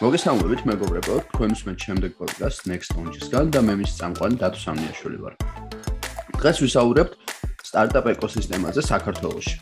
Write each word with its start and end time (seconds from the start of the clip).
მოგესალმებით 0.00 0.62
მეგობრებო, 0.64 1.14
თქვენ 1.28 1.50
უსმენთ 1.52 1.82
შემდეგ 1.84 2.12
პოდკასტ 2.16 2.68
Next 2.72 2.94
Launch-ისგან 2.96 3.50
და 3.52 3.60
მე 3.60 3.74
მის 3.84 3.92
წამყვანი 4.00 4.36
დათო 4.40 4.60
სამნიაშვილი 4.64 5.18
ვარ. 5.20 5.34
დღეს 6.40 6.56
ვისაუბრებთ 6.64 7.12
სტარტაპ 7.68 8.06
ეკოსისტემაზე 8.16 8.80
საქართველოში. 8.80 9.56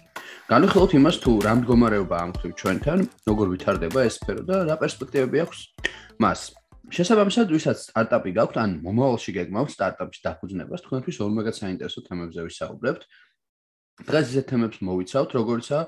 განვიხილოთ 0.46 0.92
იმას 0.94 1.16
თუ 1.26 1.30
რა 1.42 1.52
მდგომარეობაა 1.58 2.22
ამ 2.22 2.32
ხრივ 2.38 2.52
ჩვენთან, 2.54 2.98
როგორ 3.26 3.46
ვითარდება 3.50 3.98
ეს 4.06 4.14
სფერო 4.22 4.42
და 4.46 4.56
რა 4.70 4.76
პერსპექტივები 4.78 5.38
აქვს 5.42 5.58
მას. 6.22 6.40
შესაბამისად, 6.86 7.46
ვისაც 7.50 7.78
სტარტაპი 7.90 8.30
გაქვთ, 8.38 8.56
ან 8.62 8.70
მომავალში 8.86 9.30
გეგმავთ 9.42 9.70
სტარტაპის 9.74 10.22
დაფუძნებას, 10.22 10.80
თქვენთვის 10.86 11.18
ორმეგა 11.18 11.52
საინტერესო 11.58 12.00
თემებზე 12.06 12.40
ვისაუბრებთ. 12.46 13.02
დღეს 14.06 14.26
ისეთ 14.30 14.46
თემებს 14.54 14.78
მოვიცავთ, 14.86 15.30
როგორიცაა 15.34 15.84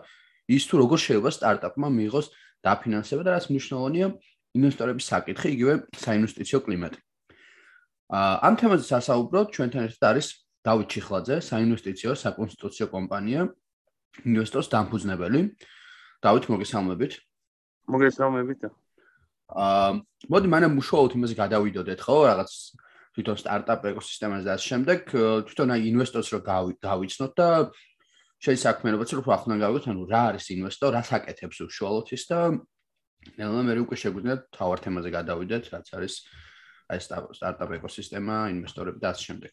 ის 0.51 0.63
თუ 0.67 0.75
როგორ 0.83 0.99
შეიძლება 1.07 1.31
სტარტაპმა 1.39 1.89
მიიღოს 1.95 2.27
დაფინანსება 2.67 3.23
და 3.25 3.31
რაც 3.39 3.45
მნიშვნელოვანია, 3.55 4.07
ინვესტორების 4.59 5.07
საკითხი, 5.07 5.49
იგივე 5.55 5.75
საინვესტიციო 5.95 6.59
კლიმატი. 6.67 6.99
აა 8.11 8.35
ამ 8.47 8.55
თემაზე 8.59 8.85
სასაუბროთ 8.91 9.49
ჩვენთან 9.55 9.83
ერთად 9.87 10.05
არის 10.11 10.27
დავით 10.67 10.89
ჩიხლაძე, 10.91 11.37
საინვესტიციო 11.47 12.13
საკონსტიტუციო 12.19 12.87
კომპანია 12.91 13.43
ინვესტორს 14.27 14.69
დამფუძნებელი. 14.75 15.41
დავით 16.25 16.45
მოგესალმებით. 16.51 17.13
მოგესალმებით. 17.87 18.61
აა 19.51 19.91
მოდი 20.31 20.47
მანამ 20.51 20.79
უშუალოდ 20.83 21.13
იმაზე 21.15 21.35
გადავიდოდეთ, 21.39 22.01
ხო, 22.03 22.17
რაღაც 22.31 22.51
თვითონ 23.15 23.37
სტარტაპ 23.43 23.81
ეკოსისტემაზე 23.91 24.45
და 24.47 24.55
ამ 24.55 24.63
შემდეგ 24.67 24.99
თვითონ 25.47 25.69
აი 25.75 25.81
ინვესტორს 25.91 26.29
რო 26.35 26.41
გავიცნოთ 26.83 27.33
და 27.39 27.49
შეისაქმიანობაც 28.41 29.09
რო 29.15 29.23
ახლა 29.35 29.55
გავიგოთ, 29.63 29.85
ანუ 29.91 30.03
რა 30.11 30.23
არის 30.31 30.47
ინვესტორი, 30.55 30.95
რა 30.97 31.03
საკეთებს 31.11 31.59
უშუალოდ 31.67 32.07
ის 32.15 32.25
და 32.31 32.39
ნელა 33.41 33.63
მე 33.69 33.75
უკვე 33.85 33.97
შეგვიძლია 34.03 34.37
თავარ 34.57 34.79
თემაზე 34.85 35.11
გადავიდეთ, 35.17 35.65
რაც 35.75 35.87
არის 35.97 36.15
აი 36.91 37.01
სტარტაპ 37.39 37.71
ეკოსისტემა, 37.79 38.37
ინვესტორები 38.55 38.99
და 39.03 39.11
ასე 39.15 39.23
შემდეგ. 39.31 39.53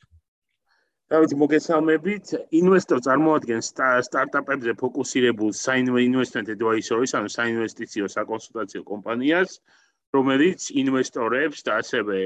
დავით 1.11 1.33
მოგესალმებით. 1.41 2.25
ინვესტორ 2.61 2.99
წარმოადგენს 3.07 3.67
სტარტაპებზე 4.07 4.71
ფოკუსირებულ 4.81 5.51
საინვესტმენტ 5.55 6.47
advisor-ის, 6.55 7.11
ანუ 7.19 7.29
საინვესტიციო 7.37 8.05
საკონსულტაციო 8.15 8.81
კომპანიას, 8.91 9.51
რომელიც 10.15 10.61
ინვესტორებს 10.83 11.59
და 11.67 11.71
ასევე 11.83 12.19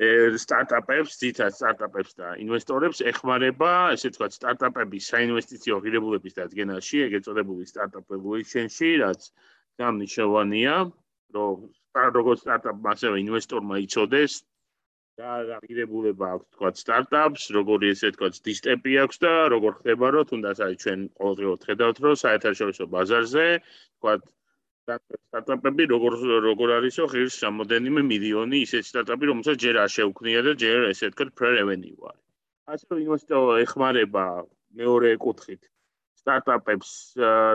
სტარტაპებს, 0.00 1.16
ძირითადად 1.20 1.54
სტარტაპებს 1.60 2.12
და 2.20 2.28
ინვესტორებს 2.40 3.02
ეხმარება, 3.10 3.72
ესე 3.96 4.08
ვთქვათ, 4.08 4.36
სტარტაპების 4.36 5.08
საინვესტიციო 5.12 5.76
ღირებულების 5.84 6.36
დადგენაში, 6.40 7.02
ეგრეთ 7.06 7.26
წოდებული 7.28 7.68
სტარტაპ 7.68 8.04
evaluation-ში, 8.16 8.90
რაც 9.04 9.20
გამნიშნავანია, 9.82 10.74
რომ 11.36 11.56
როგორც 12.16 12.42
სტარტაპმა 12.44 12.88
ასევე 12.96 13.16
ინვესტორმა 13.24 13.76
იცოდეს 13.86 14.32
და 15.20 15.30
რა 15.48 15.56
ღირებულება 15.64 16.26
აქვს, 16.34 16.46
ვთქვათ, 16.50 16.82
სტარტაპს, 16.82 17.42
როგორი 17.56 17.92
ესე 17.94 18.10
ვთქვათ, 18.10 18.34
დისტემპი 18.48 18.92
აქვს 19.04 19.16
და 19.24 19.32
როგორ 19.54 19.72
ხდება, 19.80 20.06
რომ 20.16 20.28
თუნდაც 20.30 20.58
აი 20.66 20.74
ჩვენ 20.82 21.00
ყოველდღიურად 21.20 21.66
ხედავთ, 21.70 21.96
რომ 22.04 22.14
საერთაშორისო 22.24 22.84
ბაზარზე, 22.94 23.46
ვთქვათ, 23.60 24.22
სტარტაპები 24.90 25.86
როგორ 25.92 26.16
როგორ 26.46 26.72
არისო 26.78 27.04
ღირს 27.12 27.34
სამოდენიმე 27.42 28.02
მილიონი 28.10 28.62
ისეთ 28.66 28.88
სტარტაპი 28.90 29.28
რომელსაც 29.30 29.60
ჯერ 29.64 29.76
არ 29.84 29.90
შეუქმნია 29.96 30.40
და 30.46 30.52
ჯერ 30.62 30.86
ესე 30.92 31.10
ვთქვათ 31.10 31.30
პრევენიუ 31.40 32.08
არის. 32.10 32.24
ასე 32.74 32.98
ინვესტორ 33.04 33.44
ეხმარება 33.66 34.24
მეორე 34.80 35.10
კუთხით 35.26 35.62
სტარტაპებს 36.20 36.90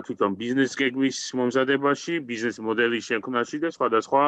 თვითონ 0.08 0.38
ბიზნეს 0.42 0.74
გეგმის 0.80 1.18
მომზადებაში, 1.40 2.20
ბიზნეს 2.30 2.58
მოდელის 2.68 3.10
შექმნაში 3.12 3.58
და 3.64 3.70
სხვადასხვა 3.76 4.24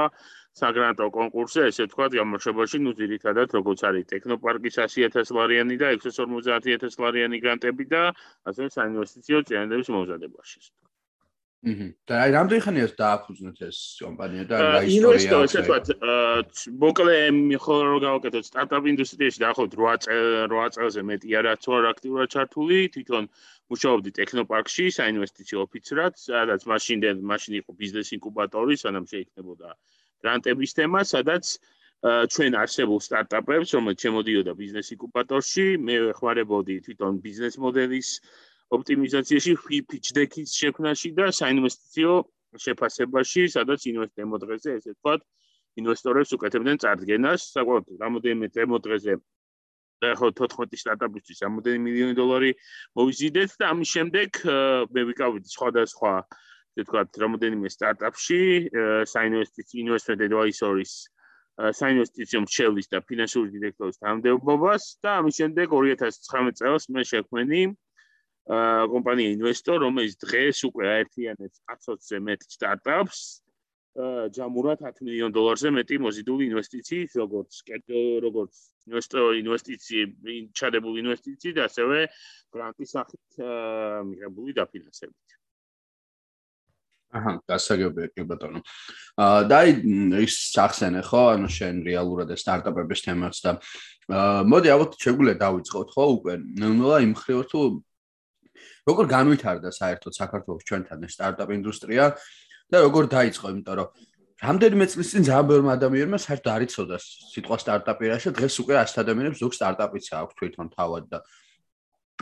საგრანტო 0.62 1.08
კონკურსზე, 1.18 1.68
ესე 1.72 1.88
ვთქვათ, 1.88 2.18
გამოშვებაში, 2.20 2.82
ну, 2.86 2.94
ძირითადად, 2.98 3.54
როგორც 3.58 3.86
არის 3.90 4.10
ტექნოპარკის 4.14 4.80
100000 4.84 5.34
ლარიანი 5.38 5.78
და 5.82 5.94
650000 6.02 7.02
ლარიანი 7.06 7.42
გრანტები 7.46 7.90
და 7.94 8.04
ასევე 8.50 8.68
საინვესტიციო 8.78 9.46
წინადადების 9.50 9.94
მომზადებაში, 9.98 10.56
ესე 10.62 10.70
ვთქვათ. 10.72 10.87
აჰა. 11.66 11.88
და 12.08 12.14
აი 12.24 12.30
რამდენი 12.38 12.62
ხანია 12.64 12.88
დააფუძნეთ 13.02 13.58
ეს 13.68 13.78
კომპანია 14.02 14.44
და 14.50 14.56
რა 14.62 14.82
ისტორია? 14.86 14.98
ინვესტორი 14.98 15.46
ესე 15.50 15.62
ვთქვათ, 15.66 15.86
მოკლე 16.84 17.16
ხოლმე 17.66 17.88
რო 17.92 17.98
გავაკეთოთ 18.06 18.46
სტარტაპ 18.50 18.84
ინდუსტრიაში 18.94 19.40
დაახლოებით 19.42 19.80
8 19.82 20.54
8 20.54 20.76
წელზე 20.78 21.02
მეტი 21.10 21.30
არა 21.42 21.54
თუ 21.64 21.70
არ 21.78 21.86
აქტიურად 21.94 22.28
ჩართული, 22.36 22.78
თვითონ 22.94 23.24
მუშაობდი 23.74 24.10
ტექნოპარკში 24.20 24.86
საინვესტიციო 25.00 25.58
ოფიცრად, 25.66 26.14
სადაც 26.22 26.62
მაშინ 26.72 26.98
მაშინ 27.32 27.54
იყო 27.62 27.72
ბიზნეს 27.82 28.10
ინკუბატორი, 28.18 28.74
სანამ 28.78 29.06
შეიქმნებოდა 29.12 29.70
გრანტების 30.22 30.72
თემა, 30.78 31.02
სადაც 31.14 31.58
ჩვენ 32.06 32.54
არსებულ 32.62 33.00
სტარტაპებს, 33.02 33.74
რომელიც 33.74 34.00
შემოდიოდა 34.06 34.54
ბიზნეს 34.54 34.94
ინკუბატორში, 34.94 35.66
მე 35.82 35.96
ეხმარებოდი 36.14 36.76
თვითონ 36.86 37.14
ბიზნეს 37.26 37.58
მოდელის 37.58 38.10
ოპტიმიზაციაში, 38.76 39.54
deck-ის 40.18 40.50
შექმნაში 40.60 41.10
და 41.18 41.32
საინვესტიციო 41.32 42.14
შეფასებაში, 42.64 43.42
სადაც 43.56 43.80
ინვესტემო 43.92 44.38
დღეზე, 44.44 44.70
ესე 44.80 44.92
ვთქვათ, 44.96 45.22
ინვესტორებს 45.78 46.34
უკეთებდნენ 46.38 46.78
წარდგენას, 46.84 47.42
საკუთარ 47.56 48.02
რამოდენიმე 48.04 48.48
დემო 48.58 48.78
დღეზე 48.84 49.14
და 50.02 50.14
ხო 50.18 50.28
14 50.38 50.78
სტარტაპისთვის 50.78 51.42
რამოდენიმე 51.46 51.84
მილიონი 51.90 52.16
დოლარი 52.18 52.52
მოვიზიდეთ 52.98 53.52
და 53.62 53.66
ამის 53.74 53.90
შემდეგ 53.96 54.30
მე 54.94 55.02
ვიკავით 55.10 55.46
სხვადასხვა 55.54 56.12
ესე 56.78 56.86
ვთქვათ, 56.86 57.10
რამოდენიმე 57.24 57.68
სტარტაპში, 57.74 58.42
საინვესტიციო 59.10 59.80
investment 59.86 60.22
advisor-ის 60.28 60.94
საინვესტიციო 61.58 62.40
მრჩევლის 62.46 62.88
და 62.94 63.02
ფინანსური 63.02 63.50
დირექტორის 63.58 63.98
თანამდებობას 63.98 64.84
და 65.02 65.16
ამის 65.22 65.40
შემდეგ 65.42 65.74
2019 65.74 66.60
წელს 66.62 66.84
მე 66.94 67.02
შექმნი 67.12 67.64
კომპანია 68.48 69.34
ინვესტორ, 69.36 69.82
რომელიც 69.84 70.16
დღეს 70.24 70.64
უკვე 70.70 70.86
აერთიანებს 70.94 71.58
100-ზე 71.68 72.20
მეტ 72.28 72.48
სტარტაპს, 72.48 73.22
ჯამურად 73.98 74.84
10 74.86 75.02
მილიონ 75.02 75.32
დოლარზე 75.34 75.70
მეტი 75.74 75.98
მოზიდული 76.06 76.48
ინვესტიციით, 76.52 77.18
როგორც 77.18 77.62
როგორც 78.24 78.54
ინვესტორ 78.88 79.40
ინვესტიციები, 79.42 80.36
ჩადებული 80.54 81.02
ინვესტიციით 81.02 81.56
და 81.58 81.66
ასევე 81.66 82.06
გრანტის 82.54 82.94
სახით 82.94 83.42
მიღებული 84.12 84.54
დაფინანსებით. 84.54 85.28
აჰა, 87.18 87.34
გასაგებია 87.48 88.08
კი 88.14 88.24
ბატონო. 88.28 88.62
აა 89.18 89.44
და 89.50 89.60
ის 90.22 90.36
სახსენე 90.54 91.02
ხო, 91.08 91.24
ანუ 91.34 91.50
შენ 91.58 91.76
რეალურად 91.88 92.36
სტარტაპების 92.36 93.04
თემაც 93.08 93.36
და 93.46 93.52
აა 94.12 94.44
მოდი 94.52 94.68
ალბათ 94.76 94.92
შეგვიძლია 95.02 95.36
დავიწყოთ 95.42 95.88
ხო 95.96 96.06
უკვე. 96.20 96.34
ნელა 96.60 96.98
იმ 97.08 97.14
ხრივ 97.16 97.40
თუ 97.48 97.62
როგორ 98.88 99.06
განვითარდა 99.12 99.70
საერთოდ 99.78 100.14
საქართველოს 100.18 100.68
ჩვენთან 100.68 101.08
ეს 101.08 101.14
სტარტაპ 101.18 101.50
ინდუსტრია 101.58 102.06
და 102.72 102.78
როგორ 102.88 103.04
დაიწყო, 103.12 103.46
იმიტომ 103.52 103.76
რომ 103.80 103.90
რამდენიმე 104.38 104.86
წლის 104.92 105.10
წინ 105.12 105.24
ძალიან 105.28 105.46
ბევრი 105.50 105.70
ადამიანმა 105.74 106.18
საერთოდ 106.22 106.52
არ 106.54 106.64
იცოდა 106.68 106.98
სიტყვა 107.04 107.58
სტარტაპი 107.64 108.06
რა 108.12 108.18
და 108.22 108.32
დღეს 108.38 108.56
უკვე 108.62 108.74
100 108.86 109.02
ადამიანებს 109.04 109.40
ზოგ 109.42 109.52
სტარტაპიც 109.58 110.06
აქვს 110.14 110.38
თვითონ 110.38 110.68
თავად 110.78 111.04
და 111.10 111.18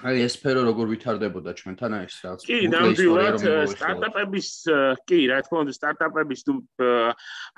აი 0.04 0.24
ეს 0.28 0.34
სფერო 0.36 0.62
როგორ 0.68 0.90
ვითარდებოდა 0.92 1.52
ჩვენთან 1.56 1.94
აი 1.96 2.08
ეს 2.08 2.16
რაც 2.26 2.42
კი 2.48 2.58
ნამდვილად 2.72 3.38
სტარტაპების 3.74 4.50
კი 5.08 5.20
რა 5.32 5.38
თქმა 5.46 5.62
უნდა 5.64 5.76
სტარტაპების 5.78 6.42
თუ 6.48 6.56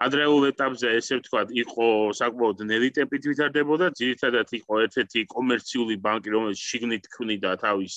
ადრეულ 0.06 0.46
ეტაპზე 0.52 0.92
ესე 1.00 1.18
ვთქვათ 1.18 1.56
იყო 1.64 1.88
საკმაოდ 2.22 2.62
ნელი 2.70 2.90
ტემპით 3.00 3.26
ვითარდებოდა 3.32 3.90
ძირითადად 4.02 4.54
იყო 4.60 4.82
ერთ-ერთი 4.86 5.26
კომერციული 5.34 5.98
ბანკი 6.06 6.36
რომელიც 6.38 6.62
შიგნით 6.62 7.10
ქმნიდა 7.18 7.58
თავის 7.66 7.96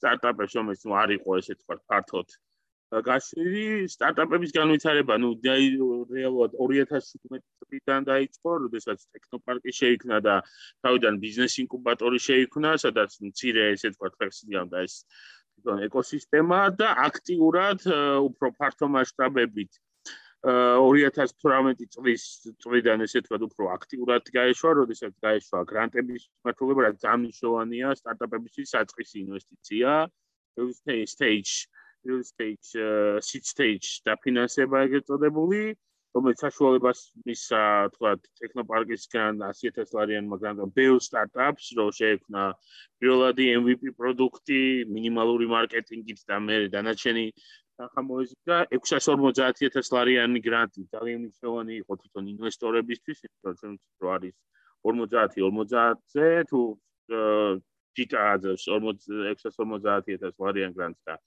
სტარტაპებს 0.00 0.58
რომელიც 0.58 0.82
ნუ 0.82 0.98
არ 1.06 1.14
იყო 1.20 1.38
ესე 1.38 1.54
ვთქვათ 1.54 1.86
ფართოდ 1.86 2.38
გაშლილი 2.90 3.88
სტარტაპების 3.90 4.52
განვითარება, 4.54 5.16
ну, 5.18 5.34
რეალურად 5.42 6.52
2017 6.54 7.42
წლიდან 7.66 8.06
დაიწყო, 8.06 8.50
როდესაც 8.66 9.02
ტექნოპარკი 9.10 9.72
შეიქმნა 9.74 10.20
და 10.22 10.36
თავიდან 10.86 11.18
ბიზნეს 11.18 11.58
ინკუბატორი 11.66 12.20
შეიქმნა, 12.22 12.76
სადაც 12.78 13.18
მცირე 13.26 13.64
ესე 13.74 13.90
თქვა 13.90 14.10
ფლექსიბლია 14.14 14.62
ეს 14.86 15.02
თვითონ 15.02 15.82
ეკოსისტემა 15.88 16.60
და 16.78 16.88
აქტიურად 17.10 17.82
უფრო 18.22 18.54
ფართო 18.54 18.86
მასშტაბებით 18.94 19.72
2018 20.46 21.90
წლის 21.90 22.22
წლიდან 22.62 23.02
ესე 23.02 23.18
თქვა 23.26 23.38
უფრო 23.50 23.64
აქტიურად 23.74 24.30
გაეშვა, 24.30 24.70
როდესაც 24.78 25.12
გაეშვა 25.26 25.64
გრანტების 25.66 26.22
მართლობა, 26.46 26.86
რაც 26.86 27.02
ამიშოვანია 27.02 27.88
სტარტაპებისთვის 27.98 28.70
საწყისი 28.78 29.16
ინვესტიცია, 29.26 29.90
stage 31.10 31.66
real 32.06 32.22
stage 32.32 32.72
seed 33.28 33.44
stage 33.52 33.86
დაფინანსება 34.06 34.86
ეგრეთ 34.86 35.10
წოდებული 35.10 35.60
რომელიც 36.16 36.42
საშუალებას 36.44 37.00
მისცა 37.28 37.62
თქვა 37.94 38.10
ტექნოპარკისგან 38.40 39.42
100000 39.44 39.92
ლარიან 39.96 40.30
მაგრამ 40.32 40.72
ბევრ 40.78 41.00
სტარტაპს 41.06 41.66
რო 41.76 41.86
შეექმნა 41.98 42.44
პირველადი 43.02 43.46
MVP 43.60 43.92
პროდუქტი 44.00 44.60
მინიმალური 44.96 45.46
მარკეტინგით 45.52 46.24
და 46.30 46.40
მე 46.46 46.56
დანარჩენი 46.72 47.26
ახლა 47.84 48.02
მოიზიდა 48.08 48.56
650000 48.78 49.92
ლარიანი 49.96 50.40
გრანტი 50.48 50.82
ძალიან 50.96 51.18
მნიშვნელოვანი 51.26 51.74
იყო 51.82 51.92
თვითონ 52.00 52.24
ინვესტორებისთვის 52.32 53.18
რომ 53.44 53.76
არის 54.16 54.34
50 54.88 55.36
50-ზე 55.36 56.28
თუ 56.48 56.60
ჯიტა 57.96 58.20
აძლევს 58.32 58.64
650000 58.72 60.44
ლარიან 60.44 60.72
გრანტს 60.80 61.02
და 61.04 61.20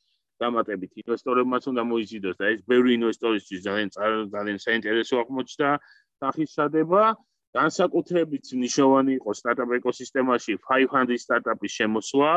დამატებით 0.43 0.91
ინვესტორებმაც 1.03 1.63
უნდა 1.71 1.83
მოიზიდოს 1.91 2.39
და 2.41 2.45
ეს 2.53 2.61
ბევრი 2.71 2.91
ინვესტორისთვის 2.99 3.65
ძალიან 3.67 3.89
ძალიან 4.35 4.59
საინტერესო 4.67 5.15
აღმოჩნდა 5.23 5.69
სახის 6.21 6.49
სადება. 6.59 7.03
განსაკუთრებით 7.57 8.45
მნიშვნელოვანი 8.59 9.13
იყო 9.19 9.31
სტარტაპ 9.39 9.71
ეკოსისტემაში 9.79 10.53
500 10.69 11.15
სტარტაპის 11.25 11.77
შემოსვლა 11.79 12.33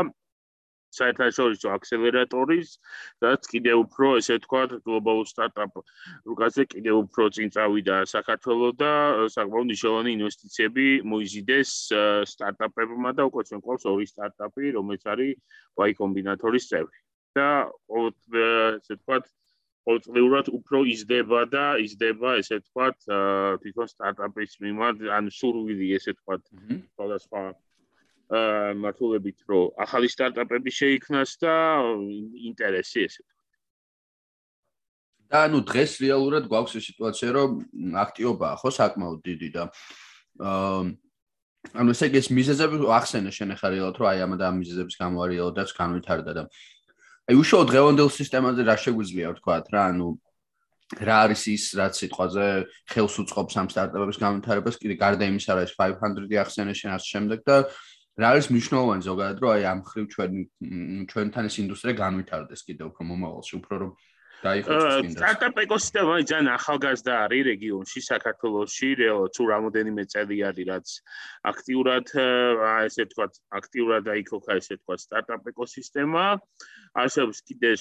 საერთაშორისო 0.97 1.73
აქსელერატორის 1.75 2.73
რაც 3.25 3.49
კიდევ 3.53 3.83
უფრო 3.85 4.09
ესე 4.21 4.37
თქვა 4.45 4.63
გლობალურ 4.73 5.29
სტარტაპ 5.33 5.79
რუკაზე 6.31 6.67
კიდევ 6.75 7.01
უფრო 7.05 7.29
წინ 7.37 7.55
წავიდა 7.57 7.97
საქართველოს 8.13 8.75
და 8.83 8.93
საკმაოდ 9.37 9.69
მნიშვნელოვანი 9.71 10.17
ინვესტიციები 10.19 10.89
მოიზიდეს 11.13 11.71
სტარტაპებმა 12.35 13.15
და 13.21 13.29
უკვე 13.33 13.47
ჩვენ 13.53 13.65
ყავს 13.69 13.89
ორი 13.95 14.11
სტარტაპი 14.13 14.77
რომელიც 14.81 15.09
არის 15.15 15.63
Y 15.85 15.91
Combinator-ის 16.01 16.69
წევრი 16.73 16.99
და 17.37 17.49
ესე 18.83 18.97
თქვა 19.01 19.19
ყოველწლიურად 19.83 20.47
უფრო 20.55 20.85
იზრდება 20.93 21.41
და 21.51 21.65
იზრდება 21.83 22.39
ესე 22.39 22.61
თქვა 22.63 22.87
თვითონ 23.03 23.89
სტარტაპის 23.93 24.59
მიმართ 24.63 25.05
ან 25.19 25.31
სურვილი 25.35 25.91
ესე 25.99 26.15
თქვა 26.21 26.39
სხვადასხვა 26.47 27.43
მართულებით 28.83 29.39
რომ 29.51 29.83
ახალი 29.85 30.09
სტარტაპები 30.09 30.71
შეიქმნას 30.73 31.31
და 31.43 31.55
ინტერესი 32.49 33.07
ესე 33.09 33.23
თქვა. 33.27 33.41
და 35.33 35.37
ანუ 35.49 35.59
დღეს 35.69 35.93
რეალურად 36.05 36.45
გვაქვს 36.53 36.77
ეს 36.79 36.85
სიტუაცია 36.93 37.29
რომ 37.37 37.51
აქტიობაა 38.07 38.55
ხო 38.63 38.71
საკმაოდ 38.79 39.21
დიდი 39.29 39.49
და 39.57 39.65
აა 40.49 40.81
ანუ 41.63 41.95
ესე 41.95 42.07
იგი 42.11 42.19
ეს 42.21 42.29
მიზეზები 42.37 42.79
ახსენე 42.99 43.31
შენ 43.35 43.55
ახლა 43.55 43.69
რეალურად 43.75 43.99
რომ 44.03 44.09
აი 44.13 44.19
ამ 44.25 44.33
და 44.41 44.45
ამ 44.51 44.57
მიზეზების 44.63 44.97
გამო 45.03 45.17
არის 45.25 45.37
რეალოდაც 45.39 45.71
განვითარდა 45.79 46.33
და 46.39 46.43
აი 47.31 47.39
უშუალოდ 47.39 47.69
დღევანდელ 47.71 48.11
სისტემაზე 48.11 48.63
რა 48.67 48.77
შეგვიძლია 48.83 49.33
ვთქვა 49.33 49.57
რა 49.71 49.83
ანუ 49.93 50.09
რა 51.07 51.17
არის 51.25 51.43
ის 51.55 51.65
რაც 51.79 52.01
სიტყვაზე 52.03 52.47
ხელს 52.93 53.15
უწყობს 53.23 53.55
ამ 53.63 53.69
სტარტაპების 53.73 54.19
განვითარებას 54.23 54.77
კიდე 54.83 54.97
გარდა 55.01 55.29
იმისა 55.31 55.57
რა 55.57 55.63
ეს 55.65 55.75
500 55.79 56.35
ახსენე 56.43 56.75
შენ 56.77 56.91
ამ 56.93 57.03
შემდეგ 57.07 57.45
და 57.47 57.57
რა 58.21 58.27
არის 58.37 58.47
მნიშვნელოვანი 58.53 59.07
ზოგადად 59.09 59.39
რომ 59.41 59.53
აი 59.57 59.63
ამ 59.73 59.81
ხრივ 59.89 60.05
ჩვენ 60.13 60.33
ჩვენთან 61.09 61.49
ეს 61.49 61.57
ინდუსტრია 61.63 61.95
განვითარდეს 62.03 62.63
კიდევ 62.69 62.91
უფრო 62.93 63.03
მომავალში 63.09 63.55
უფრო 63.63 63.75
რომ 63.83 63.93
დაიხოცოს 64.43 64.95
კიდე 65.03 65.15
სტარტაპ 65.15 65.59
ეკოსისტემა 65.63 66.15
ძალიან 66.31 66.49
ახალგაზრდა 66.57 67.15
არის 67.25 67.43
რეგიონში 67.49 68.01
საქართველოსში 68.07 68.91
თუ 69.37 69.43
რამოდენიმე 69.53 70.05
წელი 70.15 70.39
არის 70.49 70.67
რაც 70.73 70.87
აქტიურად 71.53 72.13
ესე 72.89 73.07
თქვა 73.13 73.27
აქტიურად 73.61 74.03
დაიქოქა 74.11 74.59
ესე 74.63 74.75
თქვა 74.83 74.97
სტარტაპ 75.05 75.49
ეკოსისტემა 75.53 76.25
არსებობს 77.05 77.39
კიდე 77.49 77.73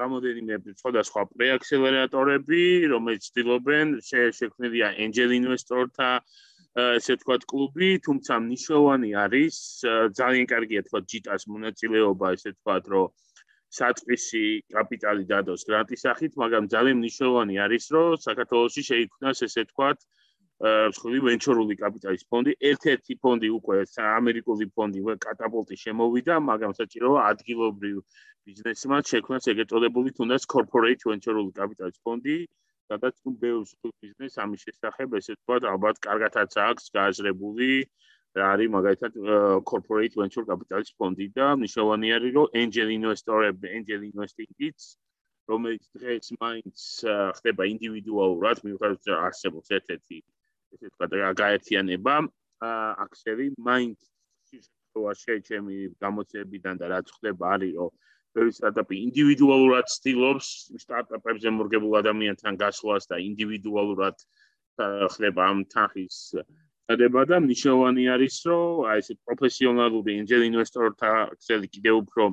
რამოდენიმე 0.00 0.54
სხვადასხვა 0.80 1.22
პრეაქსელერატორები 1.34 2.64
რომელიც 2.94 3.30
ცდილობენ 3.30 3.98
შექმნილია 4.40 4.88
angel 5.06 5.38
investor-თა 5.40 6.10
ესე 6.74 7.14
ვთქვათ 7.14 7.44
კლუბი, 7.50 7.88
თუმცა 8.02 8.38
მნიშვნელოვანი 8.46 9.10
არის 9.24 9.56
ძალიან 10.18 10.46
კარგია 10.52 10.82
თქვა 10.86 11.00
ჯიტას 11.12 11.46
მონაწილეობა, 11.54 12.32
ესე 12.34 12.50
ვთქვათ, 12.50 12.84
რომ 12.94 13.12
საწყისი 13.78 14.42
კაპიტალი 14.74 15.24
დადოს 15.30 15.66
გრანტის 15.68 16.04
სახით, 16.06 16.32
მაგრამ 16.42 16.64
ძალიან 16.74 16.96
მნიშვნელოვანი 17.00 17.54
არის, 17.64 17.84
რომ 17.94 18.18
საქართველოსში 18.28 18.82
შეიქმნას 18.90 19.38
ესე 19.48 19.62
ვთქვათ 19.66 19.98
მსხვილი 20.64 21.18
ვენჩორული 21.26 21.74
კაპიტალის 21.82 22.24
ფონდი. 22.30 22.52
ერთ-ერთი 22.70 23.14
ფონდი 23.22 23.48
უკვე 23.58 23.76
ამერიკული 24.18 24.66
ფონდი 24.76 24.98
უკვე 25.04 25.16
კატაპულტი 25.26 25.76
შემოვიდა, 25.84 26.34
მაგრამ 26.50 26.72
საჭიროა 26.80 27.20
ადგილობრივ 27.32 27.96
ბიზნესმენს 28.46 29.06
შექმნას 29.12 29.44
ეგეთ 29.52 29.68
წოდებული 29.72 30.10
თუნდაც 30.18 30.42
corporate 30.54 31.02
venture-ული 31.10 31.52
კაპიტალის 31.60 31.98
ფონდი. 32.04 32.36
სადაც 32.90 33.14
თუ 33.24 33.30
ბევრს 33.42 33.70
თუ 33.80 33.90
ბიზნეს 34.04 34.34
ამის 34.44 34.64
შესახებ 34.66 35.14
ესე 35.18 35.34
თქვა 35.40 35.56
ალბათ 35.72 36.00
კარგათაც 36.06 36.56
აქვს 36.68 36.90
გააზრებული 36.96 37.68
რა 38.34 38.46
არის 38.54 38.70
მაგალითად 38.74 39.18
corporate 39.70 40.14
venture 40.18 40.46
capital 40.50 40.82
ფონდი 40.98 41.26
და 41.38 41.48
მნიშვნელოვანი 41.58 42.08
არის 42.16 42.32
რომ 42.38 42.56
angel 42.62 42.88
investor-ები 42.98 43.74
angel 43.78 44.00
investing-იც 44.10 44.88
რომელიც 45.50 45.84
დღეს 45.98 46.32
მაინც 46.40 46.78
ხდება 47.38 47.68
ინდივიდუალურად 47.74 48.64
მიუხედავად 48.66 49.12
არსებობს 49.28 49.76
ერთ-ერთი 49.78 50.18
ესე 50.74 50.90
თქვა 50.94 51.32
გაერთიანება 51.42 52.14
აქსელი 53.06 53.46
მაინც 53.68 53.98
შეშეთქვა 54.50 55.12
ჩემი 55.50 55.76
გამოცემებიდან 56.02 56.74
და 56.82 56.86
რაც 56.94 57.06
ხდება 57.18 57.54
არის 57.54 57.74
რომ 57.78 57.92
ბევრი 58.34 58.52
სტარტაპი 58.58 58.96
ინდივიდუალურად 59.06 59.90
ცდილობს 59.94 60.48
სტარტაპებზე 60.82 61.54
მორგებულ 61.54 61.98
ადამიანთან 62.02 62.58
გასვლას 62.64 63.06
და 63.10 63.20
ინდივიდუალურად 63.22 64.16
ხდება 65.14 65.42
ამ 65.50 65.62
თანხის 65.74 66.18
დადება 66.90 67.22
და 67.30 67.36
მნიშვნელოვანი 67.44 68.02
არის 68.14 68.36
რომ 68.48 68.80
აი 68.92 69.02
ეს 69.02 69.08
პროფესიონალური 69.26 70.16
angel 70.20 70.42
investor-თა 70.48 71.12
ქსელი 71.40 71.68
კიდევ 71.74 71.94
უფრო 72.02 72.24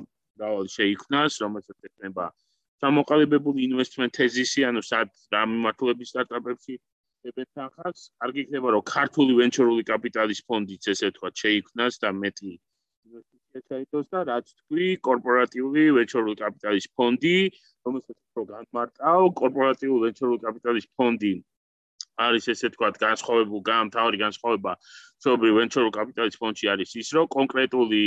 დავალ 0.42 0.66
შეიქმნას 0.76 1.38
რომელსაც 1.44 1.78
ექნება 1.88 2.26
სამოყალიბებული 2.84 3.64
ინვესტმენტ 3.68 4.12
თეზისი 4.18 4.66
ანუ 4.68 4.82
სად 4.88 5.08
რა 5.34 5.42
მიმართულების 5.52 6.12
სტარტაპებში 6.12 6.74
დებენ 7.24 7.48
თანხას 7.56 7.98
კარგი 8.20 8.44
იქნება 8.44 8.74
რომ 8.76 8.84
ქართული 8.92 9.32
ვენჩორული 9.40 9.82
კაპიტალის 9.92 10.44
ფონდიც 10.48 10.90
ესე 10.94 11.08
თქვა 11.16 11.30
შეიქმნას 11.42 12.02
და 12.04 12.12
მეტი 12.22 12.52
ჩაითოს 13.68 14.06
და 14.12 14.20
რაც 14.28 14.46
თქვი 14.58 14.86
კორპორატიული 15.06 15.82
ვენჩორული 15.96 16.36
კაპიტალის 16.40 16.86
ფონდი, 16.96 17.36
რომელსაც 17.84 18.16
უფრო 18.16 18.42
განმარტავ, 18.52 19.20
კორპორატიული 19.40 20.00
ვენჩორული 20.06 20.40
კაპიტალის 20.44 20.86
ფონდი 20.96 21.32
არის 22.20 22.48
ესე 22.52 22.68
თქვათ 22.74 22.98
განსხვავებული 23.00 23.64
გამთავარი 23.68 24.18
განსხვავება 24.20 24.72
ცნობრივ 25.22 25.52
ვენჩორულ 25.58 25.92
კაპიტალის 25.96 26.38
ფონდში 26.42 26.66
არის 26.72 26.90
ის, 27.02 27.08
რომ 27.16 27.26
კონკრეტული 27.32 28.02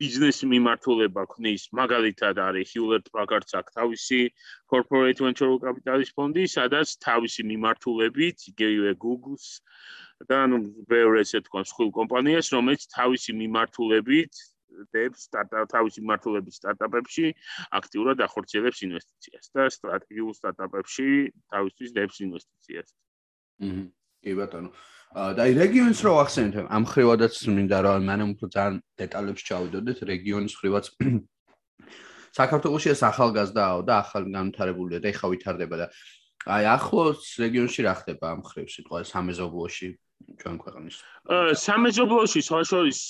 ბიზნეს 0.00 0.38
მიმართულება 0.52 1.22
ქნის, 1.34 1.62
მაგალითად 1.80 2.38
არის 2.40 2.72
Hewlett 2.76 3.10
Packard-ს 3.16 3.56
აქვს 3.58 3.74
თავისი 3.78 4.20
corporate 4.72 5.20
venture 5.24 5.50
capital-ის 5.64 6.14
ფონდი, 6.16 6.44
სადაც 6.48 6.94
თავისი 7.04 7.42
მიმართულებით, 7.50 8.36
იგივე 8.52 8.94
Google-ს 9.02 9.60
და 10.28 10.44
ანუ 10.46 10.62
ბევრ 10.88 11.20
ესე 11.24 11.40
თქვა 11.44 11.64
სხვა 11.72 11.90
კომპანიას, 11.98 12.52
რომელიც 12.54 12.88
თავისი 12.96 13.36
მიმართულებით 13.40 14.32
დებს 14.94 15.26
სტარტაპ 15.28 15.68
თავისი 15.74 16.02
მართლობის 16.08 16.58
სტარტაპებში 16.60 17.26
აქტიურად 17.78 18.22
ახორციელებს 18.26 18.82
ინვესტიციას 18.86 19.52
და 19.56 19.66
სტრატეგიულ 19.76 20.32
სტარტაპებში 20.38 21.08
თავისთვის 21.54 21.94
დებს 21.98 22.20
ინვესტიციას. 22.26 22.94
აჰა. 23.60 23.82
კი 24.24 24.32
ბატონო. 24.36 24.70
და 25.10 25.42
აი 25.42 25.52
რეგიონის 25.58 26.00
რო 26.06 26.12
ახსენეთ, 26.22 26.54
ამ 26.70 26.84
ხრივადაც 26.86 27.34
მინდა 27.50 27.78
რომ 27.82 28.04
მანამ 28.06 28.30
უფრო 28.36 28.46
ძალიან 28.54 28.76
დეტალებს 29.00 29.42
ჩავიდოდეთ 29.48 29.98
რეგიონის 30.06 30.54
ხრივაც. 30.60 30.84
საქართველოს 32.38 32.84
ეს 32.94 33.00
ახალგაზრდაო 33.10 33.78
და 33.82 33.94
ახალ 34.06 34.30
განვითარებულია 34.30 34.98
და 35.02 35.10
ეხა 35.10 35.26
ვითარდება 35.34 35.76
და 35.82 35.86
აი 36.46 36.64
ახლოს 36.78 37.26
რეგიონში 37.42 37.80
რა 37.84 37.94
ხდება 38.00 38.26
ამ 38.38 38.40
ხრივ 38.46 38.68
სიტყვა 38.70 39.02
სამეზობლოში 39.10 39.88
ჩვენ 40.40 40.56
ქვეყნის. 40.62 40.96
აა 41.34 41.52
სამეზობლოში 41.60 42.40
საშორის 42.48 43.00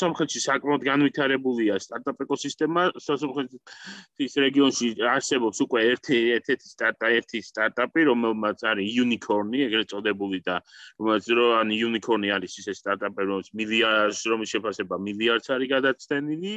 სომხეთში 0.00 0.40
საკმაოდ 0.44 0.82
განვითარებულია 0.88 1.74
სტარტაპ 1.84 2.22
ეკოსისტემა, 2.24 2.82
სომხეთის 3.06 4.32
რეგიონში 4.44 4.88
არსებობს 5.14 5.58
უკვე 5.66 5.80
ერთი 5.94 6.18
ერთ-ერთი 6.38 6.66
სტარტა 6.74 7.06
ერთი 7.18 7.38
სტარტაპი, 7.50 8.00
რომელმაც 8.10 8.58
არის 8.70 8.88
unicorn-ი, 9.04 9.58
ეგრეთ 9.66 9.88
წოდებული 9.94 10.38
და 10.48 10.56
რომელაც 10.98 11.24
რო 11.38 11.46
ან 11.60 11.68
unicorn-ი 11.88 12.28
არის 12.38 12.58
ის 12.62 12.68
სტარტაპი, 12.82 13.20
რომელიც 13.28 13.48
მილიარდს 13.58 14.20
რომის 14.30 14.52
შეფასება 14.54 14.94
მილიარდს 15.06 15.54
არის 15.58 15.68
გადაცდენილი. 15.76 16.54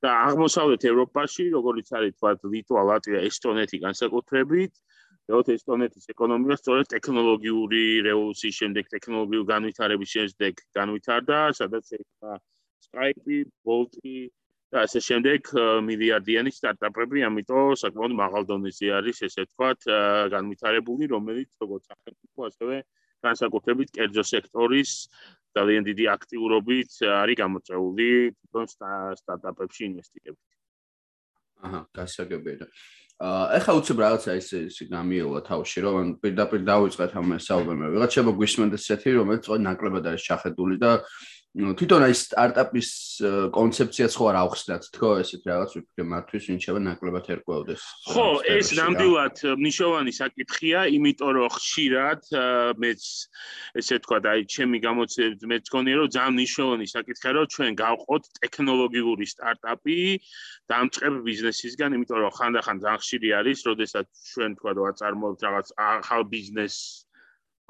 და 0.00 0.10
აღმოსავლეთ 0.32 0.82
ევროპაში, 0.88 1.44
როგორც 1.52 1.88
არის 1.92 2.14
თქვა 2.16 2.30
ლიტვა, 2.52 2.80
ლატვია, 2.88 3.20
ესტონეთი 3.28 3.80
განსაკუთრებით, 3.84 4.72
როგორც 5.30 5.48
ესტონეთის 5.54 6.10
ეკონომიკა 6.12 6.56
სწორედ 6.58 6.90
ტექნოლოგიური 6.94 7.82
რევოლუციის 8.06 8.60
შემდეგ 8.62 8.90
ტექნოლოგიური 8.94 9.46
განვითარების 9.50 10.14
შემდეგ 10.16 10.62
განვითარდა, 10.78 11.38
სადაც 11.60 11.94
ერთა 11.98 12.38
Skype, 12.90 13.44
Bolt 13.64 13.96
და 14.70 14.84
ასე 14.86 15.00
შემდეგ 15.02 15.50
მილიარდიანი 15.86 16.50
სტარტაპები, 16.54 17.24
ამიტომ 17.26 17.74
საკმაოდ 17.82 18.12
მაღალ 18.22 18.46
დონეზე 18.50 18.90
არის 18.98 19.22
ესე 19.26 19.46
ვთქვათ 19.46 19.86
განვითარებული, 20.34 21.10
რომელიც 21.10 21.50
როგორც 21.62 21.90
სახელმწიფო 21.90 22.46
ასევე 22.50 22.76
განსაკუთრებით 23.26 23.90
კერძო 23.98 24.24
სექტორის 24.30 24.90
ძალიან 25.58 25.82
დიდი 25.90 26.04
აქტიურობით 26.14 26.90
არის 27.22 27.40
გამოწეული 27.42 28.08
თვითონ 28.38 28.66
სტარტაპებში 29.22 29.82
ინვესტირებით. 29.90 30.48
აჰა, 31.66 31.80
გასაგებია. 31.98 32.70
ეხა 33.20 33.72
უცებ 33.76 33.98
რაღაცა 34.00 34.34
ისე 34.40 34.58
ისე 34.72 34.84
გამიელა 34.88 35.40
თავში 35.44 35.78
რომ 35.84 36.12
პირდაპირ 36.24 36.60
დავიწყეთ 36.64 37.12
ამ 37.20 37.36
საუბარს. 37.36 37.92
ვიღაც 37.92 38.10
შეიძლება 38.16 38.32
გვისმენდეს 38.40 38.84
ესეთი 38.88 39.10
რომელიც 39.20 39.42
წო 39.44 39.54
ნაკლებად 39.60 40.04
არის 40.08 40.22
ჩახედული 40.24 40.76
და 40.80 40.90
თვითონ 41.50 42.04
აი 42.06 42.14
სტარტაპის 42.14 42.88
კონცეფციაც 43.50 44.14
ხო 44.14 44.26
არ 44.30 44.36
აღხსნათ 44.38 44.84
თქო 44.94 45.08
ესეთ 45.18 45.48
რაღაც 45.50 45.72
ვიფიქრე 45.74 46.04
მათთვის 46.06 46.44
ვინ 46.46 46.60
შევა 46.62 46.82
ნაკლებად 46.86 47.26
ერკვეოდეს. 47.34 47.82
ხო 48.06 48.26
ეს 48.54 48.70
ნამდვილად 48.78 49.42
მნიშვნელოვანი 49.58 50.12
საკითხია 50.14 50.84
იმიტომ 50.94 51.30
რომ 51.34 51.50
ხშირად 51.50 52.22
მეც 52.78 53.02
ესე 53.82 53.98
თქვა 53.98 54.18
და 54.22 54.28
აი 54.38 54.46
ჩემი 54.46 54.78
გამოცდილებით 54.86 55.42
მეც 55.50 55.64
გქონია 55.66 55.98
რომ 55.98 56.08
ძალიან 56.14 56.34
მნიშვნელოვანი 56.38 56.86
საკითხია 56.94 57.30
რომ 57.34 57.50
ჩვენ 57.50 57.70
გავყოთ 57.82 58.24
ტექნოლოგიური 58.38 59.26
სტარტაპი 59.34 59.98
დამწყებ 60.70 61.14
ბიზნესისგან 61.26 61.90
იმიტომ 61.98 62.18
რომ 62.30 62.34
ხანდახან 62.38 62.76
ძალიან 62.78 63.02
ხშირი 63.02 63.28
არის 63.42 63.58
როდესაც 63.66 64.06
ჩვენ 64.38 64.50
თქვა 64.54 64.70
რომ 64.78 64.86
აწარმოებთ 64.94 65.40
რაღაც 65.50 65.68
ახალ 65.74 66.22
ბიზნესს 66.30 67.10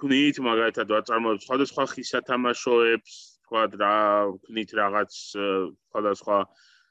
ქნით 0.01 0.37
მაგალითად 0.45 0.89
ვაწარმოებთ 0.97 1.45
სხვადასხვა 1.49 1.85
ხისათამაშოებს 1.97 3.30
თქვა 3.51 3.63
რა 3.83 3.95
ვქნით 4.39 4.71
რაღაც 4.79 5.11
სხვადასხვა 5.11 6.37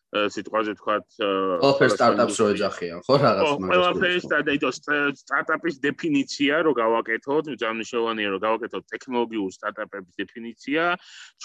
სიტყვაზე 0.09 0.73
თქვათ 0.79 1.05
ყველაფერს 1.21 1.93
სტარტაპს 1.95 2.37
რო 2.41 2.45
ეძახიან 2.51 3.01
ხო 3.05 3.15
რაღაც 3.23 3.49
მაგას 3.61 3.69
ყველაფერს 3.69 4.25
და 4.31 4.53
იტო 4.57 4.71
სტარტაპის 5.21 5.75
დეფინიცია 5.85 6.55
რო 6.65 6.71
გავაკეთოთ 6.81 7.45
ძალიან 7.63 8.31
რომ 8.33 8.41
გავაკეთოთ 8.45 8.83
ტექნოლოგიურ 8.89 9.51
სტარტაპების 9.53 10.13
დეფინიცია 10.19 10.83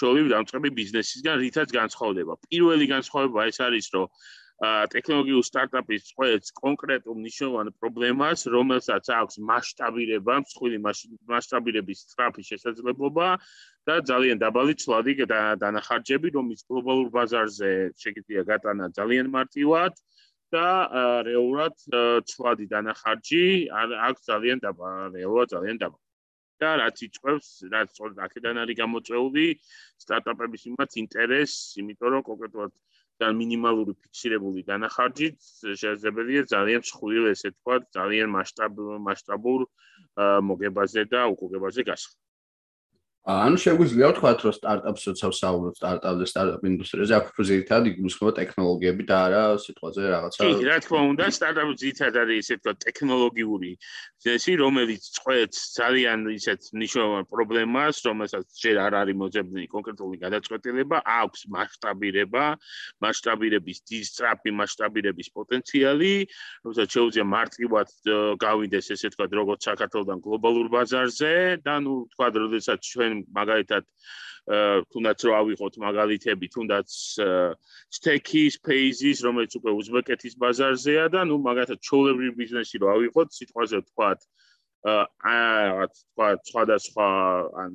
ჩვენი 0.01 0.25
დამწყები 0.33 0.69
ბიზნესისგან 0.81 1.35
რითაც 1.45 1.69
განსხვავდება. 1.77 2.33
პირველი 2.49 2.85
განსხვავება 2.89 3.39
ეს 3.53 3.57
არის 3.61 3.85
რომ 3.93 4.09
ტექნოლოგიურ 4.63 5.43
სტარტაპის 5.43 6.03
წყვეტს 6.09 6.53
კონკრეტულ 6.55 7.17
ნიშნავან 7.19 7.71
პრობლემას, 7.75 8.45
რომელსაც 8.47 9.09
აქვს 9.11 9.35
მასშტაბირება, 9.49 10.37
მსხვილი 10.45 10.77
მასშტაბირების 10.79 12.03
სწრაფი 12.05 12.43
შესაძლებლობა 12.49 13.27
და 13.83 13.95
ძალიან 14.11 14.39
დაბალი 14.39 14.73
ცვლადი 14.79 15.13
დანახარჯები, 15.59 16.31
რომელიც 16.39 16.61
გლობალურ 16.71 17.11
ბაზარზე 17.11 17.71
შეგიძლია 17.99 18.41
გატანა 18.47 18.87
ძალიან 18.95 19.27
მარტივად 19.35 19.93
და 20.55 20.67
რეალურად 21.27 21.75
ცვლადი 22.31 22.65
დანახარჯი 22.71 23.43
აქვს 24.07 24.21
ძალიან 24.31 24.57
დაბალი, 24.63 25.19
რეალურად 25.19 25.47
ძალიან 25.51 25.77
დაბალი. 25.83 26.03
და 26.55 26.69
რაც 26.79 26.97
იწევს, 27.03 27.47
რაც 27.67 27.87
სწორედ 27.91 28.19
აქედან 28.25 28.55
არის 28.63 28.77
გამოწეული 28.79 29.45
სტარტაპების 29.99 30.61
მიმართ 30.67 30.91
ინტერესს, 31.03 31.75
იმიტომ 31.83 32.09
რომ 32.15 32.21
კონკრეტულად 32.31 32.71
და 33.21 33.31
მინიმალური 33.39 33.93
ფიქსირებული 34.01 34.63
დანახარჯით 34.69 35.37
შესაძლებელია 35.63 36.43
ძალიან 36.53 36.83
მსხვილი 36.85 37.31
ესე 37.31 37.51
თქვა 37.55 37.79
ძალიან 37.97 38.33
მასშტაბ 38.35 38.83
მასშტაბურ 39.07 39.65
მოგებაზე 40.51 41.05
და 41.15 41.25
უკუგებაზე 41.35 41.87
გასხმა. 41.91 42.24
ანუ 43.25 43.57
შეგვიძლია 43.57 44.07
ვთქვათ, 44.13 44.39
რომ 44.45 44.53
სტარტაპს 44.53 45.03
როცა 45.09 45.27
ვსაუბრობთ 45.33 45.77
სტარტაპ 45.81 46.15
და 46.21 46.25
სტარტაპ 46.29 46.61
ინდუსტრიაზე, 46.69 47.13
აქ 47.17 47.25
უფრო 47.33 47.43
ზირთად 47.49 47.83
იგულისხმება 47.89 48.33
ტექნოლოგიები 48.37 49.03
და 49.09 49.15
არა 49.25 49.41
სიტყვაზე 49.65 50.01
რაღაცა. 50.13 50.41
კი, 50.45 50.65
რა 50.69 50.77
თქმა 50.85 51.01
უნდა, 51.09 51.25
სტარტაპი 51.33 51.73
ზირთად 51.81 52.13
არის 52.21 52.37
ესე 52.45 52.55
თქვა 52.61 52.73
ტექნოლოგიური 52.85 53.71
ძესი, 54.21 54.53
რომელიც 54.61 55.01
წყვეტს 55.17 55.59
ძალიან 55.73 56.19
ისეთ 56.37 56.61
ნიშნავენ 56.85 57.23
პრობლემას, 57.33 57.95
რომელსაც 58.05 58.45
ჯერ 58.61 58.75
არ 58.85 58.93
არის 59.01 59.15
მოძებნილი 59.17 59.67
კონკრეტული 59.73 60.15
გადაწყვეტილება, 60.21 60.97
აქვს 61.01 61.41
მასშტაბირება, 61.49 62.45
მასშტაბირების 63.01 63.77
დისტრაფი, 63.89 64.49
მასშტაბირების 64.61 65.27
პოტენციალი, 65.33 66.13
რომელსაც 66.61 66.87
შეუძლია 66.93 67.25
მარტივად 67.25 67.89
გავიდეს 68.45 68.85
ესე 68.93 69.09
თქვა 69.13 69.25
როგორც 69.33 69.61
საქართველოსთან 69.65 70.19
გლობალურ 70.25 70.67
ბაზარზე 70.69 71.33
და 71.65 71.75
ნუ 71.81 71.93
თქვა 72.13 72.27
როდესაც 72.37 72.79
ჩვენ 72.85 73.14
მაგალითად 73.39 73.83
თუნდაც 74.93 75.19
რო 75.25 75.31
ავიღოთ 75.41 75.77
მაგალითები 75.81 76.47
თუნდაც 76.53 76.89
სტექის 77.97 78.59
ფეიზის 78.61 79.23
რომელიც 79.25 79.57
უკვე 79.57 79.71
უზბეკეთის 79.79 80.37
ბაზარზეა 80.37 81.05
და 81.15 81.25
ნუ 81.25 81.39
მაგალითად 81.47 81.81
ჩოლებრივი 81.81 82.33
ბიზნესი 82.41 82.81
რო 82.83 82.91
ავიღოთ 82.93 83.33
სიტყვაზე 83.39 83.81
ვთქვათ 83.81 84.19
აა 84.85 85.87
თქვა 85.97 86.29
სხვადასხვა 86.45 87.09
ან 87.65 87.71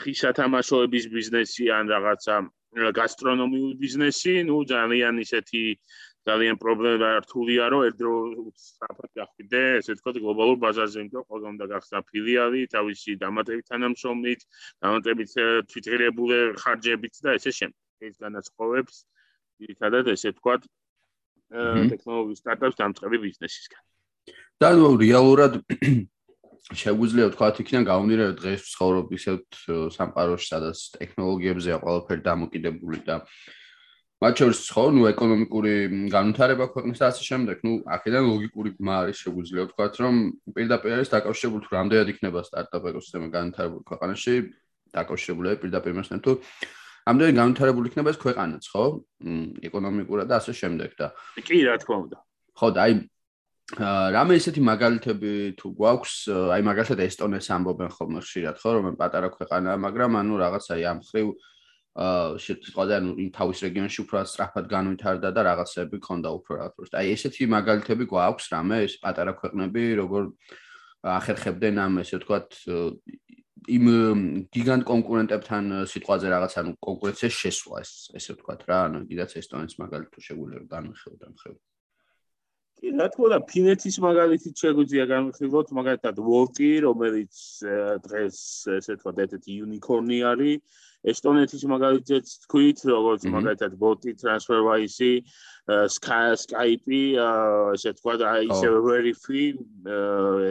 ხისათამაშოების 0.00 1.04
ბიზნესი 1.12 1.68
ან 1.68 1.92
რაღაცა 1.92 2.36
გასტრონომიული 2.96 3.76
ბიზნესი 3.76 4.34
ნუ 4.48 4.56
ძალიან 4.72 5.20
ისეთი 5.20 5.62
ძალიან 6.28 6.56
პრობლემა 6.60 7.10
რთულია 7.24 7.64
რომ 7.72 7.82
ერთდრო 7.88 8.12
საფრთხე 8.60 9.08
გახვიდე 9.20 9.62
ესე 9.80 9.96
თქვა 10.00 10.12
გლობალურ 10.20 10.58
ბაზარზე 10.64 10.98
იმიტომ 11.00 11.24
ყველგან 11.30 11.52
უნდა 11.56 11.66
გახსნა 11.72 12.00
ფილიალი 12.10 12.60
თავისი 12.74 13.16
დამატებით 13.22 13.64
თანამშრომლით 13.72 14.40
დამატებით 14.84 15.30
თვითღირებული 15.70 16.36
ხარჯებით 16.60 17.14
და 17.24 17.30
ესე 17.40 17.50
შემდეგ. 17.56 17.78
ეს 18.00 18.16
განაცხობებს 18.16 18.94
ერთადად 19.68 20.04
ესე 20.12 20.30
თქვა 20.36 20.54
ტექნოლოგიის 21.50 22.40
სტარტაპს 22.40 22.76
დამწყები 22.80 23.18
ბიზნესისგან. 23.26 23.82
და 24.60 24.68
რეალურად 24.76 25.52
შეგვიძლია 26.80 27.26
თქვა 27.34 27.48
იქიდან 27.60 27.84
გავნირე 27.88 28.26
დღეს 28.40 28.62
ცხოვრობ 28.72 29.06
ისეთ 29.16 29.44
სამყაროში 29.96 30.46
სადაც 30.52 30.78
ტექნოლოგიებზეა 31.00 31.76
ყველაფერი 31.84 32.22
დამოკიდებული 32.28 32.98
და 33.08 33.16
მათ 34.20 34.40
შორის 34.40 34.58
ხო, 34.68 34.82
ნუ 34.92 35.04
ეკონომიკური 35.14 35.74
განვითარება 36.12 36.64
ქვეყნის 36.74 36.98
და 37.00 37.06
ასე 37.08 37.22
შემდეგ, 37.24 37.62
ნუ 37.64 37.72
აქედან 37.88 38.26
ლოგიკური 38.28 38.70
გმა 38.76 38.94
არის 39.00 39.22
შეგვიძლია 39.24 39.62
ვთქვათ, 39.64 39.94
რომ 40.04 40.14
პირდაპირ 40.56 40.92
არის 40.96 41.12
დაკავშირებული 41.14 41.62
თუ 41.64 41.70
რამდენად 41.76 42.08
იქნება 42.12 42.40
სტარტაპ 42.44 42.82
ეკოსისტემა 42.90 43.28
განვითარებული 43.32 43.84
ქვეყანაში, 43.88 44.34
დაკავშირებულია 44.92 45.54
პირდაპირ 45.64 45.92
მასთან 45.96 46.20
თუ 46.20 46.32
ამდენი 47.08 47.32
განვითარებული 47.40 47.88
იქნება 47.88 48.12
ეს 48.12 48.20
ქვეყანაც, 48.20 48.64
ხო? 48.68 48.84
ეკონომიკურად 49.70 50.26
და 50.28 50.36
ასე 50.36 50.52
შემდეგ 50.52 50.90
და 51.00 51.06
კი, 51.40 51.58
რა 51.64 51.80
თქმა 51.80 51.96
უნდა. 52.04 52.16
ხო, 52.60 52.68
და 52.76 52.80
აი 52.84 52.92
რამე 53.80 54.34
ისეთი 54.36 54.60
მაგალითები 54.66 55.32
თუ 55.56 55.66
გვაქვს, 55.78 56.14
აი 56.28 56.62
მაგალითად 56.66 57.00
ესტონეთს 57.06 57.48
ამბობენ 57.56 57.90
ხოლმე 57.96 58.20
ხშირად, 58.20 58.56
ხო, 58.60 58.70
რომ 58.76 58.98
პატარა 59.00 59.28
ქვეყანაა, 59.30 59.76
მაგრამ 59.80 60.12
ანუ 60.20 60.34
რაღაც 60.44 60.64
აი 60.74 60.82
ამ 60.90 61.00
ხრივ 61.06 61.28
შეწყდა 62.00 62.96
ანუ 63.00 63.12
თავის 63.36 63.58
რეგიონში 63.66 63.98
უფრო 64.04 64.22
სწრაფად 64.24 64.66
განვითარდა 64.72 65.28
და 65.36 65.40
რაღაცები 65.50 65.98
ქონდა 66.00 66.28
უფრო 66.38 66.52
რაღაც. 66.60 66.92
აი 66.96 67.06
ესეთი 67.12 67.44
მაგალითები 67.56 68.04
გვაქვს 68.08 68.46
რამე 68.56 68.76
ეს 68.88 68.94
პატარა 69.04 69.32
ქვეყნები 69.36 69.82
როგორ 70.00 70.22
ახერხებდნენ 71.04 71.76
ამ 71.84 72.00
ესე 72.00 72.16
ვთქვათ 72.20 72.48
იმ 73.68 73.84
გიგანტ 74.48 74.84
კონკურენტებთან 74.88 75.64
სიტყვაზე 75.92 76.26
რაღაც 76.32 76.52
ანუ 76.60 76.72
კონკურენციის 76.88 77.36
შესვლა 77.44 77.76
ეს 77.84 77.92
ესე 78.16 78.32
ვთქვათ 78.36 78.60
რა 78.64 78.78
ანუ 78.88 78.98
კიდაც 79.10 79.30
ესტონეთის 79.40 79.80
მაგალითი 79.84 80.10
თუ 80.16 80.20
შეგვიძლია 80.24 80.64
განვიხილოთ 80.72 81.22
ამ 81.28 81.34
ხელ. 81.36 81.56
კი 82.80 82.90
რა 82.96 83.06
თქმა 83.12 83.26
უნდა 83.28 83.38
ფინეთის 83.50 83.96
მაგალითით 84.00 84.60
შეგვიძლია 84.62 85.04
განვიხილოთ 85.10 85.72
მაგალითად 85.78 86.20
ვოლტი 86.24 86.70
რომელიც 86.86 87.40
დღეს 88.06 88.38
ესე 88.76 88.94
ვთქვათ 88.96 89.18
ერთ-ერთი 89.24 89.50
იუნიკორნი 89.60 90.18
არის. 90.32 90.86
ესტონეთის 91.12 91.62
მაგალითად 91.72 92.24
თქვით, 92.44 92.80
როგორც 92.92 93.22
მაგალითად 93.32 93.76
ბოტი 93.80 94.12
ტრანსფერვაისი, 94.20 95.12
Skype, 96.44 97.00
ესე 97.76 97.92
თქვა 98.00 98.14
ისე 98.48 98.68
Verify, 98.84 99.44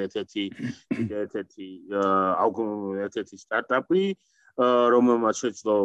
ერთ-ერთი 0.05 0.45
ერთ-ერთი 1.21 1.69
ერთ-ერთი 3.05 3.35
სტარტაპი, 3.45 4.03
რომელმაც 4.95 5.35
შეძლო 5.45 5.77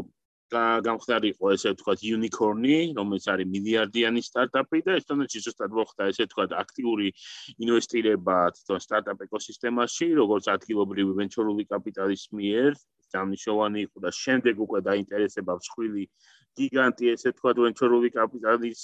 გამხდარიყო 0.53 1.53
ესე 1.55 1.73
ვთქვათ 1.73 2.01
unicorn-ი, 2.05 2.77
რომელიც 2.99 3.25
არის 3.33 3.49
მილიარდიანი 3.55 4.21
სტარტაპი 4.29 4.81
და 4.87 4.97
ესტონეთში 5.01 5.41
ზუსტად 5.47 5.73
მოხდა 5.79 6.09
ესე 6.13 6.27
ვთქვათ 6.29 6.53
აქტიური 6.61 7.09
ინვესტირება 7.65 8.37
თვითონ 8.59 8.81
სტარტაპ 8.85 9.25
ეკოსისტემაში, 9.27 10.09
როგორც 10.21 10.45
ადგილობრივი 10.55 11.13
ვენჩურული 11.21 11.65
კაპიტალის 11.73 12.25
მიერ, 12.37 12.77
დამნიშოვანი 13.15 13.81
იყო 13.89 13.99
და 14.05 14.11
შემდეგ 14.11 14.55
უკვე 14.67 14.81
დაინტერესება 14.91 15.53
მსხვილი 15.61 16.05
გიგანტი 16.59 17.11
ესე 17.15 17.31
თქვა 17.35 17.51
ვენჩურული 17.65 18.11
კაპიტალის 18.15 18.81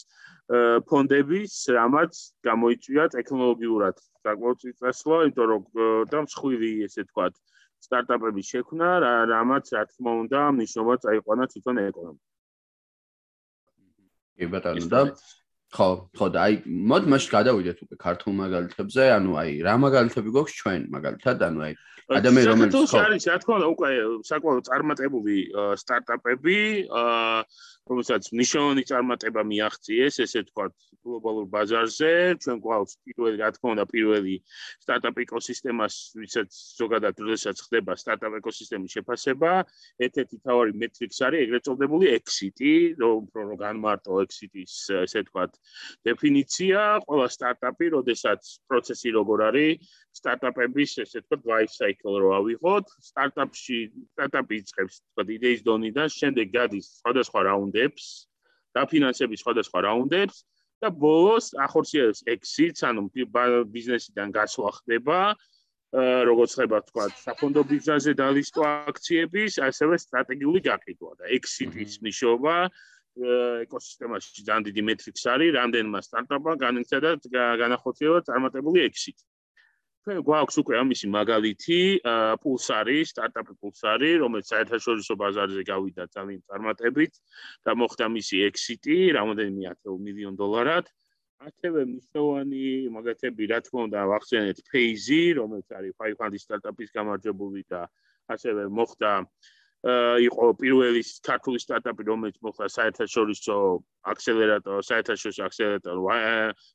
ფონდების, 0.91 1.53
რამაც 1.77 2.13
გამოიწვია 2.49 3.05
ტექნოლოგიურად 3.15 4.03
საკმაოდ 4.27 4.59
წესლა, 4.81 5.17
იმიტომ 5.27 5.47
რომ 5.51 5.63
და 6.11 6.19
მსხვილი 6.27 6.71
ესე 6.89 7.07
თქვა 7.11 7.31
სტარტაპების 7.87 8.47
შექმნა, 8.53 8.89
რამაც 9.33 9.65
რა 9.77 9.83
თქმა 9.91 10.13
უნდა 10.23 10.41
მნიშვნელობა 10.57 10.95
წაიყვანა 11.05 11.45
თვითონ 11.53 11.77
ეკონომიკას. 11.85 12.29
კი 14.41 14.47
ბატონო 14.53 14.89
და 14.93 15.01
ხო, 15.71 15.89
ხო 16.19 16.27
და 16.35 16.39
აი 16.47 16.55
მოდ 16.91 17.05
მას 17.13 17.25
გადავიდეთ 17.31 17.79
უკვე 17.85 17.97
ქართულ 18.05 18.33
მაგალითებზე, 18.41 19.03
ანუ 19.17 19.31
აი 19.43 19.51
რა 19.67 19.75
მაგალითები 19.85 20.29
გვაქვს 20.35 20.57
ჩვენ 20.61 20.81
მაგალითად, 20.97 21.45
ანუ 21.47 21.61
აი 21.67 21.75
ადამიანი 22.19 22.47
რომელიც 22.51 22.75
ხო. 22.91 22.99
არის 23.07 23.25
რა 23.31 23.37
თქმა 23.43 23.55
უნდა 23.61 23.69
უკვე 23.75 23.91
საკმაოდ 24.31 24.65
წარმატებული 24.69 25.37
სტარტაპები 25.83 26.59
რომელსაც 27.91 28.29
მნიშვნელოვანი 28.31 28.83
წარმატება 28.87 29.43
მიაღწიეს, 29.51 30.21
ესე 30.23 30.41
ვთქვათ, 30.45 30.75
გლობალურ 31.01 31.47
ბაზარზე. 31.51 32.11
ჩვენ 32.43 32.59
გვაქვს 32.63 32.95
პირველი, 33.03 33.37
რა 33.41 33.49
თქმა 33.57 33.69
უნდა, 33.75 33.85
პირველი 33.91 34.35
სტარტაპ 34.85 35.17
ეკოსისტემას, 35.25 35.95
ვისაც 36.21 36.51
ზოგადად 36.79 37.15
როდესაც 37.25 37.57
ხდება 37.67 37.93
სტარტაპ 38.03 38.33
ეკოსისტემის 38.41 38.95
შეფასება, 38.95 39.51
ერთ-ერთი 40.07 40.37
თავარი 40.47 40.73
მეტრიქს 40.83 41.19
არის 41.27 41.43
ეგრეთ 41.47 41.63
წოდებული 41.67 42.07
exit-ი, 42.15 42.75
რომ 43.01 43.15
უფრო 43.27 43.41
რომ 43.51 43.57
განმარტო 43.65 44.13
exit-ის, 44.23 44.75
ესე 45.03 45.25
ვთქვათ, 45.25 45.53
დეფინიცია, 46.07 46.81
ყველა 47.09 47.27
სტარტაპი, 47.37 47.87
როდესაც 47.97 48.41
პროცესი 48.71 49.09
როგორ 49.19 49.39
არის, 49.51 49.91
სტარტაპების, 50.21 50.91
ესე 51.07 51.19
ვთქვათ, 51.25 51.43
life 51.51 51.75
cycle 51.75 52.00
რო 52.05 52.31
ავიღოთ, 52.39 52.87
სტარტაპში 53.11 53.79
სტარტაპი 54.15 54.55
იწყებს, 54.61 54.95
ვთქვათ, 55.01 55.29
იდეის 55.37 55.61
დონიდან, 55.67 56.09
შემდეგ 56.17 56.47
გადის 56.55 56.87
სხვადასხვა 57.01 57.41
რაუნდებს, 57.51 58.05
დაფინანსების 58.77 59.41
სხვადასხვა 59.45 59.79
რაუნდებს 59.87 60.37
და 60.81 60.89
ბოლოს 60.91 61.47
ახორციელებს 61.61 62.25
exit-ს, 62.25 62.87
ანუ 62.89 63.11
ბიზნესიდან 63.13 64.29
გასვლა 64.33 64.71
ხდება. 64.81 65.19
როგორც 65.91 66.53
ხება 66.55 66.79
თქვა 66.87 67.05
საფონდო 67.19 67.63
ბიზნესზე 67.67 68.13
დალისტვა 68.15 68.69
აქციების, 68.95 69.59
ასევე 69.59 69.95
სტრატეგიული 69.99 70.61
გაყიდვა 70.63 71.13
და 71.19 71.25
exit-ის 71.35 71.99
მნიშვნელობა 71.99 72.55
ეკოსისტემაში 73.67 74.45
ძალიან 74.47 74.67
დიდი 74.71 74.83
მეტრიქს 74.87 75.25
არის, 75.35 75.51
რამდენმა 75.59 75.99
სტარტაპმა 76.07 76.55
განიცადა 76.63 77.11
განახორციელა 77.59 78.21
წარმატებული 78.29 78.87
exit. 78.87 79.19
ჩვენ 80.11 80.25
გვაქვს 80.27 80.57
უკვე 80.59 80.75
ამისი 80.83 81.07
მაგალითი, 81.15 82.03
პულსარი, 82.43 82.99
სტარტაპი 83.07 83.55
პულსარი, 83.63 84.11
რომელიც 84.19 84.47
საერთაშორისო 84.51 85.15
ბაზარზე 85.15 85.63
გავიდა 85.71 86.05
ძალიან 86.11 86.41
წარმატებით 86.51 87.15
და 87.63 87.71
მოხდა 87.79 88.09
მისი 88.11 88.37
ექსიტი, 88.51 88.97
რამოდენიმე 89.15 89.63
10 89.71 89.95
მილიონ 90.03 90.35
დოლარად. 90.35 90.91
ასევე 91.47 91.81
მნიშვნელოვანი 91.95 92.65
მაგათები, 92.91 93.43
რა 93.55 93.59
თქმა 93.63 93.81
უნდა, 93.87 94.01
ვახსენეთ 94.11 94.59
Phase, 94.67 95.23
რომელიც 95.39 95.69
არის 95.79 95.95
500 95.95 96.43
სტარტაპის 96.43 96.91
გამარჯვებული 96.91 97.63
და 97.71 97.87
ასევე 98.35 98.67
მოხდა 98.67 99.11
იყო 100.27 100.45
პირველი 100.61 101.03
ქართული 101.23 101.59
სტარტაპი, 101.63 102.03
რომელიც 102.11 102.37
მოხდა 102.43 102.67
საერთაშორისო 102.67 103.57
აქსელერატორ, 104.11 104.83
საერთაშორისო 104.91 105.43
აქსელერატორ 105.47 105.97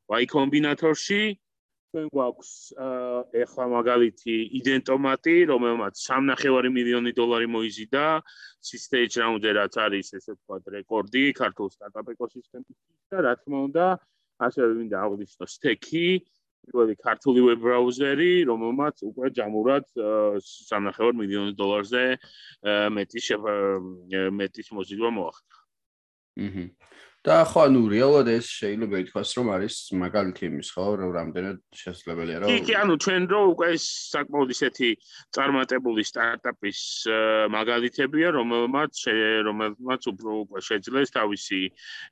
Y 0.08 0.24
Combinator-ში. 0.25 1.36
ჩვენ 1.96 2.10
გვაქვს 2.12 2.50
ახლა 3.40 3.66
მაგალითი 3.72 4.36
იდენტომატი, 4.60 5.36
რომელმაც 5.48 5.96
3.5 5.96 6.68
მილიონი 6.75 7.12
დოლარი 7.16 7.48
მოიზიდა 7.56 8.04
სისტეიჯ 8.70 9.12
რაუნდზე, 9.24 9.52
რაც 9.56 9.74
არის 9.86 10.08
ესე 10.20 10.32
ვთქვათ 10.36 10.64
რეკორდი 10.75 11.24
ქართულ 11.40 11.68
სტარტაპ 11.72 12.12
ეკოსისტემაში 12.16 12.75
და 13.16 13.18
რა 13.24 13.34
თქმა 13.40 13.60
უნდა, 13.72 13.86
ასევე 14.44 14.72
მინდა 14.75 14.98
აღვნიშნო 15.06 15.46
სტექი, 15.56 16.08
პირველი 16.68 16.94
ქართული 17.00 17.40
ვებ 17.48 17.60
ბრაუზერი, 17.64 18.34
რომელმაც 18.52 18.96
უკვე 19.08 19.28
ჯამურად 19.40 19.86
3.5 19.96 21.16
მილიონი 21.22 21.54
დოლარზე 21.56 22.06
მეტის 22.92 23.28
მეტის 24.44 24.68
მოზიდვა 24.75 25.10
მოახდინა. 25.16 25.64
აჰა. 26.44 26.66
და 27.25 27.39
ხო 27.50 27.62
ანუ 27.65 27.79
რეალურად 27.89 28.27
ეს 28.29 28.48
შეიძლება 28.53 29.00
ითქვას 29.01 29.29
რომ 29.38 29.48
არის 29.55 29.75
მაგალითი 29.98 30.44
იმის 30.46 30.67
ხო 30.75 30.84
რომ 31.01 31.13
რამდენად 31.15 31.58
შესაძლებელია 31.74 32.41
რომ 32.44 32.51
კი 32.53 32.58
კი 32.67 32.75
ანუ 32.82 32.98
ჩვენ 33.01 33.24
რო 33.32 33.39
უკვე 33.53 33.70
ეს 33.77 33.86
საკმაოდ 34.13 34.50
ისეთი 34.55 34.89
წარმატებული 35.38 36.05
სტარტაპის 36.05 36.79
მაგალითებია 37.55 38.29
რომელმაც 38.38 38.94
რომელმაც 39.50 40.01
უფრო 40.13 40.36
უკვე 40.46 40.60
შეძლეს 40.70 41.15
თავისი 41.17 41.62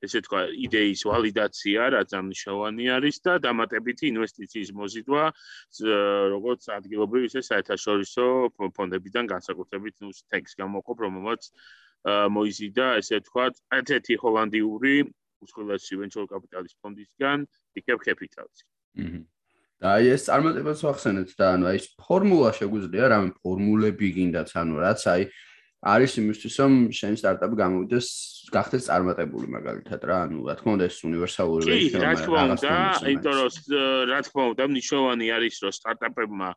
ესე 0.09 0.19
თქვა 0.25 0.41
იდეის 0.65 1.05
ვალიდაცია 1.05 1.81
რაც 1.93 2.09
ამნიშნავანი 2.17 2.89
არის 2.97 3.21
და 3.21 3.37
დამატებითი 3.45 4.09
ინვესტიციის 4.17 4.73
მოზიდვა 4.81 5.23
როგორც 6.33 6.61
ადგილობრივ 6.79 7.29
ისე 7.29 7.45
საერთაშორისო 7.53 8.25
ფონდებიდან 8.57 9.29
განსაკუთრებით 9.29 9.95
ნუ 10.01 10.09
ტექს 10.33 10.57
გამოყოფ 10.57 10.97
რომელმაც 11.05 11.53
მოიზიდა, 12.05 12.87
ესე 12.99 13.19
ვთქვათ, 13.21 13.53
ერთ-ერთი 13.79 14.13
ჰოლანდიური 14.23 14.95
უსხლესი 15.43 15.99
venture 15.99 16.27
capital-ის 16.27 16.73
ფონდისგან, 16.79 17.47
Pickup 17.75 17.99
Capital-ს. 18.03 18.67
და 19.83 19.87
აი 19.99 20.15
ეს 20.15 20.27
წარმატებას 20.29 20.81
ვახსენეთ 20.87 21.29
და 21.35 21.47
ანუ 21.55 21.65
აი 21.67 21.77
ეს 21.79 21.87
ფორმულა 21.99 22.51
შეგვიძლია 22.55 23.05
რამე 23.11 23.29
ფორმულები 23.43 24.07
გინდათ, 24.15 24.49
ანუ 24.55 24.75
რაც 24.79 25.01
აი 25.11 25.21
არის 25.83 26.13
იმისთვის 26.21 26.55
რომ 26.63 26.73
შენ 26.95 27.13
სტარტაპი 27.19 27.55
გამოვიდეს 27.59 28.07
გახდეს 28.53 28.85
წარმატებული 28.87 29.47
მაგალითად 29.51 30.01
რა. 30.07 30.17
ანუ 30.27 30.39
რა 30.47 30.55
თქმა 30.59 30.71
უნდა 30.77 30.85
ეს 30.87 30.97
უნივერსალური 31.09 31.63
ვექი 31.67 31.99
რა 32.03 32.11
თქმა 32.19 32.41
უნდა 32.53 32.71
იმიტომ 33.11 33.35
რომ 33.39 33.49
რა 34.11 34.19
თქმა 34.27 34.43
უნდა 34.53 34.63
მნიშვნელოვანი 34.71 35.25
არის 35.37 35.55
რომ 35.63 35.73
სტარტაპებმა 35.79 36.49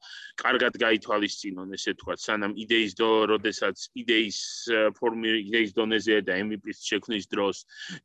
კარგად 0.43 0.73
გაითვალისწინონ 0.85 1.69
ესე 1.79 1.93
თქვა 1.99 2.15
სანამ 2.27 2.53
იდეის 2.55 2.93
დო 3.01 3.11
როდესაც 3.33 3.77
იდეის 4.03 4.39
ფორმი 5.01 5.29
იდეის 5.49 5.71
დონეზე 5.79 6.17
და 6.29 6.33
MVP-ს 6.47 6.87
შექმნის 6.91 7.27
დროს 7.33 7.57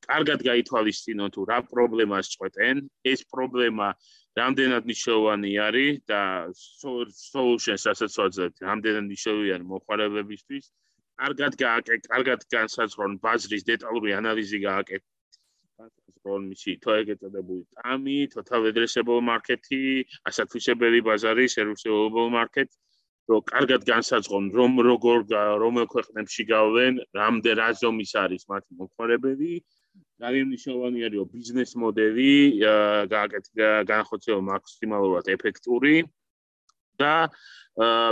კარგად 0.10 0.40
გაითვალისწინონ 0.50 1.30
თუ 1.36 1.42
რა 1.52 1.60
პრობლემას 1.70 2.34
წყვეტენ 2.34 2.76
ეს 3.14 3.28
პრობლემა 3.30 3.94
რამდენად 4.40 4.86
მნიშვნელოვანი 4.88 5.52
არის 5.68 5.98
და 6.12 6.22
solutions 6.54 7.88
რასაც 7.90 8.12
ვაძლევთ 8.22 8.56
რამდენად 8.70 9.04
მნიშვნელოვანი 9.10 9.52
არის 9.58 9.68
მოხარებებისთვის 9.74 10.66
კარგად 11.22 11.56
გააკე, 11.62 11.96
კარგად 12.10 12.46
განსაზღვრონ 12.54 13.18
ბაზრის 13.24 13.66
დეტალური 13.70 14.14
ანალიზი 14.18 14.60
გააკეთ. 14.66 15.04
განსაზღვრონ 15.82 16.42
მისი 16.52 16.72
თოეგეტებული 16.86 17.64
ტამი, 17.78 18.18
total 18.34 18.66
addressable 18.70 19.22
market-ი, 19.28 19.82
ასათვისებელი 20.30 21.02
ბაზარი, 21.08 21.46
serviceable 21.58 22.30
market, 22.38 22.70
რომ 23.30 23.42
კარგად 23.54 23.86
განსაზღვრონ 23.92 24.46
რომ 24.58 24.82
როგორ 24.90 25.20
რომელ 25.64 25.88
ქვეყნებში 25.94 26.44
გავლენ, 26.54 26.94
რამდენ 27.22 27.56
რაზომის 27.64 28.12
არის 28.24 28.44
მათი 28.54 28.72
მომხმარებელი. 28.82 29.54
ძალიან 30.22 30.46
მნიშვნელოვანი 30.52 31.00
არის 31.08 31.30
ბიზნეს 31.34 31.72
მოდელი, 31.82 32.32
გააკეთ 33.14 33.46
განხორციელო 33.90 34.42
მაქსიმალურად 34.52 35.26
ეფექტური 35.36 35.96
და 37.02 37.14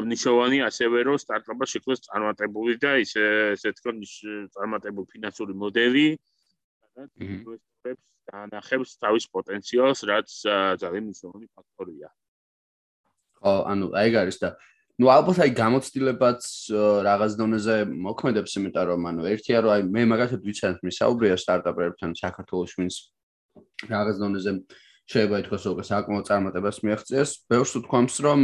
ნიშნავანი 0.10 0.60
ასევე 0.66 0.98
რომ 1.06 1.18
სტარტაპა 1.22 1.66
შექმნას 1.70 2.00
წარმატებული 2.08 2.78
და 2.82 2.92
ისე 3.04 3.26
ესე 3.54 3.74
თქო 3.78 3.94
წარმატებული 4.56 5.12
ფინანსური 5.14 5.54
მოდელი 5.54 6.08
და 6.96 7.04
ინვესტორებს 7.20 8.06
განახებს 8.30 8.98
თავის 9.04 9.26
პოტენციალს 9.36 10.00
რაც 10.10 10.30
ძალიან 10.82 11.04
მნიშვნელოვანი 11.10 11.48
ფაქტორია. 11.54 12.10
ხო, 13.40 13.54
ანუ 13.72 13.86
აი 14.00 14.10
არის 14.24 14.38
და 14.44 14.50
ну 15.00 15.08
ალბათ 15.08 15.40
აი 15.46 15.52
გამოცდილებაც 15.56 16.44
რაღაც 17.08 17.38
დონეზე 17.40 17.76
მოქმედებს 17.88 18.56
იმიტომ 18.60 18.86
რომ 18.92 19.08
ანუ 19.14 19.30
ერთია 19.32 19.64
რომ 19.64 19.72
აი 19.76 19.88
მე 19.96 20.04
მაგათად 20.12 20.44
ვიცანთ 20.44 20.84
მისაუბრია 20.84 21.40
სტარტაპებთან 21.40 22.16
საქართველოს 22.20 22.76
ვინც 22.80 22.96
რაღაც 23.88 24.16
დონეზე 24.20 24.52
შეიძლება 25.10 25.38
ითქვას 25.42 25.64
რომ 25.66 25.80
საკმაოდ 25.90 26.26
წარმატებას 26.30 26.78
მიაღწიეს. 26.86 27.32
ბევრს 27.50 27.72
უთქვამს 27.80 28.16
რომ 28.26 28.40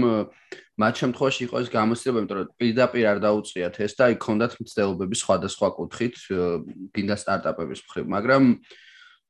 მათ 0.81 0.93
შემთხვევაში 1.01 1.41
იყო 1.45 1.55
ეს 1.61 1.69
გამოცდილება, 1.75 2.19
იმიტომ 2.21 2.37
რომ 2.41 2.47
პირდაპირ 2.57 3.05
არ 3.05 3.19
დაუწიათ 3.25 3.75
ეს 3.85 3.93
და 3.99 4.03
აი 4.09 4.15
ქონდათ 4.25 4.53
მცდელობები 4.63 5.15
სხვადასხვა 5.21 5.67
კუთხით, 5.77 6.15
გინდა 6.95 7.15
სტარტაპების 7.21 7.79
მხრივ, 7.85 8.05
მაგრამ 8.15 8.43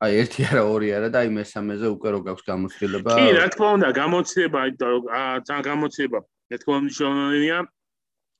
აი 0.00 0.12
ერთი 0.20 0.40
არა, 0.48 0.62
ორი 0.64 0.88
არა 0.96 1.08
და 1.12 1.18
აი 1.24 1.28
მესამეზე 1.36 1.86
უკვე 1.92 2.08
რო 2.16 2.20
გაქვს 2.24 2.44
გამოცდილება. 2.48 3.10
კი, 3.20 3.28
რა 3.36 3.46
თქმა 3.52 3.68
უნდა, 3.76 3.88
გამოცდილება, 4.00 4.60
რომ 4.80 5.02
ძალიან 5.44 5.64
გამოცდილება, 5.68 6.18
თქმა 6.60 6.74
უნდა 6.76 6.84
მნიშვნელოვანია. 6.86 7.58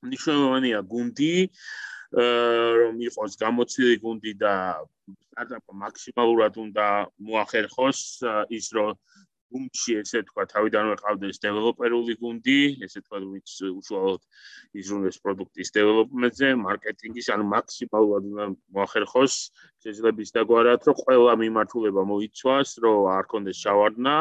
მნიშვნელოვანია 0.06 0.78
გუნდი, 0.92 1.34
რომ 2.80 2.94
იყოს 3.08 3.32
გამოცდილი 3.42 3.96
გუნდი 4.04 4.32
და 4.42 4.54
სტარტაპა 5.06 5.72
მაქსიმალურად 5.84 6.54
უნდა 6.64 6.86
მოახერხოს 7.28 8.00
ის 8.58 8.66
რომ 8.76 8.94
გუნდში 9.54 9.92
ესე 10.02 10.20
თქვა 10.26 10.44
თავიდანვე 10.50 10.94
ყავდეს 11.02 11.38
დეველოპერული 11.42 12.14
გუნდი, 12.22 12.60
ესე 12.86 13.00
თქვა 13.04 13.18
ვინც 13.22 13.50
უშუალოდ 13.68 14.22
იზრუნებს 14.80 15.18
პროდუქტის 15.22 15.70
დეველოპმენტზე, 15.76 16.48
მარკეტინგის, 16.66 17.30
ანუ 17.34 17.44
მაქსიმალურად 17.54 18.22
უნდა 18.30 18.46
მოახერხოს 18.78 19.34
შეძლების 19.86 20.34
დაგვარად, 20.36 20.80
რომ 20.90 20.98
ყველა 21.04 21.34
მიმართულება 21.42 22.02
მოიცვას, 22.10 22.68
რომ 22.82 22.98
არ 23.16 23.24
კონდეს 23.30 23.62
ჩავარდნა 23.62 24.16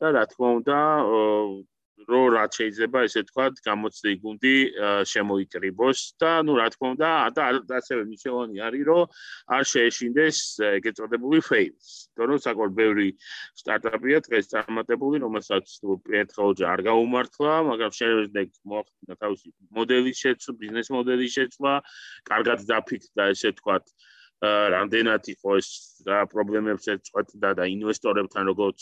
და 0.00 0.06
რა 0.14 0.24
თქმა 0.30 0.48
უნდა 0.60 0.78
რო 2.08 2.20
რაც 2.34 2.56
შეიძლება 2.60 2.98
ესე 3.06 3.22
თქვათ 3.28 3.60
გამოცდი 3.66 4.12
გუნდი 4.24 4.56
შემოიკრიბოს 5.12 6.00
და 6.20 6.32
ნუ 6.46 6.52
რა 6.60 6.66
თქმა 6.72 6.88
უნდა 6.94 7.10
და 7.36 7.74
ასევე 7.80 8.02
მნიშვნელოვანი 8.08 8.56
არის 8.66 8.84
რომ 8.90 9.02
არ 9.56 9.64
შეეშინდეს 9.72 10.38
ეგეთ 10.80 10.94
წოდებული 11.00 11.40
fails. 11.44 11.88
თორემ 12.16 12.40
საკმაოდ 12.44 12.72
ბევრი 12.80 13.08
სტარტაპია 13.60 14.18
დღეს 14.26 14.46
წარმატებული, 14.54 15.16
რომელსაც 15.24 15.66
ნუ 15.84 15.92
პეტროჯა 16.06 16.66
არ 16.74 16.80
გაუმართლა, 16.88 17.52
მაგრამ 17.70 17.92
შეიძლება 18.00 18.42
მოახდინა 18.70 19.14
თავისი 19.20 19.48
მოდელის 19.76 20.16
შეცვლა, 20.24 20.52
ბიზნეს 20.62 20.88
მოდელის 20.96 21.32
შეცვლა, 21.36 21.72
კარგად 22.30 22.58
დაფიქრდა 22.70 23.24
ესე 23.34 23.50
თქვათ 23.60 23.84
რამდენად 24.40 25.26
იყო 25.34 25.56
ეს 25.60 25.68
რა 26.08 26.20
პრობლემებს 26.32 26.88
ეწყვეტდა 26.94 27.50
და 27.60 27.64
ინვესტორებთან 27.76 28.48
როგორც 28.48 28.80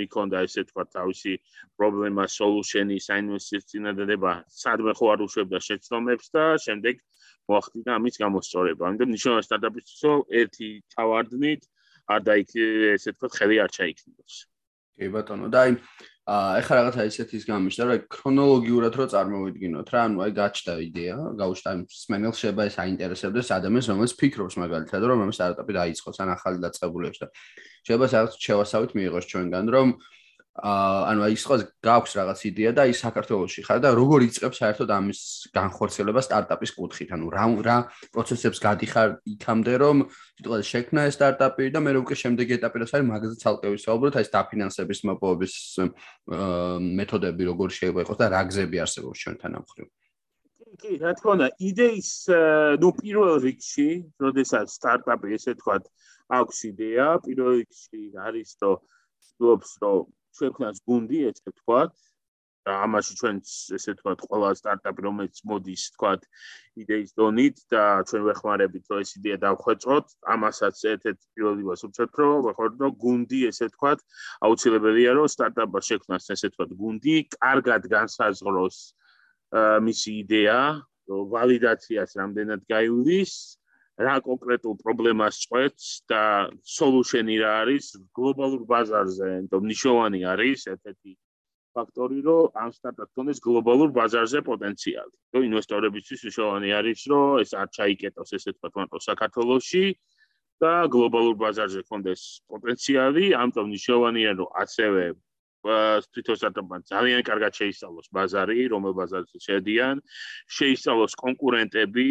მიქონდა 0.00 0.42
ესე 0.46 0.62
თქვა 0.70 0.84
თავისი 0.94 1.32
პრობლემა 1.74 2.26
სოლუშენი 2.30 2.98
საინვესტიციო 3.02 3.66
წინადადება 3.70 4.32
სადმე 4.54 4.94
ხო 4.94 5.06
არ 5.14 5.24
უშვებდა 5.26 5.58
შეცდომებს 5.66 6.30
და 6.30 6.44
შემდეგ 6.66 7.02
მოახდინა 7.50 7.90
ამის 7.98 8.16
გამოსწორება. 8.22 8.82
ამიტომ 8.86 9.10
ნიშნავს 9.16 9.46
სტარტაპისო 9.50 10.12
ერთი 10.40 10.68
თავარდნით 10.94 11.62
არ 12.06 12.20
დაიქ 12.30 12.50
ესე 12.94 13.10
თქვა 13.18 13.28
ხელი 13.34 13.56
არ 13.66 13.70
ჩაიქნიოს. 13.74 14.34
კი 14.94 15.06
ბატონო 15.10 15.50
და 15.50 15.58
აი 15.66 15.72
ეხლა 16.30 16.74
რაღაცა 16.78 17.04
ისეთის 17.10 17.44
გამიშდა 17.50 17.84
რა 17.90 17.96
ქრონოლოგიურად 18.14 18.94
რო 19.00 19.06
წარმოვიდგინოთ 19.14 19.88
რა 19.94 20.00
ანუ 20.06 20.22
აი 20.26 20.32
გაჩნდა 20.38 20.74
იდეა 20.86 21.16
გაუჩნდა 21.40 21.72
სმენელს 21.90 22.38
შეიძლება 22.42 22.66
ეს 22.70 22.76
აინტერესებდეს 22.84 23.50
ადამიანს 23.58 23.90
რომელიც 23.90 24.14
ფიქრობს 24.20 24.58
მაგალითად 24.62 25.02
რომ 25.10 25.24
ამ 25.26 25.32
სტარტაპი 25.34 25.72
დაიწყოს 25.80 26.22
ან 26.22 26.28
ახალი 26.36 26.58
დაწყებულებს 26.66 27.18
და 27.18 27.26
შეიძლება 27.82 28.06
რაღაც 28.14 28.32
შევასავით 28.46 28.90
მიიღოს 29.00 29.30
ჩვენგან 29.34 29.74
რომ 29.74 29.88
აა 29.90 30.19
ანუ 30.60 31.20
აი 31.24 31.36
სხვა 31.40 31.56
გაქვს 31.80 32.12
რაღაც 32.20 32.40
იდეა 32.50 32.70
და 32.76 32.84
აი 32.84 32.92
საქართველოსში 33.00 33.62
ხარ 33.64 33.78
და 33.80 33.90
როგორ 33.96 34.24
იწყებს 34.28 34.60
საერთოდ 34.60 34.90
ამის 34.92 35.20
განხორციელება 35.56 36.20
სტარტაპის 36.20 36.72
კუთხით? 36.76 37.14
ანუ 37.16 37.26
რა 37.32 37.44
რა 37.64 37.76
პროცესებს 38.12 38.60
გადიხარ 38.60 39.08
იქამდე 39.34 39.74
რომ 39.80 39.96
თვითონ 40.36 40.60
შექმნა 40.70 41.00
ეს 41.08 41.16
სტარტაპი 41.16 41.64
და 41.72 41.80
მე 41.80 41.90
უკვე 42.04 42.16
შემდეგი 42.20 42.52
ეტაპი 42.60 42.76
რაც 42.84 42.92
არის 42.92 43.08
მაგაზე 43.08 43.36
ცალკე 43.40 43.72
ვისაუბროთ 43.72 44.14
აი 44.20 44.24
ეს 44.28 44.30
დაფინანსების 44.36 45.00
მოპოვების 45.08 45.54
მეთოდები 47.00 47.42
როგორ 47.50 47.68
შეიძლება 47.80 48.04
იყოს 48.04 48.20
და 48.20 48.26
რა 48.36 48.42
გზები 48.52 48.76
არსებობს 48.84 49.18
ჩვენთან 49.24 49.52
ამ 49.56 49.64
ხრივ 49.72 49.88
კი 50.80 50.92
რა 51.02 51.12
თქმა 51.18 51.32
უნდა 51.34 51.48
იდეის 51.66 52.10
ნუ 52.84 52.88
პირველ 53.00 53.34
რიგში 53.42 53.90
როდესაც 54.22 54.66
სტარტაპი 54.76 55.34
ესე 55.34 55.56
თქვა 55.58 55.76
აქვს 56.40 56.58
იდეა 56.70 57.08
პირველ 57.26 57.52
რიგში 57.58 58.02
არის 58.28 58.50
რომ 58.62 58.78
ვფლობს 59.26 59.70
რომ 59.82 60.04
შექმნას 60.38 60.82
გუნდი, 60.86 61.18
ესე 61.32 61.50
ვთქვათ. 61.50 61.92
და 62.68 62.72
ამაში 62.84 63.14
ჩვენ 63.16 63.36
ესე 63.76 63.92
ვთქვათ, 63.96 64.20
ყველა 64.28 64.48
სტარტაპი 64.60 65.00
რომელიც 65.06 65.38
მოდის, 65.48 65.82
ვთქვათ, 65.90 66.26
იდეის 66.82 67.10
დონით 67.16 67.56
და 67.72 67.84
ჩვენ 68.08 68.22
ვეხმარებით, 68.28 68.84
რომ 68.92 69.00
ეს 69.00 69.10
იდეა 69.16 69.36
დავხვეწოთ, 69.44 70.06
ამასაც 70.34 70.76
ერთ-ერთ 70.92 71.20
პირველი 71.34 71.62
რომ 72.20 72.44
ვეხმაროთ, 72.46 72.76
რომ 72.84 72.92
გუნდი, 73.04 73.40
ესე 73.48 73.64
ვთქვათ, 73.70 74.04
აუცილებელია, 74.44 75.10
რომ 75.16 75.26
სტარტაპს 75.34 75.88
შექმნას, 75.88 76.30
ესე 76.36 76.46
ვთქვათ, 76.52 76.70
გუნდი, 76.84 77.16
კარგად 77.40 77.82
განსაზღვროს 77.96 78.76
მისი 79.88 80.10
იდეა, 80.20 80.60
ვალიდაციას 81.10 82.10
რამდენად 82.20 82.60
გაივლის, 82.70 83.32
რა 84.00 84.16
კონკრეტულ 84.24 84.76
პრობლემას 84.80 85.40
წყვეტს 85.44 85.88
და 86.10 86.22
სოლუშენი 86.76 87.36
რა 87.42 87.50
არის 87.64 87.86
გლობალურ 88.16 88.62
ბაზარზე, 88.70 89.30
თუმცა 89.52 89.68
ნიშოვანი 89.72 90.20
არის 90.32 90.60
ერთ-ერთი 90.72 91.12
ფაქტორი, 91.76 92.18
რომ 92.26 92.58
ამ 92.62 92.70
სტარტაპს 92.74 93.14
კონდეს 93.14 93.38
გლობალურ 93.46 93.90
ბაზარზე 93.98 94.40
პოტენციალი. 94.50 95.14
რომ 95.34 95.42
ინვესტორებისთვის 95.48 96.20
ნიშოვანი 96.28 96.68
არის, 96.80 97.00
რომ 97.10 97.26
ეს 97.44 97.50
არ 97.60 97.68
ჩაიკეტოს 97.76 98.30
ესე 98.36 98.50
თქვა 98.56 98.68
თვითონ 98.74 99.00
საქართველოსში 99.10 99.84
და 100.60 100.72
გლობალურ 100.94 101.34
ბაზარზე 101.42 101.82
კონდეს 101.90 102.22
პოტენციალი, 102.50 103.24
ამიტომ 103.42 103.66
ნიშოვანია, 103.76 104.30
რომ 104.40 104.48
ასევე 104.64 105.04
თვითონ 105.60 106.36
სტარტაპმა 106.40 106.76
ძალიან 106.88 107.20
კარგად 107.28 107.52
შეისწავლოს 107.60 108.08
ბაზარი, 108.16 108.60
რომელ 108.72 108.92
ბაზარზე 108.96 109.38
შედიან, 109.44 110.00
შეისწავლოს 110.56 111.12
კონკურენტები, 111.20 112.08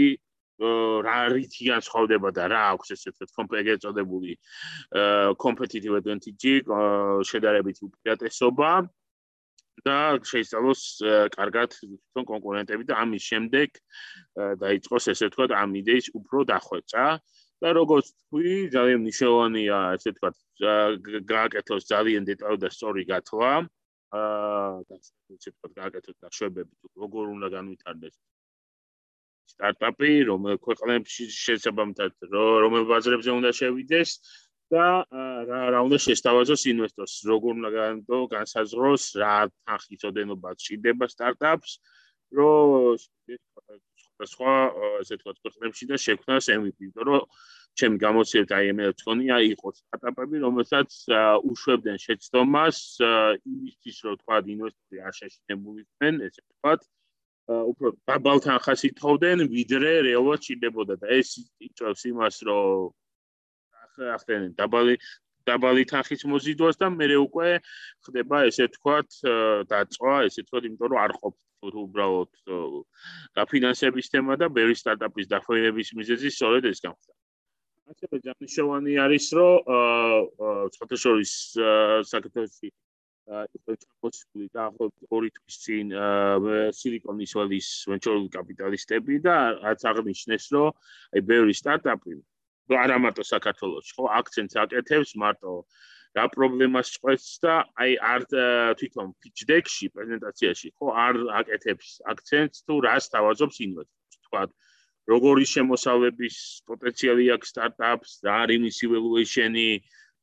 რა 0.60 1.18
რითიან 1.34 1.84
ცხოვრდება 1.88 2.30
და 2.36 2.48
რა 2.52 2.62
აქვს 2.76 2.94
ესე 2.96 3.12
ვთქვათ 3.14 3.32
კომპეგე 3.40 3.76
წოდებული 3.84 4.36
competitive 5.44 5.96
advantage 6.00 6.54
შედარებით 7.32 7.78
უპირატესობა 7.88 8.72
და 9.88 9.98
შეისწავლოს 10.28 10.82
კარგად 11.36 11.76
თვითონ 11.76 12.26
კონკურენტები 12.32 12.84
და 12.90 13.00
ამის 13.04 13.24
შემდეგ 13.32 13.80
დაიწყოს 14.64 15.12
ესე 15.16 15.30
ვთქვათ 15.30 15.56
ამ 15.56 15.76
იდეის 15.80 16.12
უფრო 16.20 16.44
დახვეწა 16.52 17.06
და 17.64 17.70
როგორც 17.76 18.12
თქვი 18.12 18.56
ძალიან 18.76 19.00
მნიშვნელოვანია 19.04 19.78
ესე 19.96 20.12
ვთქვათ 20.16 20.36
გააკეთოს 21.32 21.84
ძალიან 21.94 22.24
დეტალური 22.32 22.64
და 22.66 22.70
სწორი 22.76 23.04
გათვლა 23.12 23.52
აა 24.20 24.84
და 24.90 24.96
ესე 25.00 25.50
ვთქვათ 25.54 25.74
გააკეთოს 25.80 26.18
დაშვებები 26.24 26.74
როგორ 27.04 27.26
უნდა 27.36 27.48
განვითარდეს 27.56 28.16
სტარტაპი, 29.60 30.12
რომელ 30.32 30.56
ქვეყნებში 30.64 31.26
შესაბამისად 31.36 32.32
რომელ 32.64 32.86
ბაზრებზე 32.88 33.32
უნდა 33.36 33.52
შევიდეს 33.60 34.12
და 34.72 35.04
რა 35.50 35.62
რა 35.74 35.80
უნდა 35.84 35.98
შეესთავაზოს 36.06 36.64
ინვესტორს, 36.72 37.14
როგორ 37.28 37.52
უნდა 37.60 37.70
განტო 37.76 38.18
განსაზღვროს 38.34 39.04
რა 39.20 39.36
თანხის 39.52 40.06
ოდენობა 40.10 40.50
ჭირდება 40.64 41.06
სტარტაპს, 41.12 41.72
რომ 42.40 42.96
სხვა 44.30 44.54
ესე 45.02 45.16
თქვა 45.20 45.34
ქვეყნებში 45.42 45.86
და 45.90 45.98
შექმნას 46.06 46.46
MVP, 46.56 46.78
იმიტომ 46.86 47.06
რომ 47.10 47.22
ჩემი 47.80 47.98
გამოცდილება 48.04 48.74
მე 48.78 48.86
ვთქონია 48.92 49.36
იყოს 49.56 49.76
სტარტაპები, 49.80 50.42
რომელსაც 50.46 50.90
უშვებდნენ 51.50 51.98
შეცდომას 52.06 52.78
იმისთვის, 53.54 53.98
რომ 54.06 54.14
თქვა 54.22 54.38
ინვესტორი 54.54 54.98
არ 55.08 55.14
შეშინებულიყნენ, 55.20 56.14
ესე 56.28 56.42
თქვა 56.46 56.74
უფრო 57.50 57.88
დაბალთან 58.06 58.58
ხასი 58.62 58.90
თხოვდნენ, 59.00 59.48
ვიდრე 59.50 59.92
რეალურად 60.06 60.40
ჭირდებოდა 60.46 60.96
და 61.02 61.08
ეს 61.18 61.30
იწევს 61.66 62.04
იმას, 62.12 62.36
რომ 62.46 62.94
ახლა 63.86 64.54
დაბალი 64.60 64.96
დაბალი 65.50 65.84
თანხის 65.90 66.26
მოზიდვას 66.30 66.78
და 66.78 66.88
მე 66.94 67.08
უკვე 67.26 67.50
ხდება 68.06 68.46
ესე 68.50 68.70
თქვათ 68.76 69.10
დაწვა, 69.72 70.16
ესე 70.30 70.46
თქვათ, 70.46 70.64
იმიტომ 70.70 70.90
რომ 70.94 71.00
არ 71.06 71.14
ყოფს 71.20 71.78
უბრალოდ 71.84 72.32
დაფინანსების 73.36 74.12
თემა 74.14 74.38
და 74.40 74.48
ბევრი 74.54 74.76
სტარტაპის 74.78 75.28
დახვეების 75.34 75.90
მიზეზი 76.00 76.30
სწორედ 76.38 76.70
ეს 76.70 76.80
გამხდა. 76.86 77.14
ასევე 77.90 78.16
ჯანიშოვანი 78.26 78.94
არის, 79.02 79.26
რომ 79.34 79.54
აა 79.76 80.70
სპორტშორის 80.78 81.32
საკუთრების 82.12 82.58
იყო 83.30 83.76
ჩამოსული 83.84 84.48
და 84.54 84.66
ახლა 84.70 84.88
ორი 85.14 85.30
თვის 85.36 85.56
წინ 85.66 85.94
სილიკონის 86.80 87.36
ვალის 87.38 87.68
ვენჩურული 87.92 88.30
კაპიტალისტები 88.36 89.20
და 89.28 89.36
რაც 89.62 89.86
აღნიშნეს 89.92 90.46
რომ 90.56 90.70
აი 91.14 91.22
ბევრი 91.30 91.54
სტარტაპი 91.62 92.18
არა 92.70 92.98
მარტო 93.02 93.24
საქართველოს 93.26 93.94
ხო? 93.98 94.04
აქცენტს 94.20 94.60
აკეთებს 94.64 95.14
მარტო 95.22 95.54
რა 96.18 96.26
პრობლემას 96.34 96.90
წყვეტს 96.98 97.30
და 97.46 97.54
აი 97.82 97.92
არ 98.14 98.26
თვითონ 98.82 99.14
pitch 99.22 99.46
deck-ში 99.50 99.90
პრეზენტაციაში 99.94 100.70
ხო 100.78 100.88
არ 101.06 101.16
აკეთებს 101.42 101.90
აქცენტს 102.14 102.66
თუ 102.66 102.74
რას 102.86 103.10
თავაზობს 103.14 103.58
ინვესტორს. 103.66 104.18
თქვა 104.26 104.44
როგორი 105.10 105.46
შემოსავლების 105.54 106.36
პოტენციალი 106.70 107.26
აქვს 107.36 107.52
სტარტაპს 107.54 108.12
რა 108.26 108.36
არის 108.46 108.60
მისი 108.66 108.86
valuation-ი 108.94 109.70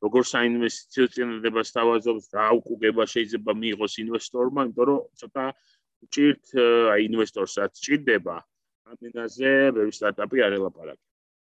როგორ 0.05 0.23
საინვესტიციო 0.29 1.07
წინადადებას 1.15 1.73
თავაზობს 1.77 2.25
რა 2.37 2.47
უკუგება 2.61 3.05
შეიძლება 3.15 3.53
მიიღოს 3.63 3.95
ინვესტორმა, 4.05 4.61
იმიტომ 4.69 4.87
რომ 4.91 5.01
ცოტა 5.21 5.45
ჭირთ 6.13 6.45
აი 6.93 7.01
ინვესტორსაც 7.09 7.73
ჭირდება 7.85 8.37
ამინაზე 8.93 9.53
ბევრი 9.77 9.93
სტარტაპი 9.99 10.43
არ 10.47 10.53
ელაპარაკი. 10.61 11.05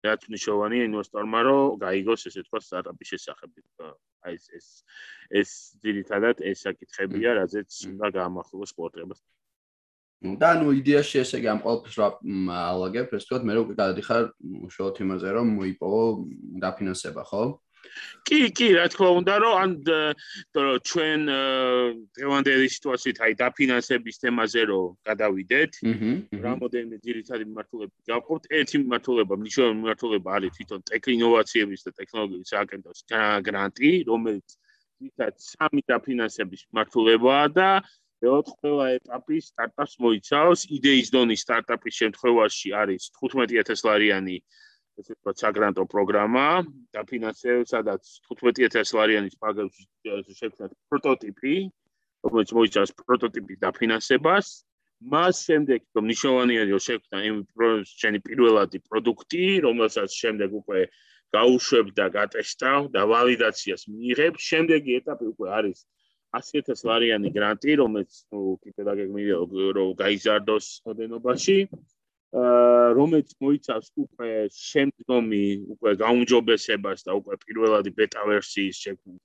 რაც 0.01 0.21
მნიშვნელოვანია 0.29 0.83
ინვესტორმა 0.89 1.39
რომ 1.47 1.77
გაიგოს 1.85 2.21
ესე 2.29 2.41
თქვა 2.47 2.59
სტარტაპის 2.65 3.07
შესახებ. 3.13 3.51
აი 4.25 4.33
ეს 4.37 4.45
ეს 4.57 4.67
ეს 5.41 5.49
ძირითადად 5.85 6.41
ეს 6.41 6.57
საკითხებია, 6.65 7.29
რაზეც 7.39 7.69
უნდა 7.93 8.07
გაამახვილოს 8.17 8.73
სპორტებას. 8.73 9.21
და 10.21 10.49
ნუ 10.61 10.67
იდეაში 10.81 11.17
ესე 11.21 11.37
იგი 11.41 11.47
ამ 11.53 11.59
ყოველთვის 11.65 11.95
რა 11.97 12.07
ალაგებ, 12.73 13.07
ეს 13.17 13.23
თქვა 13.25 13.37
მე 13.41 13.53
რო 13.57 13.61
გადადიხარ 13.73 14.23
უშუალოდ 14.69 14.97
იმაზე 15.05 15.29
რომ 15.37 15.47
მოიპოვო 15.57 16.01
დაფინანსება, 16.61 17.23
ხო? 17.25 17.43
კი, 18.27 18.39
კი, 18.55 18.67
რა 18.77 18.85
თქმა 18.93 19.09
უნდა, 19.19 19.33
რომ 19.43 19.53
ან 19.61 19.71
ჩვენ 20.89 21.21
დღევანდელი 22.15 22.67
სიტუაციით 22.75 23.17
აი 23.25 23.33
დაფინანსების 23.41 24.21
თემაზე 24.23 24.61
რო 24.71 24.81
გადავიდეთ, 25.09 25.71
რამოდენიმე 26.45 26.97
ძირითადი 27.05 27.43
მიმართულება 27.49 27.95
გავყავთ. 28.11 28.43
ერთი 28.61 28.75
მიმართულება, 28.83 29.33
მნიშვნელოვანი 29.41 29.79
მიმართულება 29.81 30.29
არის 30.37 30.51
თვითონ 30.57 30.79
ტექ 30.91 31.03
ინოვაციების 31.17 31.81
და 31.85 31.91
ტექნოლოგიის 31.99 32.51
აგენტოს 32.61 32.99
გრანტი, 33.47 33.91
რომელიც 34.11 34.47
თითქოს 35.01 35.45
სამი 35.57 35.81
დაფინანსების 35.89 36.61
მიმართულებაა 36.69 37.45
და 37.57 37.69
მეოთ 38.21 38.47
ყველა 38.61 38.85
ეტაპი 39.01 39.37
სტარტაპს 39.41 39.93
მოიცავს. 40.05 40.59
იდეის 40.77 41.07
დონის 41.09 41.41
სტარტაპის 41.41 41.93
შემთხვევაში 42.01 42.69
არის 42.81 43.09
15000 43.17 43.81
ლარიანი 43.87 44.37
ესე 44.99 45.13
ვთქვათ, 45.15 45.37
საგრანტო 45.43 45.83
პროგრამა 45.93 46.45
დაფინანსებს, 46.95 47.71
სადაც 47.73 48.03
15000 48.27 48.91
ლარიანის 48.97 49.35
პაგებს 49.41 49.77
შექმნათ 50.39 50.71
პროტოტიპი, 50.91 51.55
რომელიც 52.25 52.49
მოიცავს 52.57 52.91
პროტოტიპის 53.05 53.61
დაფინანსებას. 53.65 54.47
მას 55.01 55.35
შემდეგ, 55.49 55.81
რომ 55.97 56.03
ნიშნავენია, 56.11 56.63
რომ 56.69 56.81
შექმნა 56.87 57.17
იმ 57.29 57.37
პროექტში 57.57 58.19
პირველადი 58.27 58.77
პროდუქტი, 58.85 59.45
რომელსაც 59.65 60.09
შემდეგ 60.13 60.49
უკვე 60.61 60.81
გაუშვებ 61.33 61.87
და 61.97 62.05
გატესტავ 62.17 62.81
და 62.93 63.01
ვალიდაციას 63.11 63.81
მიიღებ. 63.89 64.33
შემდეგი 64.49 64.91
ეტაპი 64.99 65.25
უკვე 65.33 65.47
არის 65.57 65.79
100000 66.37 66.85
ლარიანი 66.87 67.29
გრანტი, 67.37 67.71
რომელიც 67.81 68.13
კიდე 68.63 68.81
დაგეგმილია 68.89 69.37
რომ 69.77 69.89
გაიზარდოს 70.03 70.67
ოდენობაში. 70.91 71.57
რომელიც 72.31 73.33
მოიცავს 73.43 73.87
უკვე 74.05 74.31
შემდგომი 74.55 75.43
უკვე 75.75 75.91
გაუმჯობესებას 75.99 77.03
და 77.07 77.11
უკვე 77.19 77.35
პირველადი 77.43 77.91
ბეტა 77.97 78.23
ვერსიის 78.29 78.79
შექმნას 78.87 79.19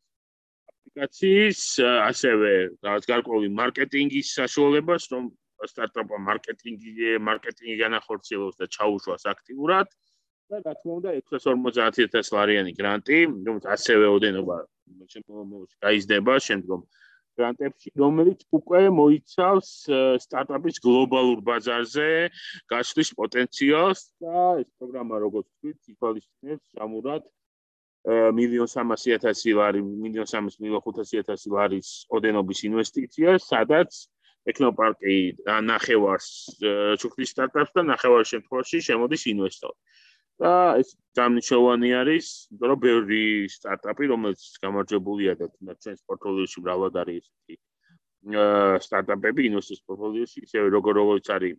აპლიკაციის, 0.97 1.61
ასევე 2.09 2.51
რაღაც 2.83 3.05
გარკვეული 3.07 3.49
მარკეტინგის 3.61 4.33
საშუალებას, 4.39 5.07
რომ 5.13 5.31
სტარტაპა 5.71 6.17
მარკეტინგი 6.29 7.17
მარკეტინგი 7.23 7.77
განახორციელოს 7.85 8.57
და 8.61 8.67
ჩაუშვას 8.67 9.23
აქტიურად. 9.35 9.87
და 10.47 10.63
რა 10.63 10.73
თქმა 10.79 10.93
უნდა 11.03 11.11
650000 11.27 12.31
ლარიანი 12.35 12.73
გრანტი, 12.79 13.19
რომელიც 13.47 13.65
ასევე 13.67 14.07
ოდენობა 14.17 14.57
შემდგომში 15.11 15.75
გაიზრდება 15.83 16.35
შემდგომ 16.39 16.81
გრანტებში, 17.39 17.93
რომელიც 18.01 18.45
უკვე 18.59 18.83
მოიცავს 18.97 19.71
სტარტაპის 20.25 20.81
გლობალურ 20.85 21.43
ბაზარზე 21.47 22.09
გაშლის 22.73 23.13
პოტენციალს 23.21 24.03
და 24.25 24.45
ეს 24.63 24.69
პროგრამა 24.81 25.21
როგორც 25.27 25.47
თქვით, 25.53 25.79
ითვალისწინებს 25.95 26.67
სამურად 26.77 27.23
1.300.000 28.07 29.57
ლარი, 29.59 29.81
1.300.000 29.83 31.55
ლარის 31.57 31.89
ოდენობის 32.15 32.61
ინვესტიციას, 32.71 33.49
სადაც 33.51 33.91
ტექნოპარკი 34.47 35.17
ნახევარს 35.67 36.29
ჩუქნის 37.03 37.33
სტარტაპს 37.35 37.75
და 37.75 37.83
ნახევარ 37.91 38.29
შემთხვევაში 38.31 38.83
შემოდის 38.89 39.27
ინვესტორი. 39.35 39.75
და 40.43 40.53
ეს 40.81 40.91
გამნიშოვანი 41.17 41.91
არის, 42.01 42.27
იმიტომ 42.53 42.69
რომ 42.73 42.81
ბევრი 42.87 43.23
სტარტაპი, 43.57 44.05
რომელიც 44.13 44.41
გამარჯვებულია 44.65 45.33
და 45.41 45.49
ჩვენს 45.55 46.01
პორტფოლიოში 46.09 46.59
მრავლად 46.65 46.95
არის 47.03 47.25
ესეთი 47.25 47.57
სტარტაპები 48.87 49.47
ინვესტორის 49.49 49.83
პორტფოლიოში, 49.87 50.39
ისე 50.47 50.67
როგორ 50.77 50.93
როგორც 51.01 51.27
არის 51.37 51.57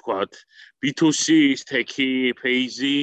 ვთქვათ, 0.00 0.32
B2C, 0.80 1.24
Tech-ი, 1.68 2.32
Phase-ი, 2.40 2.96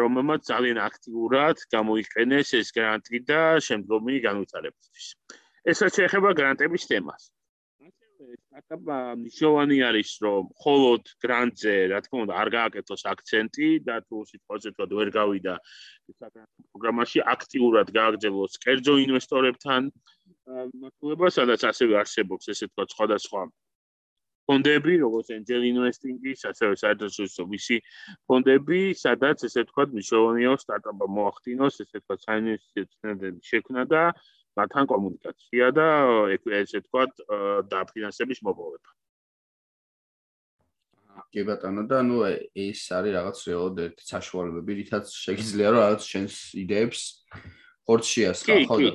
რომელმაც 0.00 0.40
ძალიან 0.48 0.78
აქტიურად 0.80 1.56
გამოიყენეს 1.76 2.54
ეს 2.60 2.72
გრანტი 2.72 3.18
და 3.28 3.60
შემდგომი 3.60 4.20
განვითარებისთვის. 4.24 5.06
ესაც 5.66 5.92
შეეხება 5.98 6.30
გრანტების 6.40 6.86
თემას. 6.88 7.22
სტარტაპა 8.51 8.97
მნიშვნელოვანი 9.19 9.77
არის 9.89 10.11
რომ 10.25 10.49
холод 10.63 11.11
გრანტზე 11.23 11.75
რა 11.91 11.99
თქმა 12.05 12.23
უნდა 12.25 12.33
არ 12.41 12.49
გააკეთოს 12.55 13.03
აქცენტი 13.13 13.69
და 13.87 13.95
თუ 14.07 14.17
სიტყვაზე 14.31 14.73
თქვა 14.75 14.85
ვერ 14.99 15.09
გავიდა 15.17 15.55
პროგრამაში 16.73 17.23
აქტიურად 17.35 17.87
გააგრძელოს 17.97 18.59
კერძო 18.65 18.95
ინვესტორებთან 19.05 19.89
მართლობა 20.81 21.27
სადაც 21.37 21.65
ასევე 21.71 21.99
არსებობს 22.03 22.51
ესე 22.53 22.69
თქვა 22.71 22.85
სხვადასხვა 22.93 23.41
ფონდები 24.49 24.93
როგორც 25.05 25.27
angel 25.37 25.63
investing-ის 25.71 26.45
ასევე 26.51 26.77
საერთაშორისო 26.83 27.43
VC 27.51 27.79
ფონდები 28.27 28.81
სადაც 29.01 29.45
ესე 29.47 29.63
თქვა 29.69 29.85
მნიშვნელოვანია 29.93 30.53
სტარტაპა 30.65 31.07
მოახდინოს 31.17 31.81
ესე 31.85 32.03
თქვა 32.03 32.17
საინვესტიციო 32.25 32.89
ცნებები 32.95 33.51
შექმნა 33.51 33.85
და 33.93 34.03
მათთან 34.56 34.88
კომუნიკაცია 34.92 35.70
და 35.76 35.88
ესე 36.60 36.80
ვთქვათ 36.80 37.24
დაფინანსების 37.72 38.40
მოპოვება. 38.46 38.90
კი 41.32 41.42
ბატონო 41.48 41.84
და 41.88 42.00
ნუ 42.04 42.18
ეს 42.56 42.80
არის 42.92 43.12
რაღაც 43.16 43.38
რეალოდ 43.48 43.76
ერთი 43.86 44.04
საშუალებები, 44.08 44.72
რითაც 44.80 45.06
შეიძლება 45.12 45.72
რომ 45.72 45.80
რაღაც 45.84 46.02
შენს 46.12 46.34
იდეებს 46.62 47.00
ხორცშიას 47.88 48.40
ხო 48.46 48.78
და 48.80 48.90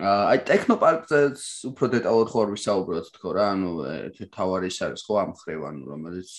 აი 0.00 0.38
ტექნოპარკზეც 0.46 1.38
უფრო 1.70 1.86
დეტალურად 1.90 2.28
ხო 2.30 2.38
არ 2.44 2.50
ვისაუბროთ 2.54 3.06
თქო 3.10 3.30
რა, 3.34 3.46
ანუ 3.58 3.70
ერთი 3.90 4.24
თავარი 4.30 4.70
ის 4.70 4.78
არის 4.86 5.02
ხო 5.02 5.14
ამ 5.18 5.32
ხრევ 5.34 5.60
ანუ 5.66 5.82
რომელიც 5.90 6.30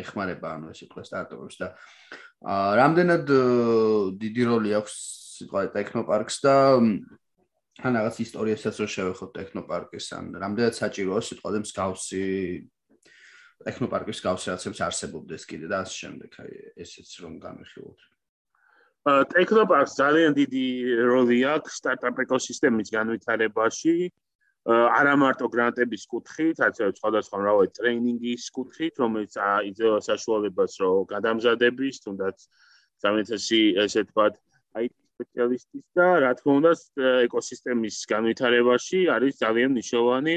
ეხმარება 0.00 0.48
ანუ 0.56 0.72
ეს 0.72 0.80
იყო 0.88 1.04
სტარტაპებს 1.04 1.56
და 1.60 1.68
აა 2.48 2.72
რამდენად 2.80 3.24
დიდი 4.24 4.42
როლი 4.48 4.70
აქვს 4.80 4.94
სიტყვა 5.36 5.60
ტექნოპარკს 5.76 6.36
და 6.48 6.56
ან 7.84 7.98
რაღაც 8.00 8.16
ისტორიასაც 8.24 8.74
რო 8.80 8.86
შევეხოთ 8.88 9.30
ტექნოპარკის 9.36 10.06
ან 10.16 10.24
რამდენად 10.40 10.74
საჭიროა 10.80 11.20
სიტყვაზე 11.28 11.58
მსგავსი 11.60 12.22
ტექნოპარკის 13.66 14.16
მსგავსი 14.20 14.46
რაღაცებს 14.52 14.80
არსებობდეს 14.86 15.42
კიდე 15.50 15.66
და 15.72 15.80
ასე 15.84 15.96
შემდეგ. 16.02 16.30
აი 16.40 16.52
ესეც 16.84 17.10
რომ 17.24 17.32
განვიხილოთ. 17.40 18.00
ტექნოპარკს 19.06 19.92
ძალიან 20.02 20.32
დიდი 20.36 20.66
როლი 21.08 21.38
აქვს 21.56 21.76
სტარტაპ 21.80 22.16
ეკოსისტემის 22.24 22.88
განვითარებაში. 22.96 23.96
არა 24.66 25.14
მარტო 25.22 25.46
გრანტების 25.46 26.02
კუთხით, 26.10 26.56
არც 26.58 26.76
სხვადასხვა 26.98 27.36
მრავალი 27.38 27.70
ტრეინინგის 27.76 28.44
კუთხით, 28.50 28.94
რომელიც 28.98 29.32
იძლევა 29.38 30.00
საშუალებას 30.02 30.72
რომ 30.82 31.06
გადამზადების, 31.12 31.96
თუნდაც 32.02 32.36
სამეთესი 32.98 33.60
ესე 33.84 34.02
ვთქვათ, 34.02 34.34
აი 34.34 34.45
სპეციალისტის 35.16 35.84
და 35.96 36.08
რა 36.24 36.32
თქმა 36.38 36.52
უნდა 36.60 36.72
ეკოსისტემის 37.26 37.96
განვითარებაში 38.12 39.00
არის 39.16 39.40
ძალიან 39.42 39.72
მნიშვნელოვანი 39.74 40.34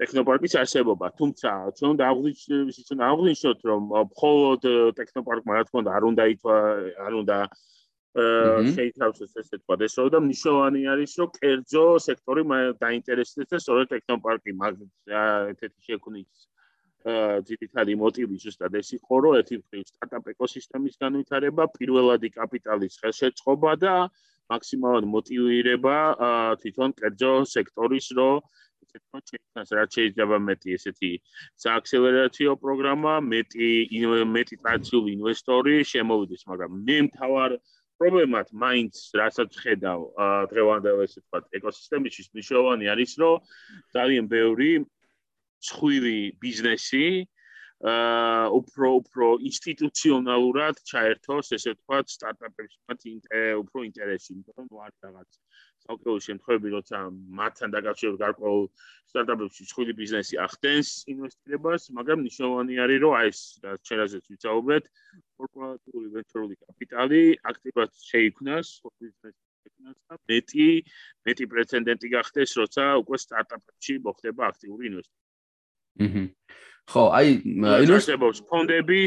ტექნოპარკის 0.00 0.54
არსებობა. 0.62 1.06
თუმცა 1.20 1.50
ჩვენ 1.76 1.90
უნდა 1.94 2.04
აღვნიშნოთ, 3.10 3.58
რომ 3.70 3.82
მხოლოდ 4.12 4.62
ტექნოპარკმა 5.00 5.52
რა 5.56 5.64
თქმა 5.68 5.78
უნდა 5.84 5.92
არ 5.96 6.04
უნდა 6.10 6.24
ითვა 6.34 6.56
არ 7.06 7.12
უნდა 7.20 7.38
შეითავსოს 8.10 9.36
ესე 9.38 9.56
თქვა 9.62 9.74
და 9.78 9.84
ესო 9.86 10.04
და 10.10 10.18
მნიშვნელოვანი 10.24 10.80
არის 10.92 11.12
რომ 11.20 11.28
კერძო 11.36 11.84
სექტორი 12.06 12.42
დაინტერესდეს 12.82 13.50
და 13.52 13.58
სწორედ 13.62 13.86
ტექნოპარკი 13.94 14.50
მაგ 14.62 14.80
ესეთი 15.52 15.78
შექმნის 15.86 16.48
ძირითადი 17.48 17.94
მოტივი 17.96 18.36
ზუსტად 18.44 18.74
ეს 18.80 18.88
იყო, 18.98 19.14
რომ 19.24 19.36
ერთი 19.40 19.56
მხრივ 19.60 19.84
სტარტაპ 19.88 20.24
ეკოსისტემის 20.34 21.00
განვითარება, 21.00 21.64
პირველადი 21.78 22.28
კაპიტალის 22.36 23.00
ხელშეწყობა 23.00 23.72
და 23.80 23.94
მაქსიმალურად 24.52 25.06
მოტივირება 25.14 25.96
თვითონ 26.60 26.90
კერძო 27.00 27.32
სექტორის 27.54 28.06
რო 28.18 28.30
ესე 28.90 28.98
თქვა 29.00 29.20
შეიძლება 29.30 29.76
რაც 29.78 29.90
შეიძლება 29.96 30.36
მეტი 30.50 30.68
ესეთი 30.76 31.10
სააქსელერაციო 31.64 32.52
პროგრამა, 32.64 33.12
მეტი 33.32 33.70
მეტი 34.36 34.56
ტრადიციული 34.62 35.10
ინვესტორი 35.16 35.76
შემოვიდეს, 35.92 36.42
მაგრამ 36.50 36.70
მე 36.86 36.98
მთავარ 37.06 37.50
პრობლემად 38.00 38.46
მაინც 38.64 38.94
რასაც 39.20 39.50
ხედავ 39.62 40.00
დღევანდელ 40.52 41.04
ესე 41.06 41.20
თქვა 41.22 41.38
ეკოსისტემში 41.60 42.22
მნიშვნელოვანი 42.34 42.86
არის, 42.92 43.12
რომ 43.22 43.34
ძალიან 43.96 44.24
ბევრი 44.34 44.70
სხვივი 45.68 46.18
ბიზნესი 46.42 47.04
აა 47.80 48.48
უფრო 48.60 48.88
უფრო 49.00 49.26
ინსტიტუციონალურად 49.48 50.80
ჩაერთოს 50.90 51.52
ესე 51.56 51.72
ვთქვათ 51.72 52.12
სტარტაპებს 52.12 52.74
მათ 52.90 53.06
უფრო 53.60 53.84
ინტერესი 53.88 54.28
იმიტომ 54.34 54.66
რომ 54.72 54.82
არ 54.84 54.92
რაღაც 55.06 55.30
საუკეთესო 55.84 56.24
შემთხვევები 56.26 56.72
როცა 56.76 56.98
მათთან 57.40 57.72
დაკავშირებით 57.76 58.20
გარკვეულ 58.24 58.66
სტარტაპებში 59.12 59.64
სხვივი 59.70 59.94
ბიზნესი 60.00 60.34
ახდენს 60.44 60.90
ინვესტირებას 61.14 61.88
მაგრამ 62.00 62.18
ნიშნავანი 62.28 62.74
არის 62.84 63.00
რომ 63.04 63.16
აი 63.20 63.32
ეს 63.32 63.40
ჩვენაზეც 63.88 64.24
ვიცაუბრეთ 64.32 64.84
კორპორატიული 65.40 66.08
ვენჩურული 66.18 66.54
კაპიტალი 66.66 67.22
აქტიურად 67.52 67.90
შეიქმნას 68.10 68.66
ბიზნესის 68.84 69.48
მეტი 70.28 70.68
მეტი 71.28 71.44
პრეცედენტი 71.54 72.08
გახდეს 72.16 72.50
როცა 72.60 72.84
უკვე 73.02 73.16
სტარტაპებში 73.24 73.98
მოხდება 74.04 74.52
აქტიური 74.52 74.92
ინვესტიცია 74.92 75.29
აჰა. 75.98 76.24
ხო, 76.90 77.02
აი 77.14 77.28
ინვესტებობს 77.86 78.40
ფონდები, 78.50 79.00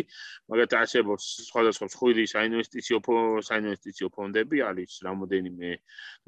მაგათ 0.48 0.76
არსებობს 0.80 1.24
სხვადასხვა 1.50 1.88
სხვილი 1.92 2.24
საინვესტიციო 2.32 3.00
საინვესტიციო 3.44 4.08
ფონდები, 4.16 4.62
არის 4.64 4.92
რამოდენიმე 5.08 5.72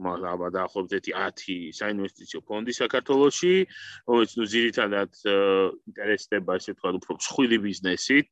მაგა 0.07 0.49
დაახლოებით 0.57 1.07
10 1.15 1.55
საინვესტიციო 1.79 2.41
ფონდი 2.49 2.75
საქართველოში, 2.75 3.53
რომელიც 4.03 4.31
ნუ 4.35 4.45
ძირითადად 4.55 5.11
ინტერესდება 5.95 6.59
ესე 6.59 6.75
თქვა 6.75 6.89
უფრო 6.99 7.19
სხვილი 7.23 7.57
ბიზნესით. 7.67 8.29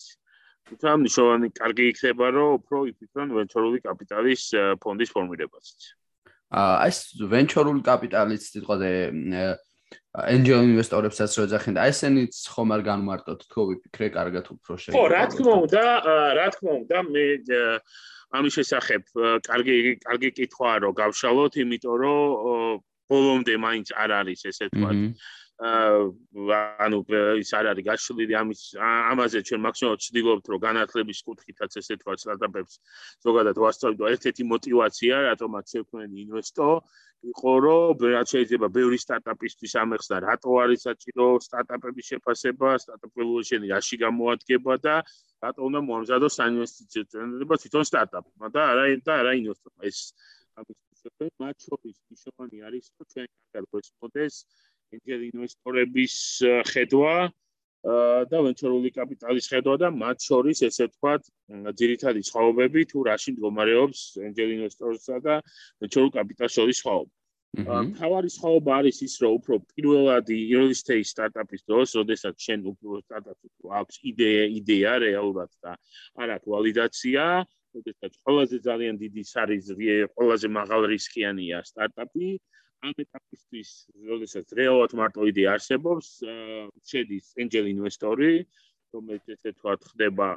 თუმცა 0.68 0.90
მნიშვნელოვანი 1.00 1.48
კარგი 1.60 1.84
იქნება, 1.92 2.26
რომ 2.36 2.50
უფრო 2.60 2.78
იფიქრონ 2.92 3.30
ვენჩურული 3.36 3.80
კაპიტალის 3.88 4.42
ფონდის 4.84 5.12
ფორმირებაზეც. 5.16 5.82
აა 6.54 6.76
ეს 6.88 6.98
ვენჩურული 7.32 7.82
კაპიტალის 7.84 8.44
სიტყვაზე 8.54 8.92
angel 10.14 10.62
investor-ებსაც 10.70 11.32
რო 11.38 11.46
ეძახენ 11.48 11.78
და 11.78 11.86
ესენიც 11.92 12.34
ხომ 12.54 12.70
არ 12.76 12.82
განმარტოთ? 12.88 13.40
თქო 13.50 13.62
ვიფიქრე 13.70 14.08
კარგად 14.18 14.46
უფრო 14.54 14.74
შეიძლება 14.78 14.98
ხო 15.00 15.06
რა 15.14 15.24
თქმა 15.34 15.54
უნდა 15.66 15.84
რა 16.38 16.48
თქმა 16.56 16.72
უნდა 16.82 16.98
მე 17.10 17.26
ამის 18.34 18.54
შესახებ 18.58 19.04
კარგი 19.46 19.78
კარგი 20.06 20.30
კითხვაა 20.38 20.78
რომ 20.84 20.94
გავშალოთ 21.02 21.54
იმიტომ 21.64 21.96
რომ 22.02 22.82
ბოლომდე 23.12 23.56
მაინც 23.62 23.88
არ 23.94 24.10
არის 24.20 24.42
ესე 24.50 24.70
თქვა 24.74 24.92
ანუ 25.62 26.98
ის 27.38 27.50
არ 27.54 27.66
არის 27.72 27.86
გაშლილი 27.86 28.34
ამის 28.42 28.62
ამაზე 28.82 29.40
ჩვენ 29.48 29.62
მაქსიმუმად 29.66 30.00
ვცდილობთ 30.02 30.46
რომ 30.50 30.60
განათლების 30.66 31.20
კუთხითაც 31.28 31.78
ესეთ 31.78 32.02
ვარ 32.08 32.18
სტარტაპებს 32.18 32.74
ზოგადად 33.22 33.58
ვასწავლით 33.62 34.00
და 34.02 34.12
ერთ-ერთი 34.18 34.44
мотиваცია 34.50 35.16
რატომაც 35.30 35.66
შექმნენი 35.78 36.18
ინვესტო 36.26 36.70
იყო 37.24 37.54
რომ 37.64 38.02
რაც 38.14 38.28
შეიძლება 38.34 38.68
ბევრი 38.78 38.98
სტარტაპისტის 39.00 39.74
ამეხსნა 39.84 40.18
რატო 40.26 40.52
არის 40.64 40.80
საჭირო 40.88 41.28
სტარტაპების 41.46 42.10
შეფასება 42.12 42.70
სტარტაპული 42.84 43.46
შენი 43.48 43.68
რაში 43.72 43.96
გამოადგება 44.04 44.74
და 44.84 44.96
რატო 45.44 45.62
უნდა 45.70 45.80
მოამზადოს 45.88 46.34
საინვესტიციო 46.40 47.04
წინადადება 47.14 47.56
თვითონ 47.64 47.84
სტარტაპმა 47.94 48.48
და 48.58 48.62
არა 48.74 48.86
და 49.08 49.14
არა 49.22 49.32
ინვესტორმა. 49.40 49.82
ეს 49.88 49.98
ამის 50.60 50.78
შეფასება 51.00 51.46
მათ 51.46 51.58
შორის 51.68 51.96
მნიშვნელოვანი 52.04 52.58
არის 52.68 52.86
რომ 52.98 53.06
ჩვენ 53.14 53.28
კარგად 53.32 53.64
გვესმოდეს 53.72 54.36
ენჯელ 54.94 55.22
ინვესტორების 55.30 56.16
ხედვა 56.70 57.16
და 58.32 58.40
ვენჩურული 58.46 58.90
კაპიტალის 58.96 59.50
ხედვა 59.52 59.76
და 59.82 59.88
მათ 59.92 60.28
შორის 60.28 60.64
ესე 60.70 60.88
ვთქვათ 60.88 61.26
ძირითადი 61.80 62.22
სხვაობები 62.30 62.86
თუ 62.92 63.04
რაში 63.10 63.34
მდგომარეობს 63.36 64.04
ენჯელ 64.30 64.54
ინვესტორსა 64.58 65.20
და 65.26 65.36
ვენჩურულ 65.84 66.12
კაპიტალს 66.16 66.56
შორის 66.60 66.80
სხვაობა. 66.84 67.12
თავარი 68.00 68.30
სხვაობა 68.34 68.72
არის 68.82 68.98
ის 69.06 69.16
რომ 69.22 69.34
უფრო 69.38 69.56
პირველადი 69.74 70.38
early 70.58 70.78
stage 70.80 71.06
startup-ის 71.12 71.62
დროს, 71.70 71.90
როდესაც 72.00 72.36
შენ 72.46 72.60
უფრო 72.72 73.02
startup-ს 73.04 73.68
აქვს 73.80 73.96
იდეა, 74.10 74.46
იდეა 74.58 74.94
რეალურად 75.06 75.52
და 75.62 75.76
არ 76.24 76.30
აქვს 76.40 76.50
ვალიდაცია, 76.54 77.24
როდესაც 77.78 78.14
ყველაზე 78.24 78.58
ძალიან 78.70 78.96
დიდი 79.04 79.24
სარიზი, 79.34 79.76
ყველაზე 80.18 80.48
მაღალ 80.50 80.82
რისკიანია 80.94 81.58
სტარტაპი, 81.70 82.28
ამ 82.84 82.94
ეტაპისთვის, 83.00 83.70
როდესაც 84.12 84.54
რეალურად 84.60 84.94
მარტო 85.00 85.28
იდეა 85.32 85.56
არსებობს, 85.58 86.08
შედის 86.92 87.30
angel 87.44 87.70
investor-ი, 87.72 88.34
რომელიც 88.94 89.30
ესე 89.36 89.54
თქვა 89.56 89.76
ხდება 89.88 90.28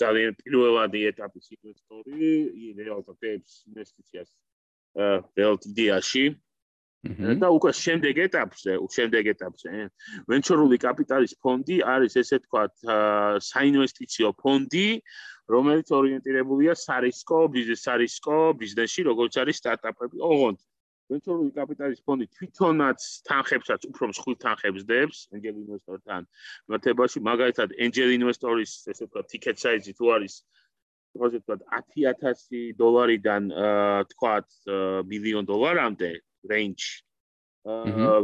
ძალიან 0.00 0.38
პირველადი 0.40 1.02
ეტაპის 1.12 1.52
ინვესტორი, 1.56 2.30
რეალურად 2.80 3.18
დებს 3.26 3.58
ინვესტიციას 3.72 4.32
რეალ 5.36 5.60
იდეაში. 5.72 6.24
და 7.42 7.48
უკვე 7.50 7.70
შემდეგ 7.74 8.18
ეტაპზე, 8.30 8.72
შემდეგ 8.94 9.24
ეტაპზე, 9.34 9.70
venture-ული 10.30 10.76
კაპიტალის 10.78 11.34
ფონდი 11.42 11.82
არის 11.82 12.14
ესე 12.22 12.38
თქვა 12.46 12.62
საინვესტიციო 13.42 14.30
ფონდი, 14.38 15.02
რომელიც 15.50 15.90
ორიენტირებულია 15.98 16.74
სარისკო 16.78 17.40
ბიზნეს 17.50 17.82
სარისკო 17.86 18.38
ბიზნესში, 18.62 19.00
როგორც 19.10 19.34
არის 19.42 19.58
სტარტაპები. 19.58 20.22
ოღონდ 20.22 20.58
venture-ული 21.10 21.52
კაპიტალის 21.56 22.02
ფონდი 22.06 22.26
თვითონაც 22.36 23.00
თანხებსაც 23.28 23.86
უფრო 23.90 24.08
მსხვილ 24.12 24.36
თანხებს 24.44 24.82
დებს 24.90 25.18
angel 25.34 25.56
investor-თან. 25.62 26.26
მართებაში 26.70 27.22
მაგალითად 27.28 27.74
angel 27.86 28.10
investor-ის 28.18 28.72
ესე 28.92 29.06
ვთქვათ 29.06 29.26
ticket 29.32 29.56
size-ი 29.62 29.92
თუ 29.98 30.04
არის 30.16 30.34
ასე 31.18 31.38
ვთქვათ 31.42 31.62
10000 31.96 32.76
დოლარიდან 32.82 33.42
თქვათ 34.12 34.48
მილიონ 35.10 35.44
დოლარამდე 35.52 36.12
range 36.52 36.86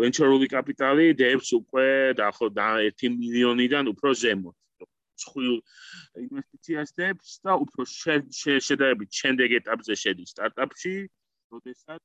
venture-ული 0.03 0.49
კაპიტალი 0.51 1.12
დებს 1.14 1.53
უკვე 1.55 2.14
და 2.19 2.31
1 2.35 3.19
მილიონიდან 3.19 3.85
უფრო 3.95 4.11
ზემოთ. 4.23 4.57
სხვილ 5.19 5.55
ინვესტიციას 6.25 6.91
დებს 6.95 7.31
და 7.43 7.53
უფრო 7.59 7.83
შედარებით 7.91 9.11
შემდეგ 9.21 9.55
ეტაპზე 9.61 9.95
შედის 10.03 10.31
სტარტაპში, 10.35 10.95
როდესაც 11.54 12.04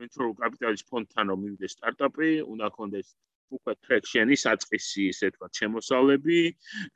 venture 0.00 0.32
capital-ის 0.42 0.84
ფონდთან 0.90 1.32
რომ 1.32 1.42
მივიდეს 1.44 1.76
სტარტაპი, 1.76 2.30
უნდა 2.54 2.70
კონდეს 2.76 3.14
უკვე 3.56 3.72
traction-ის 3.86 4.42
აწყისი, 4.52 5.04
ესე 5.14 5.30
თქვა, 5.34 5.48
შემოსავლები, 5.58 6.38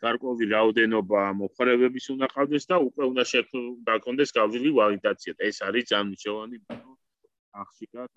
გარკვეული 0.05 0.49
რაოდენობა 0.55 1.21
მოხარებების 1.41 2.07
უნდა 2.15 2.27
ყავდეს 2.35 2.65
და 2.71 2.77
უკვე 2.89 3.05
უნდა 3.13 3.25
შექმნა 3.33 3.95
კონდეს 4.07 4.35
გავლილი 4.39 4.71
ვალიდაცია. 4.81 5.33
ეს 5.51 5.63
არის 5.69 5.85
ძალიან 5.93 6.59
ახშიკად 7.61 8.11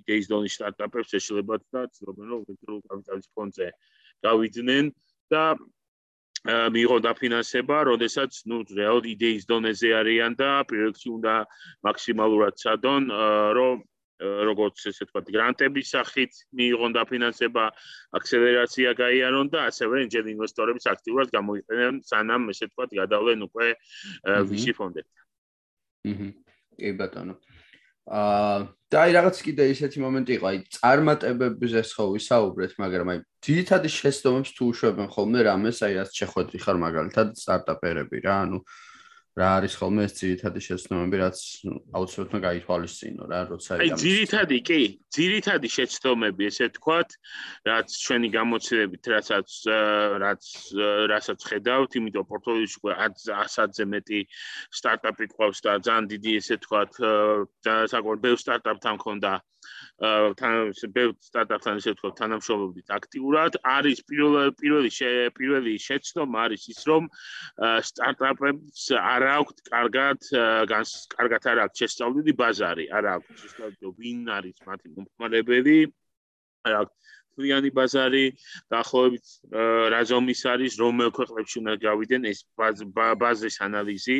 იდეის 0.00 0.28
დონის 0.32 0.54
სტარტაპებს 0.56 1.10
შეიძლება 1.12 1.54
და 1.72 1.80
ცდილობენ 1.92 2.26
რომ 2.32 2.44
venture 2.48 2.78
capital-ის 2.88 3.28
ფონდზე 3.36 3.68
გავიძნენ 4.26 4.84
და 5.32 5.42
მიიღო 6.46 6.98
დაფინანსება, 7.02 7.76
როდესაც 7.90 8.38
ნუ 8.46 8.58
რეალ 8.78 9.02
იდეის 9.10 9.44
დონეზე 9.50 9.90
არიან 10.00 10.32
და 10.38 10.50
პროექტი 10.70 11.08
უნდა 11.16 11.34
მაქსიმალურად 11.88 12.54
სადონ, 12.62 13.02
რომ 13.58 13.82
როგორც 14.48 14.86
ესე 14.88 15.04
ვთქვა, 15.04 15.20
გრანტების 15.28 15.90
სახით 15.92 16.32
მიიღონ 16.56 16.92
დაფინანსება, 16.96 17.64
აქსელერაცია 18.16 18.94
გაიარონ 18.96 19.50
და 19.52 19.66
ასევე 19.68 20.06
ენჯელ 20.06 20.30
ინვესტორების 20.32 20.88
აქტიურად 20.94 21.28
გამოიყენენ, 21.36 22.00
სანამ 22.06 22.48
ესე 22.54 22.70
ვთქვა, 22.70 22.88
გადავლენ 23.02 23.44
უკვე 23.50 23.66
VC 24.48 24.72
ფონდებთან. 24.78 25.22
აჰა. 26.06 26.28
კი 26.76 26.90
ბატონო. 26.96 27.34
აა 27.36 27.55
და 28.06 29.00
აი 29.02 29.14
რაღაც 29.18 29.38
კიდე 29.42 29.64
ისეთი 29.74 29.98
მომენტი 29.98 30.32
იყო, 30.38 30.46
აი 30.46 30.58
წარმატებებზე 30.78 31.80
ხო 31.90 32.04
ვისაუბრეთ, 32.14 32.72
მაგრამ 32.78 33.08
აი 33.12 33.18
ძირითადი 33.42 33.88
შეცდომებს 33.90 34.50
თუ 34.54 34.62
უშვებენ 34.70 35.08
ხოლმე 35.10 35.40
რამეს, 35.42 35.82
აი 35.82 35.92
რაც 35.98 36.10
შეხვედრი 36.14 36.58
ხარ 36.62 36.78
მაგალითად 36.86 37.34
სტარტაპერები 37.34 38.22
რა, 38.22 38.36
ანუ 38.46 38.58
რა 39.36 39.48
არის 39.60 39.74
ხოლმე 39.76 40.04
ეს 40.08 40.14
ძირითადი 40.16 40.60
შეცდომები, 40.64 41.16
რაც 41.20 41.38
აუცილებლად 41.92 42.30
უნდა 42.32 42.40
გაითვალისწინო 42.46 43.24
რა, 43.32 43.40
როცა 43.52 43.76
აი 43.84 43.90
ძირითადი 44.00 44.58
კი, 44.64 44.80
ძირითადი 45.12 45.68
შეცდომები, 45.76 46.48
ესე 46.48 46.68
თქვათ, 46.76 47.16
რაც 47.68 47.88
ჩვენი 48.00 48.28
გამოცდილებით, 48.32 49.10
რასაც 49.12 49.48
რაც 50.24 50.44
რასაც 51.12 51.38
ხედავთ, 51.52 51.98
იმიტომ 52.00 52.28
პორტფოლიოში 52.32 52.80
უკვე 52.80 52.92
100-ზე 52.96 53.84
მეტი 53.92 54.20
სტარტაპი 54.80 55.24
ყავს 55.36 55.60
და 55.68 55.76
ძალიან 55.84 56.08
დიდი 56.16 56.32
ესე 56.40 56.56
თქვათ, 56.64 56.92
საკუთარ 57.92 58.24
ბევრ 58.24 58.40
სტარტაპთან 58.40 58.96
მქონდა 58.96 59.32
თან 60.40 60.72
ბევრ 60.96 61.12
სტარტაპთან 61.24 61.80
ისე 61.80 61.94
ვთქვათ 61.94 62.16
თანამშრომლობდით 62.20 62.92
აქტიურად 62.96 63.56
არის 63.72 64.02
პირველი 64.10 64.52
პირველი 64.60 64.90
პირველი 65.38 65.72
შეცდომა 65.86 66.42
არის 66.46 66.66
ის 66.72 66.80
რომ 66.90 67.08
სტარტაპებს 67.90 68.84
არ 69.00 69.25
აქვთ 69.32 69.62
კარგად 69.68 70.28
კარგად 71.14 71.48
არ 71.52 71.60
აქვთ 71.64 71.82
შესწავლილი 71.82 72.34
ბაზარი 72.40 72.86
არ 72.98 73.08
აქვთ 73.12 73.42
შესწავლილი 73.42 73.92
ვინ 74.00 74.32
არის 74.36 74.62
მათი 74.68 74.92
მომხმარებელი 74.96 75.76
არ 76.70 76.78
აქვთ 76.80 77.15
ფლიანი 77.36 77.70
ბაზარი 77.76 78.24
დაახლოებით 78.72 79.26
რა 79.92 80.00
ზომის 80.10 80.42
არის 80.52 80.78
რომელ 80.82 81.10
ქვეყნებში 81.18 81.56
უნდა 81.62 81.74
გავიდენ 81.86 82.22
ეს 82.32 82.40
ბაზის 83.22 83.56
ანალიზი 83.66 84.18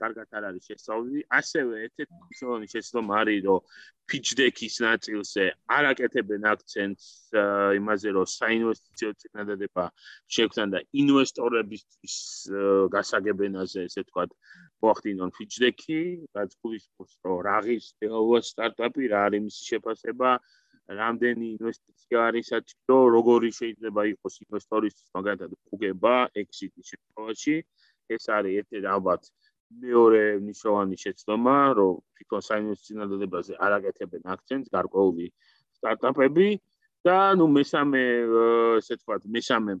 კარგად 0.00 0.28
არ 0.38 0.44
არის 0.50 0.62
შესწავლილი. 0.70 1.20
ასევე 1.40 1.74
ერთ-ერთი 1.86 2.14
მნიშვნელოვანი 2.14 2.66
შეცდომა 2.74 3.12
არის 3.20 3.40
რომ 3.48 3.60
deck-ის 4.38 4.74
ნაწილზე 4.84 5.44
არ 5.76 5.84
აკეთებენ 5.92 6.42
აქცენტს 6.52 7.06
იმაზე 7.80 8.08
რომ 8.16 8.26
საინვესტიციო 8.34 9.10
წინადადება 9.20 9.84
შექმნან 10.36 10.68
და 10.74 10.80
ინვესტორებისთვის 11.02 12.16
გასაგებენაზე 12.94 13.80
ესე 13.88 14.00
ვთქვათ 14.04 14.30
მოახდინონ 14.84 15.30
deck-ი 15.64 16.00
რაც 16.36 16.50
გულისხმობს 16.60 17.14
რომ 17.24 17.38
რაღის 17.48 17.84
სტარტაპი 18.52 19.04
რა 19.14 19.20
არის 19.28 19.44
მისი 19.48 19.62
შეფასება 19.72 20.30
რამდენი 20.88 21.46
ინვესტიცია 21.56 22.18
არის 22.28 22.46
საჭირო, 22.52 22.98
როგორი 23.16 23.50
შეიძლება 23.58 24.02
იყოს 24.12 24.34
ინვესტორისთვის 24.44 25.08
მაგალითად 25.16 25.50
უგება 25.74 26.14
ექსიტის 26.42 26.86
შემთხვევაში. 26.92 27.56
ეს 28.14 28.24
არის 28.36 28.52
ერთი 28.60 28.78
ალბათ 28.84 29.22
მეორე 29.80 30.22
მნიშვნელოვანი 30.44 30.96
შეცდომა, 31.04 31.56
რომ 31.78 31.92
თვითონ 32.16 32.42
საინვესტიციო 32.48 33.56
არ 33.64 33.72
აკეთებენ 33.78 34.22
აქცენტს 34.34 34.68
გარკვეული 34.76 35.26
სტარტაპები 35.78 36.48
და 37.04 37.16
ნუ 37.38 37.46
მესამე 37.56 38.02
ესე 38.80 38.94
ვთქვათ, 38.96 39.22
მესამე 39.36 39.72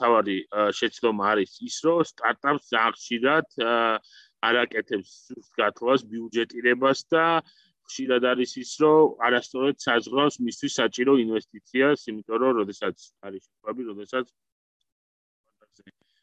თავარი 0.00 0.38
შეცდომა 0.78 1.24
არის 1.32 1.52
ის, 1.68 1.76
რომ 1.86 2.00
სტარტაპს 2.12 2.68
აღშირად 2.86 3.46
არ 4.48 4.54
აკეთებს 4.64 5.12
გათვლას, 5.60 6.00
ბიუჯეტირებას 6.10 7.00
და 7.12 7.24
ხშირად 7.88 8.22
არის 8.32 8.52
ის, 8.62 8.70
რომ 8.82 9.22
არასწორად 9.26 9.76
საზღვრავს 9.86 10.36
მისთვის 10.46 10.72
საჭირო 10.80 11.12
ინვესტიციას, 11.24 12.06
იმიტომ 12.12 12.38
რომ 12.42 12.52
როდესაც 12.60 12.96
არის 13.26 13.42
შეხვები, 13.48 13.82
როდესაც 13.90 14.26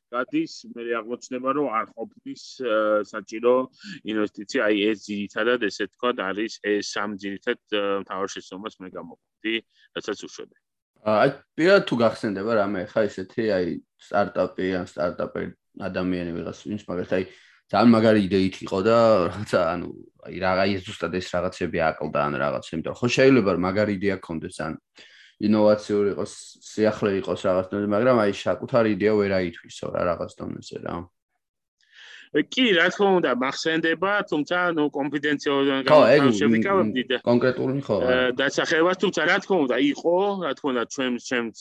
გადის, 0.09 0.53
მე 0.73 0.83
აღმოჩნდება, 0.99 1.49
რომ 1.57 1.67
არ 1.79 1.85
ყოფნის 1.93 2.43
საჭირო 3.11 3.53
ინვესტიცია, 4.09 4.59
აი 4.69 4.77
ეს 4.89 4.97
ძირითადად 5.05 5.59
ესე 5.69 5.85
თქვა, 5.93 6.09
არის 6.29 6.53
ეს 6.65 6.85
სამ 6.95 7.13
ძირითად 7.21 7.59
თავარ 8.09 8.29
შესომას 8.35 8.79
მე 8.81 8.89
გამოვხდი, 8.95 9.55
რასაც 9.99 10.19
უშვებ. 10.25 10.49
აი, 10.99 11.29
პირად 11.55 11.81
თუ 11.87 11.95
გახსენდება 12.01 12.51
რამე, 12.59 12.81
ხა 12.91 13.01
ისეთი 13.07 13.43
აი 13.55 13.67
სტარტაპი 14.09 14.65
ან 14.79 14.85
სტარტაპი 14.89 15.43
ადამიანი 15.79 16.31
ვიღაც 16.35 16.57
ვინც 16.67 16.83
მაგალითად 16.89 17.15
აი 17.19 17.25
ძალიან 17.69 17.89
მაგარი 17.93 18.21
იდეით 18.25 18.55
იყო 18.65 18.79
და 18.85 18.97
რაღაცა 19.29 19.59
ანუ 19.73 19.87
აი 20.25 20.37
რაღა 20.43 20.63
ის 20.73 20.81
ზუსტად 20.89 21.13
ეს 21.19 21.27
რაღაცები 21.35 21.79
აკლდა 21.89 22.19
ან 22.25 22.33
რაღაც 22.43 22.65
იმიტომ 22.73 22.95
ხო 22.99 23.07
შეიძლება 23.15 23.51
მაგარი 23.65 23.93
იდეა 23.99 24.15
გქონდეს 24.19 24.57
ან 24.65 24.73
ინოვაციური 25.39 26.09
იყოს, 26.13 26.33
სიახლე 26.65 27.11
იყოს 27.21 27.45
რაღაც 27.47 27.67
დონეზე, 27.71 27.89
მაგრამ 27.95 28.17
აი 28.25 28.33
საკუთარი 28.35 28.89
იდეა 28.97 29.13
ვერ 29.15 29.31
აითვისო 29.39 29.87
რა 29.95 30.01
რაღაც 30.09 30.31
დონეზე 30.39 30.77
რა. 30.83 30.95
კი, 32.29 32.65
რა 32.77 32.85
თქმა 32.93 33.09
უნდა, 33.17 33.31
მახსენდება, 33.41 34.11
თუმცა 34.29 34.57
ნუ 34.77 34.83
კონფიდენციალურად 34.93 35.87
გამოვშევიკავებდი 35.89 37.03
და 37.09 37.17
კონკრეტული 37.25 37.81
ხო? 37.81 37.97
დასახელებას, 38.37 38.97
თუმცა 39.01 39.21
რა 39.25 39.37
თქმა 39.41 39.57
უნდა, 39.65 39.77
იყო, 39.89 40.17
რა 40.45 40.51
თქმა 40.53 40.69
უნდა, 40.73 40.83
ჩვენს 40.93 41.21
ჩვენს 41.25 41.57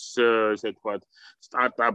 ესე 0.53 0.69
ვთქვათ, 0.77 1.01
სტარტაპ 1.49 1.95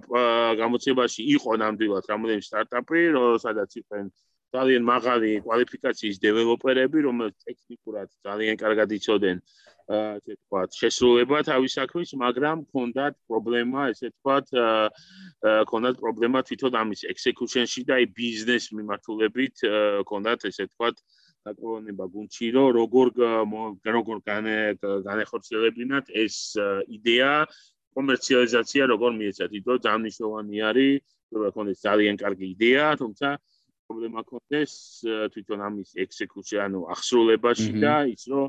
გამოცებაში 0.58 1.22
იყო 1.38 1.52
ნამდვილად 1.62 2.04
რამოდენიმე 2.10 2.48
სტარტაპი, 2.50 3.02
სადაც 3.46 3.70
იყვნენ 3.78 4.06
ძალიან 4.54 4.84
მაღალი 4.90 5.30
კვალიფიკაციის 5.46 6.18
დეველოპერები, 6.26 6.98
რომელიც 7.06 7.38
ტექნიკურად 7.46 8.08
ძალიან 8.26 8.56
კარგად 8.58 8.90
იცოდნენ 8.98 9.38
ასე 9.90 10.36
ვთქვათ, 10.38 10.70
შესრულება 10.80 11.44
თავის 11.44 11.74
საქმის, 11.76 12.14
მაგრამ 12.16 12.64
ქონდათ 12.72 13.18
პრობლემა, 13.28 13.90
ესე 13.92 14.12
ვთქვათ, 14.14 14.48
ქონდათ 15.68 15.96
პრობლემა 16.00 16.40
თვითონ 16.48 16.74
ამის 16.80 17.04
execution-ში 17.12 17.84
და 17.84 18.00
აი 18.00 18.06
ბიზნეს 18.16 18.72
მიმართულებით 18.72 19.56
ქონდათ 20.08 20.48
ესე 20.48 20.70
ვთქვათ 20.72 20.96
დაკავება 21.44 22.06
გუნჩი, 22.16 22.48
რომ 22.56 22.68
როგორ 22.80 23.08
როგორ 23.84 24.18
განეხორციელებინათ 24.24 26.06
ეს 26.16 26.56
იდეა 26.88 27.32
კომერციალიზაცია 27.94 28.84
როგორ 28.88 29.12
მიეცათ, 29.20 29.52
იმიტომ 29.52 29.78
ძალიან 29.84 30.02
მნიშვნელოვანი 30.04 30.58
არის, 30.70 31.02
რომ 31.34 31.52
ქონდეს 31.56 31.80
ძალიან 31.84 32.16
კარგი 32.24 32.46
იდეა, 32.56 32.86
თუმცა 33.04 33.28
პრობლემა 33.84 34.22
ქონდეს 34.32 34.72
თვითონ 35.34 35.60
ამის 35.68 35.90
ექსეკუცია, 36.00 36.60
ანუ 36.72 36.80
აღსრულებაში 36.96 37.72
და 37.84 37.96
ის 38.08 38.24
რომ 38.32 38.48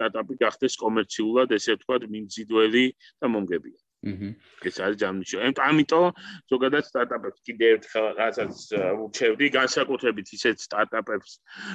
სტარტაპი 0.00 0.40
გახდეს 0.40 0.80
კომერციულად, 0.80 1.54
ესე 1.60 1.76
ვთქვათ, 1.76 2.08
მიმზიდველი 2.16 2.84
და 3.20 3.32
მომგებია. 3.36 3.78
აჰა. 4.00 4.28
ეს 4.64 4.76
არის 4.80 4.96
ჯამნიშო. 4.96 5.38
ამიტომ 5.60 6.04
ზოგადად 6.48 6.84
სტარტაპებს 6.88 7.40
კიდე 7.44 7.66
ერთხელ 7.76 8.06
რასაც 8.16 8.52
უჩევდი, 8.96 9.46
განსაკუთრებით 9.60 10.26
ისეთ 10.36 10.56
სტარტაპებს, 10.64 11.30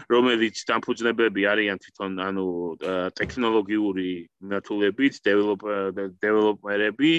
რომელიც 0.10 0.56
დამფუძნებები 0.66 1.42
არიან 1.54 1.78
თვითონ, 1.86 2.12
ანუ 2.26 2.46
ტექნოლოგიური 3.20 4.10
მეთოდებით, 4.42 5.14
დეველოპერები, 6.26 7.14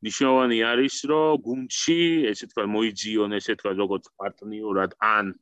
მნიშვნელოვანი 0.00 0.58
არის, 0.72 0.96
რომ 1.12 1.36
გუნდში, 1.44 2.00
ესე 2.32 2.44
ვთქვათ, 2.48 2.68
მოიძიონ, 2.76 3.30
ესე 3.36 3.52
ვთქვათ, 3.60 3.76
როგორც 3.76 4.04
პარტნიორად 4.16 4.96
ან 5.04 5.36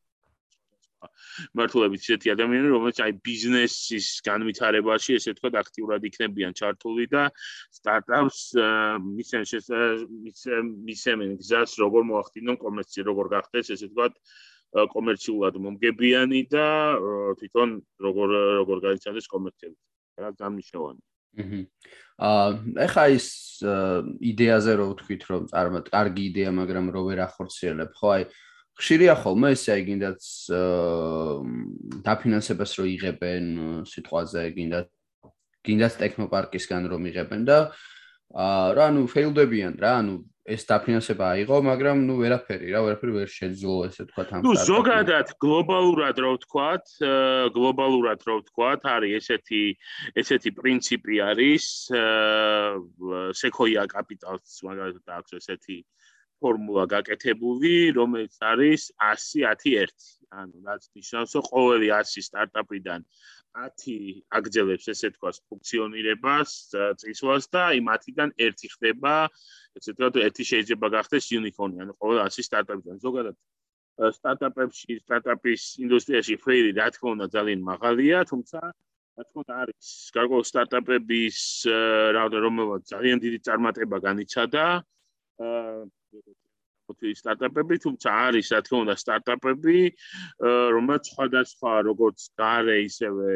მართლებით 1.59 2.01
ისეთი 2.07 2.33
ადამიანები, 2.35 2.73
რომელიც 2.75 3.01
აი 3.05 3.13
ბიზნესის 3.29 4.09
განვითარებაში, 4.29 5.19
ესე 5.19 5.35
ვთქვათ, 5.35 5.55
აქტიურად 5.63 6.09
იქნებიან 6.11 6.53
ჩართული 6.61 7.07
და 7.15 7.23
სტარტაპს 7.79 8.41
მისცემენ 9.05 10.03
მისცემენ 10.89 11.39
გზას, 11.41 11.79
როგორ 11.85 12.03
მოახდინონ 12.11 12.61
კომერცია, 12.65 13.09
როგორ 13.11 13.33
გახდეს, 13.39 13.73
ესე 13.77 13.91
ვთქვათ, 13.91 14.21
კომერციულად 14.75 15.59
მომგებიანი 15.63 16.41
და 16.51 16.69
თვითონ 17.39 17.75
როგორ 18.07 18.39
როგორ 18.63 18.87
გაიცანდეს 18.89 19.31
კომერციები. 19.31 19.77
რა 20.19 20.31
გამიშოვანი. 20.39 21.03
აა 22.23 22.51
ეხა 22.87 23.05
ის 23.19 23.29
იდეაზე 24.31 24.73
რო 24.79 24.87
ვთქვით, 24.93 25.23
რომ 25.31 25.47
წარმოთ, 25.51 25.87
კარგი 25.95 26.27
იდეა, 26.31 26.51
მაგრამ 26.55 26.91
რო 26.95 27.03
ვერ 27.11 27.23
ახორციელებ, 27.27 27.91
ხო 27.99 28.09
აი 28.15 28.23
ხშირია 28.79 29.15
ხოლმე 29.23 29.55
ესე 29.55 29.71
აი 29.77 29.83
გინდაც 29.89 30.29
დაფინანსებას 32.07 32.73
რო 32.81 32.87
იღებენ 32.95 33.45
სიტყვაზე 33.87 34.45
გინდაც 34.59 34.89
გინდაც 35.65 35.99
ტექნოპარკისგან 36.03 36.91
რომ 36.93 37.11
იღებენ 37.11 37.43
და 37.49 37.59
აა 38.35 38.75
რა 38.79 38.87
ნუ 38.99 39.03
ფეილდებიან 39.15 39.79
რა 39.79 39.95
ნუ 40.09 40.17
ეს 40.45 40.67
დაფინანსება 40.69 41.25
აიღო 41.35 41.59
მაგრამ 41.65 42.03
ნუ 42.05 42.15
ვერაფერი 42.21 42.69
რა 42.75 42.81
ვერაფერი 42.85 43.13
ვერ 43.17 43.31
შეძლო 43.33 43.77
ესე 43.89 44.05
თქვა 44.11 44.25
თან 44.29 44.43
ნუ 44.45 44.53
ზოგადად 44.69 45.31
გლობალურად 45.41 46.21
რო 46.21 46.33
ვთქვათ 46.35 46.85
გლობალურად 47.57 48.27
რო 48.29 48.37
ვთქვათ 48.43 48.85
არის 48.93 49.15
ესეთი 49.25 49.63
ესეთი 50.21 50.51
პრინციპი 50.59 51.23
არის 51.31 51.65
სეკოია 53.41 53.87
კაპიტალს 53.95 54.61
მაგალითად 54.69 55.17
აქვს 55.17 55.39
ესეთი 55.41 55.79
ფორმულა 56.45 56.85
გაკეთებული, 56.95 57.73
რომელიც 57.99 58.37
არის 58.51 58.83
100-10-1. 59.01 59.97
ანუ 60.35 60.57
რაც 60.69 60.83
ნიშნავს, 60.99 61.31
რომ 61.37 61.45
ყოველი 61.49 61.89
100 61.95 62.23
სტარტაპიდან 62.29 63.01
10 63.55 64.25
აგრძელებს 64.35 64.87
ესე 64.93 65.09
თქვა 65.15 65.31
ფუნქციონირებას, 65.51 66.51
წისვას 67.01 67.45
და 67.55 67.65
იმ 67.79 67.87
10-დან 67.95 68.31
ერთი 68.47 68.69
ხდება, 68.75 69.15
ესე 69.79 69.95
თქვა, 69.95 70.11
ერთი 70.27 70.45
შეიძლება 70.51 70.87
გახდეს 70.97 71.31
unicorn, 71.39 71.79
ანუ 71.83 71.93
ყოველ 72.03 72.19
100 72.27 72.47
სტარტაპიდან 72.51 72.99
ზოგადად 73.07 73.37
სტარტაპებში, 73.95 74.99
სტარტაპის 75.07 75.63
ინდუსტრიაში 75.87 76.35
ფეილი 76.43 76.71
რა 76.75 76.89
თქმა 76.95 77.11
უნდა 77.15 77.27
ძალიან 77.31 77.61
მაღალია, 77.63 78.19
თუმცა 78.27 78.59
რა 79.15 79.23
თქმა 79.23 79.41
უნდა 79.45 79.55
არის 79.63 79.91
გარკვეული 80.17 80.47
სტარტაპების 80.51 81.39
რომელსაც 82.47 82.83
ძალიან 82.91 83.19
დიდი 83.23 83.39
წარმატება 83.47 83.97
განიცადა, 84.03 84.65
აა 85.45 85.83
მოთი 86.89 87.11
სტარტაპები, 87.17 87.77
თუმცა 87.85 88.09
არის 88.29 88.47
რა 88.55 88.61
თქმა 88.65 88.79
უნდა 88.85 88.95
სტარტაპები, 89.03 89.79
რომელიც 90.77 91.05
სხვადასხვა 91.13 91.73
როგორც 91.89 92.19
გარე 92.41 92.79
ისევე 92.89 93.29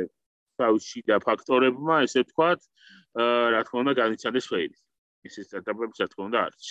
თავში 0.58 1.00
და 1.08 1.16
ფაქტორებმა, 1.24 2.02
ესე 2.04 2.26
ვთქვათ, 2.26 2.60
რა 3.54 3.62
თქმა 3.64 3.78
უნდა 3.84 3.94
განიცადეს 4.02 4.46
ფეილი. 4.52 4.76
ეს 5.28 5.34
სტარტაპები 5.48 5.94
რა 6.02 6.06
თქმა 6.12 6.24
უნდა 6.28 6.38
არის. 6.44 6.68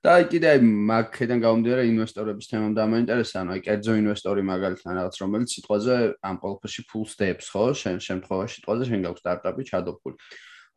და 0.00 0.08
აი 0.16 0.24
კიდე 0.32 0.50
მაგედან 0.64 1.38
გამომდინარე 1.44 1.82
ინვესტორების 1.92 2.48
თემამ 2.48 2.74
დამაინტერესა, 2.78 3.36
ანუ 3.44 3.50
აი 3.56 3.60
კერძო 3.66 3.92
ინვესტორი 4.00 4.42
მაგალითად 4.50 4.96
რაღაც 4.96 5.14
რომელიც 5.20 5.48
სიტყვაზე 5.52 5.96
ამ 6.28 6.36
ყოველფერში 6.40 6.82
ფულს 6.88 7.12
დებს, 7.20 7.46
ხო? 7.52 7.64
შენ 7.82 7.96
შემთხვევაში 8.08 8.54
სიტყვაზე 8.56 8.82
შენ 8.88 9.00
გაქვს 9.04 9.22
სტარტაპი 9.24 9.62
ჩადოფული. 9.70 10.16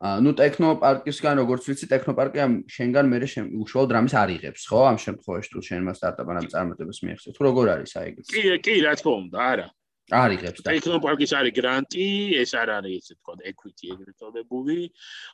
Ну 0.00 0.32
ტექნოპარკისგან 0.32 1.42
როგორც 1.42 1.66
ვიცი 1.68 1.86
ტექნოპარკი 1.92 2.40
ამ 2.40 2.52
შენგან 2.72 3.10
მე 3.12 3.18
უშუალოდ 3.64 3.90
რამის 3.96 4.14
არიღებს 4.16 4.62
ხო 4.70 4.80
ამ 4.90 4.96
შემთხვევაში 5.04 5.50
თუ 5.52 5.60
შენ 5.68 5.84
მას 5.84 6.00
სტარტაპად 6.00 6.40
ამ 6.40 6.46
წარმატებას 6.54 7.00
მიიღწევ 7.04 7.36
თუ 7.36 7.42
როგორ 7.48 7.66
არის 7.74 7.92
აი 8.00 8.08
ეს 8.16 8.32
კი 8.32 8.42
კი 8.64 8.74
რა 8.80 8.94
თქმა 8.96 9.12
უნდა 9.20 9.38
არა 9.52 9.66
არიღებს 10.10 10.64
და 10.64 10.72
ტექნოპარკის 10.72 11.32
არის 11.36 11.52
გრანტი 11.60 12.08
ეს 12.40 12.50
არ 12.56 12.68
არის 12.80 12.96
ესე 13.04 13.14
თქვა 13.20 13.34
equity 13.52 13.92
ეგრეთ 13.94 14.16
წოდებული 14.24 14.78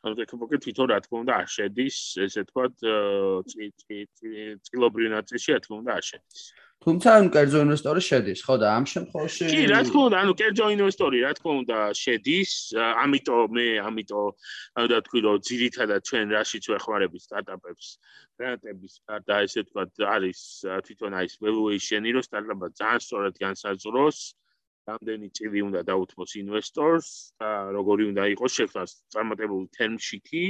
ანუ 0.02 0.14
ტექნოპარკი 0.20 0.56
თვითონ 0.66 0.86
რა 0.92 0.98
თქმა 1.06 1.16
უნდა 1.22 1.32
არ 1.40 1.48
შედის 1.56 1.96
ესე 2.26 2.42
თქვა 2.50 2.64
წილობრივ 4.66 5.08
ნაწილში 5.14 5.48
რა 5.54 5.60
თქმა 5.62 5.76
უნდა 5.86 5.92
არ 5.94 6.04
შედის 6.10 6.42
თუმცა 6.84 7.08
ანუ 7.18 7.28
კერძო 7.34 7.60
ინვესტორი 7.66 8.02
შედის, 8.06 8.40
ხო 8.46 8.54
და 8.62 8.66
ამ 8.78 8.84
შემთხვევაში 8.90 9.46
კი, 9.50 9.62
რა 9.72 9.80
თქმა 9.86 10.02
უნდა, 10.08 10.16
ანუ 10.22 10.32
კერძო 10.40 10.66
ინვესტორი 10.76 11.18
რა 11.26 11.32
თქმა 11.38 11.52
უნდა 11.62 11.78
შედის, 12.00 12.52
ამიტომ 13.04 13.46
მე 13.56 13.66
ამიტომ 13.88 14.28
ანუ 14.76 14.86
და 14.92 14.98
თქვი 15.06 15.20
რომ 15.26 15.36
ძირითადად 15.48 16.00
ჩვენ 16.08 16.26
რაშიც 16.36 16.64
ვეხმარებით 16.70 17.22
სტარტაპებს, 17.26 17.86
გრანტების 18.38 18.94
და 19.26 19.36
ესე 19.46 19.62
თქვა 19.66 19.84
არის 20.14 20.40
თვითონ 20.86 21.12
აი 21.20 21.26
valuation-ი 21.42 22.10
რომ 22.16 22.24
სტარტაპა 22.28 22.66
ძალიან 22.80 23.00
სწორად 23.06 23.34
განსაზღვროს 23.44 24.18
რამდენი 24.86 25.28
წილი 25.36 25.60
უნდა 25.66 25.80
დაუთმოს 25.90 26.32
ინვესტორს 26.42 27.08
და 27.40 27.50
როგორი 27.76 28.02
უნდა 28.12 28.22
იყოს 28.34 28.52
შექმნას 28.60 28.90
წარმატებული 29.14 29.66
term 29.76 29.94
sheet-ი 30.08 30.44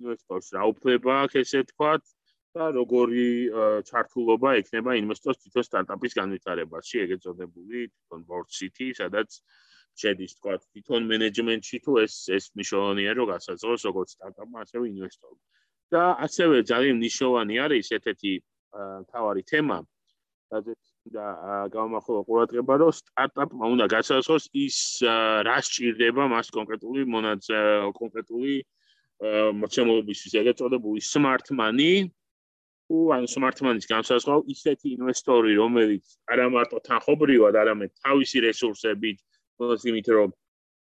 ინვესტორს 0.00 0.48
რა 0.56 0.62
უფლება 0.72 1.12
აქვს 1.26 1.36
ესე 1.42 1.60
თქვა 1.72 1.92
და 2.56 2.72
როგორი 2.72 3.28
ჩართულობა 3.88 4.50
ექნება 4.62 4.96
ინვესტორს 4.96 5.40
თვითონ 5.44 5.64
სტარტაპის 5.68 6.16
განვითარებაში, 6.16 7.02
ეგეც 7.04 7.20
წოდებული 7.26 7.86
თვითონ 7.92 8.20
board 8.30 8.48
city, 8.58 8.88
სადაც 8.96 9.40
შედის 10.00 10.32
თქვა 10.38 10.54
თვითონ 10.64 11.08
მენეჯმენტში 11.10 11.78
თუ 11.84 11.92
ეს 12.04 12.14
ეს 12.36 12.44
მნიშვნელოვანია 12.56 13.12
რომ 13.16 13.26
გასაძლოს 13.32 13.80
როგორც 13.88 14.08
სტარტაპმა, 14.16 14.58
ასევე 14.64 14.84
ინვესტორმა. 14.92 15.42
და 15.94 16.02
ასევე 16.26 16.56
ძალიან 16.66 16.96
მნიშვნელოვანი 16.98 17.54
არის 17.62 17.86
ერთ-ერთი 17.96 18.32
თავარი 19.10 19.42
თემა, 19.50 19.78
სადაც 20.50 20.82
და 21.14 21.26
გამახო 21.70 22.12
ყურადღება 22.26 22.74
რომ 22.82 22.92
სტარტაპმა 23.00 23.64
უნდა 23.74 23.86
გასაძლოს 23.94 24.44
ის 24.66 24.78
რა 25.46 25.58
სჭირდება 25.62 26.26
მას 26.34 26.50
კონკრეტული 26.56 27.06
მონაწილე 27.14 27.94
კონკრეტული 28.00 28.54
მოცემულობისთვის, 29.62 30.32
ეგეც 30.42 30.56
წოდებული 30.60 31.00
smart 31.12 31.46
money 31.54 32.10
თუ 32.86 32.98
ან 33.16 33.24
სმარტმანის 33.30 33.88
განსაზღვრა 33.90 34.36
ისეთი 34.54 34.88
ინვესტორი, 34.96 35.52
რომელიც 35.58 36.04
არა 36.32 36.46
მარტო 36.54 36.78
თანხობრივად, 36.88 37.54
არამედ 37.62 37.90
თავისი 38.06 38.42
რესურსებით, 38.46 39.18
მოსიმით 39.62 40.10
რომ 40.16 40.34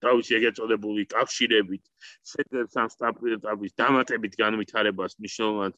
თავისი 0.04 0.36
ეგეთ 0.38 0.58
წოდებული 0.58 1.04
კავშირებით 1.10 1.84
შეძლებს 2.32 2.76
ამ 2.82 2.90
სტარტაპის 2.94 3.72
დამატებით 3.80 4.36
განვითარებას 4.42 5.16
მნიშვნელოვნად 5.18 5.74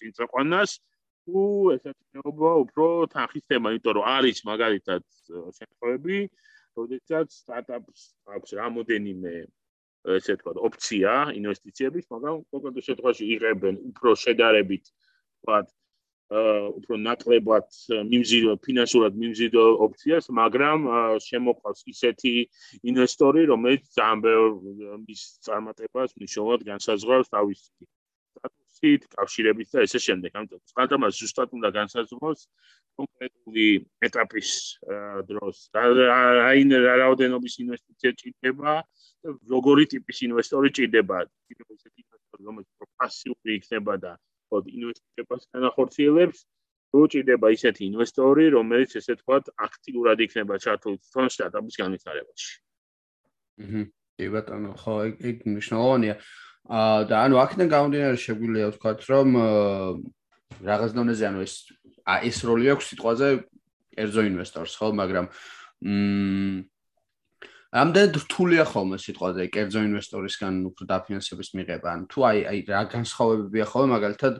წინწყვანას, 0.00 0.70
თუ 1.24 1.42
ესეთება 1.74 2.52
უფრო 2.64 2.86
თანხის 3.14 3.44
თემა, 3.48 3.72
იმიტომ 3.74 3.96
რომ 3.98 4.08
არის 4.16 4.38
მაგალითად 4.50 5.02
შემთხვევები, 5.58 6.18
როდესაც 6.78 7.28
სტარტაპს 7.40 8.02
აქვს 8.36 8.50
რამოდენიმე 8.60 9.34
ესე 10.18 10.36
თქვა 10.40 10.52
ოფცია 10.68 11.12
ინვესტიციების, 11.40 12.04
მაგრამ 12.12 12.36
კონკრეტულ 12.52 12.84
შემთხვევაში 12.88 13.24
იღებენ 13.34 13.74
უფრო 13.88 14.10
შედარებით 14.24 14.84
თქვა 15.44 15.62
უფრო 16.80 16.96
ნაკლებად 17.04 17.66
მიმზიდო 18.10 18.52
ფინანსურად 18.64 19.16
მიმზიდო 19.22 19.64
ოფციას, 19.86 20.30
მაგრამ 20.32 20.86
შემოყავს 21.20 21.84
ისეთი 21.92 22.32
ინვესტორი, 22.90 23.44
რომელიც 23.52 23.84
ძალიან 23.92 24.22
ბევრ 24.24 24.48
მის 25.04 25.22
წარმატებას 25.44 26.16
მნიშვნელოვნად 26.16 26.64
განსაზღვრავს 26.70 27.28
თავის 27.28 27.60
სტატუსით, 28.34 29.02
კავშირებით 29.14 29.68
და 29.76 29.84
ესე 29.84 30.00
შემდეგ. 30.00 30.30
ამიტომ 30.32 30.60
წყალდამა 30.72 31.08
ზუსტად 31.12 31.48
უნდა 31.60 31.68
განსაზღვროს 31.76 32.40
კონკრეტული 32.98 33.68
ეტაპის 34.08 34.50
დროს 35.28 35.56
აი 35.76 36.60
რა 36.72 36.94
რაოდენობის 37.04 37.54
ინვესტიცია 37.64 38.10
ჭირდება 38.20 38.74
და 38.80 39.28
როგორი 39.52 39.84
ტიპის 39.92 40.18
ინვესტორი 40.28 40.68
ჭირდება 40.78 41.18
კიდევ 41.26 41.66
ესეთი 41.74 42.00
ინვესტორი 42.04 42.42
რომელიც 42.48 42.68
პასიური 42.98 43.50
იქნება 43.60 43.94
და 44.04 44.12
ხოდ 44.54 44.70
ინვესტირებას 44.70 45.42
განახორციელებს. 45.50 46.38
თუ 46.94 47.00
ჭირდება 47.10 47.48
ისეთი 47.50 47.82
ინვესტორი 47.90 48.44
რომელიც 48.54 48.90
ესე 49.02 49.14
თქვათ 49.18 49.50
აქტიურად 49.66 50.18
იქნება 50.30 50.54
ჩართული 50.62 50.96
თვითონ 51.02 51.26
სტარტაპის 51.34 51.76
განვითარებაში. 51.82 52.50
აჰა 53.64 53.82
კი 54.14 54.26
ბატონო 54.30 54.72
ხო 54.78 54.94
ეგ 55.10 55.36
მნიშვნელოვანია. 55.50 56.14
აა 56.70 57.00
და 57.10 57.16
ანუ 57.26 57.34
აქედან 57.44 57.68
გამომდინარე 57.74 58.18
შეგვიძლია 58.24 58.66
ვთქვათ 58.70 59.00
რომ 59.10 59.28
რაღაც 60.70 60.90
დონეზე 60.94 61.24
ანუ 61.28 61.40
ეს 61.44 61.54
ეს 62.30 62.38
როლი 62.46 62.66
აქვს 62.72 62.88
სიტყვაზე 62.94 63.28
კერძო 63.98 64.22
ინვესტორს 64.30 64.74
ხო 64.78 64.86
მაგრამ 65.02 65.26
მ 65.84 66.62
ამდენ 67.74 68.10
რთულია 68.22 68.64
ხოლმე 68.70 68.96
სიტყვაზე 69.02 69.44
კერძო 69.54 69.80
ინვესტორისგან 69.82 70.58
უფრო 70.70 70.84
დაფინანსების 70.90 71.48
მიღება. 71.58 71.88
ან 71.90 72.02
თუ 72.06 72.18
აი 72.30 72.38
აი 72.50 72.58
რა 72.70 72.82
განსხვავებებია 72.94 73.64
ხოლმე 73.66 73.88
მაგალითად 73.94 74.34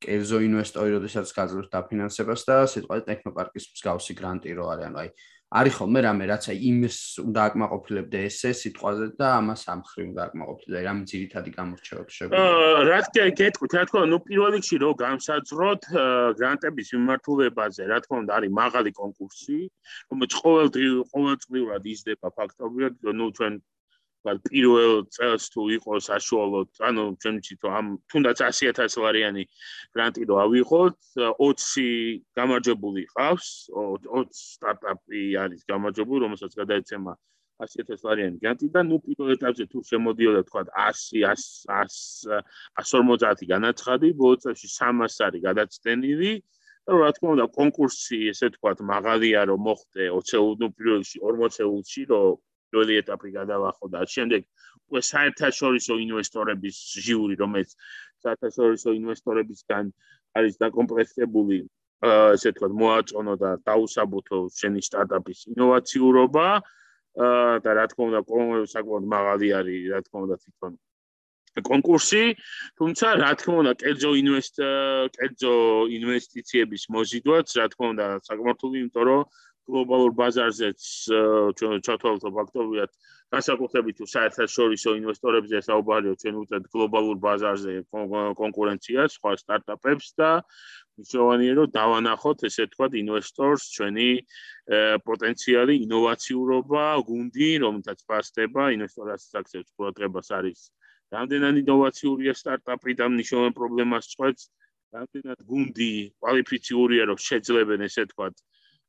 კერძო 0.00 0.38
ინვესტორი 0.48 0.90
როდესაც 0.96 1.28
გაძლევს 1.36 1.68
დაფინანსებას 1.76 2.42
და 2.48 2.56
სიტყვაზე 2.72 3.04
ტექნოპარკის 3.10 3.64
მსგავსი 3.76 4.12
გრანტი 4.16 4.56
რო 4.56 4.64
არის 4.72 4.86
ანუ 4.88 4.98
აი 5.02 5.10
არის 5.50 5.74
ხოლმე 5.82 6.00
რამე 6.06 6.24
რაც 6.30 6.44
აი 6.52 6.58
იმის 6.70 6.96
უნდა 7.26 7.40
აკმაყოფილებდე 7.50 8.18
ესე 8.28 8.50
სიტყვაზე 8.54 9.06
და 9.18 9.28
ამას 9.40 9.62
ამხრივ 9.74 10.04
უნდა 10.10 10.22
აკმაყოფილებდე 10.30 10.82
რამე 10.86 11.02
ძირითადი 11.10 11.50
გამორჩევები 11.58 12.12
შეგვიძლია. 12.16 12.44
აა 12.50 12.84
რა 12.90 12.98
თქმა 13.06 13.24
უნდა 13.26 13.34
გეტყვით 13.40 13.72
რა 13.74 13.82
თქმა 13.90 13.98
უნდა 14.00 14.10
ნუ 14.14 14.18
პირველ 14.30 14.50
რიგში 14.54 14.76
რო 14.84 14.90
განსაძროთ 15.02 15.82
გრანტების 16.38 16.88
მიმართულებაზე 16.94 17.82
რა 17.90 17.98
თქმა 18.04 18.16
უნდა 18.22 18.32
არის 18.38 18.50
მაღალი 18.62 18.90
კონკურსი 19.00 19.58
რომელიც 20.10 20.32
ყოველდღიურ 20.44 21.02
ყოველწლიურად 21.14 21.82
იზრდება 21.94 22.28
ფაქტობრივად 22.38 22.94
ნუ 23.18 23.26
ჩვენ 23.40 23.54
პირველ 24.24 25.06
წელს 25.16 25.48
თუ 25.52 25.62
იყო 25.76 25.92
საშუალოდ 26.04 26.68
ანუ 26.88 27.04
ჩემში 27.24 27.54
თუ 27.60 27.66
ამ 27.78 27.86
თუნდაც 28.12 28.38
100000 28.44 29.00
ლარიანი 29.04 29.44
გრანტი 29.96 30.22
რო 30.28 30.36
ავიღოთ 30.44 30.98
20 31.40 32.20
გამარჯვებული 32.36 33.02
ყავს 33.16 33.48
20 33.72 34.36
სტარტაპი 34.40 35.22
არის 35.44 35.62
გამარჯვებული 35.72 36.20
რომელსაც 36.24 36.52
გადაეცემა 36.60 37.12
100000 37.64 38.04
ლარიანი 38.08 38.36
გრანტი 38.44 38.68
და 38.76 38.80
ნუ 38.90 38.96
პირველ 39.08 39.32
ეტაპზე 39.36 39.64
თუ 39.72 39.78
შემოდიოდა 39.88 40.42
თქვა 40.48 40.62
100 40.68 41.24
100 41.32 42.44
150 42.84 43.48
განაცხადი 43.54 44.08
ბოლო 44.20 44.36
წელს 44.44 44.60
300 44.68 45.24
არის 45.28 45.44
გადაცდენილი 45.48 46.32
და 46.88 46.92
რა 47.00 47.10
თქმა 47.16 47.28
უნდა 47.36 47.46
კონკურსი 47.56 48.18
ესე 48.32 48.48
თქვა 48.56 48.72
მაღალია 48.92 49.40
რომ 49.48 49.60
მოხდე 49.68 50.04
20 50.12 50.60
ნუ 50.60 50.68
პირველში 50.76 51.16
40-ში 51.24 52.02
რომ 52.12 52.38
პირველი 52.70 52.94
ეტაპი 53.02 53.30
გადავახო 53.34 53.86
და 53.94 54.00
შემდეგ 54.14 54.42
უკვე 54.90 55.00
საერთაშორისო 55.10 55.94
ინვესტორების 56.06 56.76
ჟიური, 57.06 57.34
რომელიც 57.42 57.70
საერთაშორისო 58.22 58.90
ინვესტორებისგან 59.00 59.84
არის 60.38 60.54
დაკომპლექტებული, 60.62 61.58
ესე 62.34 62.50
თქვა, 62.56 62.68
მოაწონო 62.82 63.34
და 63.42 63.50
დაუსაბუთო 63.66 64.38
შენი 64.56 64.80
სტარტაპის 64.88 65.38
ინოვაციურობა. 65.54 66.48
და 67.64 67.70
რა 67.74 67.84
თქმა 67.90 68.04
უნდა, 68.06 68.20
საკმაოდ 68.70 69.04
მაღალი 69.10 69.48
არის, 69.58 69.80
რა 69.90 69.98
თქმა 70.06 70.18
უნდა, 70.24 70.36
თვითონ 70.46 70.72
კონკურსი, 71.66 72.22
თუმცა 72.78 73.06
რა 73.18 73.30
თქმა 73.34 73.54
უნდა, 73.62 73.72
კერძო 73.82 74.10
ინვესტ 74.22 74.56
კერძო 75.16 75.54
ინვესტიციების 75.98 76.82
მოზიდვაც, 76.94 77.46
რა 77.58 77.66
თქმა 77.74 77.86
უნდა, 77.94 78.06
საკმაოდ 78.30 78.58
იმიტომ 78.78 79.04
რომ 79.10 79.20
გლობალურ 79.72 80.12
ბაზარზეც 80.20 80.80
ჩათვალოთ 81.60 82.24
ფაქტობრივად 82.38 82.90
განსაკუთრებით 83.34 83.98
თუ 84.00 84.06
საერთაშორისო 84.10 84.94
ინვესტორებზე 84.98 85.60
საუბარია 85.66 86.14
ჩვენ 86.22 86.38
უწევთ 86.42 86.66
გლობალურ 86.74 87.18
ბაზარზე 87.24 87.74
კონკურენციას 88.40 89.14
სხვა 89.18 89.34
სტარტაპებს 89.42 90.08
და 90.18 90.30
მნიშვნელოვანია 90.98 91.52
რომ 91.60 91.70
დავანახოთ 91.76 92.44
ესე 92.50 92.66
თქვა 92.74 92.88
ინვესტორს 93.02 93.68
ჩვენი 93.76 94.08
პოტენციალი 95.06 95.74
ინოვაციურობა 95.86 96.84
გუნდი 97.10 97.50
რომელთაც 97.64 98.04
ფასდება 98.10 98.62
ინვესტორას 98.76 99.30
აქცევს 99.42 99.70
ყურადღებას 99.78 100.28
არის 100.40 100.60
რამდენად 101.14 101.54
ინოვაციურია 101.64 102.34
სტარტაპი 102.42 102.92
და 102.98 103.06
მნიშვნელოვან 103.14 103.54
პრობლემას 103.60 104.10
წყვეტს 104.14 104.50
რამდენად 104.98 105.40
გუნდი 105.50 105.92
კვალიფიციურია 106.18 107.04
რომ 107.10 107.18
შეძლებენ 107.30 107.86
ესე 107.86 108.04
თქვა 108.10 108.28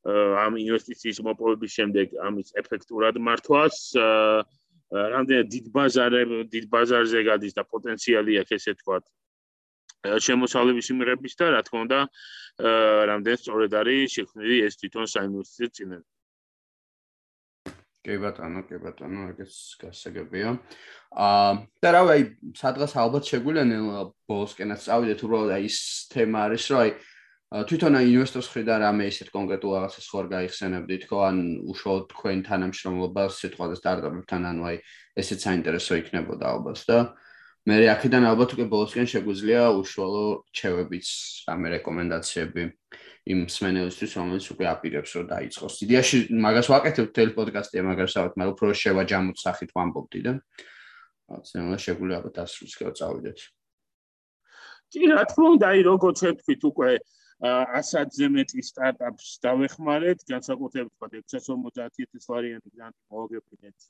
ამ 0.02 0.58
ინვესტიციის 0.58 1.22
მოპოვების 1.28 1.72
შემდეგ 1.78 2.16
ამის 2.28 2.54
ეფექტურად 2.62 3.20
მართვას 3.28 3.78
რამდენად 4.92 5.52
დიდ 5.56 5.66
ბაზარზე 5.76 6.22
დიდ 6.56 6.66
ბაზარზე 6.74 7.22
გადის 7.30 7.54
და 7.58 7.64
პოტენციალი 7.74 8.40
აქვს 8.42 8.56
ესე 8.58 8.74
თქვა 8.82 8.98
შემოსავლების 10.26 10.90
იმერების 10.96 11.38
და 11.38 11.52
რა 11.54 11.62
თქმა 11.68 11.84
უნდა 11.86 12.00
რამდენად 13.12 13.44
სწორედ 13.44 13.78
არის 13.82 14.18
შექმნილი 14.18 14.58
ეს 14.66 14.82
თვითონ 14.82 15.06
საინვესტიციო 15.14 15.70
წინები 15.78 16.10
კი 18.02 18.18
ბატონო, 18.18 18.64
კი 18.66 18.80
ბატონო, 18.82 19.28
ეგეც 19.30 19.56
გასაგებია. 19.82 20.56
აა 21.14 21.52
და 21.86 21.90
რავი, 21.94 22.10
აი 22.14 22.24
სადღაც 22.58 22.96
ალბათ 22.98 23.30
შეგვიძლია 23.30 23.66
ნელა 23.70 24.00
ბოლოსკენაც 24.26 24.86
წავიდეთ, 24.88 25.22
უბრალოდ 25.28 25.52
აი 25.58 25.68
ის 25.70 25.78
თემა 26.10 26.40
არის, 26.50 26.66
რომ 26.72 26.80
აი 26.82 26.92
თვითონ 27.52 27.98
ინვესტორს 28.00 28.48
ხრიდან 28.48 28.80
რამე 28.80 29.06
ისეთ 29.12 29.30
კონკრეტულ 29.36 29.74
რაღაცას 29.76 30.06
ხوار 30.08 30.28
გაიხსენებდით, 30.32 31.04
ხო, 31.12 31.18
ან 31.28 31.38
უშუალოდ 31.68 32.06
თქვენ 32.16 32.40
თანამშრომლობას 32.48 33.40
სიტყვაზე 33.44 33.76
სტარტაპებთან, 33.76 34.42
ანუ 34.48 34.64
აი 34.72 34.78
ესეც 35.20 35.40
საინტერესო 35.44 36.00
იქნებოდა 36.00 36.46
ალბათ 36.48 36.80
და 36.88 36.98
მე 37.68 37.76
აქედან 37.92 38.24
ალბათ 38.32 38.56
უკვე 38.56 38.66
ბოლოსკენ 38.72 39.08
შეგვიძლია 39.12 39.68
უშუალო 39.68 40.24
რჩევებიც, 40.48 41.08
რამე 41.52 41.68
რეკომენდაციები 41.76 42.64
იმ 43.36 43.40
მსმენელისთვის, 43.52 44.12
რომელიც 44.16 44.46
უკვე 44.56 44.66
აპირებს 44.72 45.12
რომ 45.20 45.26
დაიწყოს. 45.36 45.74
იდეაში 45.86 46.18
მაგას 46.32 46.68
ვაკეთებ 46.72 47.08
თელ 47.12 47.30
პოდკასტია, 47.36 47.82
მაგრამ 47.84 48.10
საერთოდ 48.16 48.40
მე 48.40 48.46
უფრო 48.56 48.72
შევაჯამოთ 48.80 49.38
სახით 49.44 49.70
ვამბობდი 49.76 50.20
და 50.24 50.34
ცემა 51.52 51.76
შეგვიძლია 51.76 52.18
ალბათ 52.18 52.36
ასრულს 52.48 52.76
გავწავიდეთ. 52.80 53.40
კი, 54.92 55.00
რა 55.12 55.24
თქმა 55.30 55.48
უნდა, 55.56 55.66
აი 55.72 55.80
როგორც 55.92 56.16
შევთქვით 56.24 56.62
უკვე 56.72 56.90
ასადზე 57.42 58.28
მეტი 58.30 58.62
სტარტაპს 58.62 59.40
დავეხმარეთ, 59.42 60.20
განსაკუთრებით 60.30 60.94
თქვა 60.94 61.08
650000 61.10 62.30
ლარიანი 62.30 62.70
გრანტი 62.76 63.02
მოგებინეთ 63.10 63.88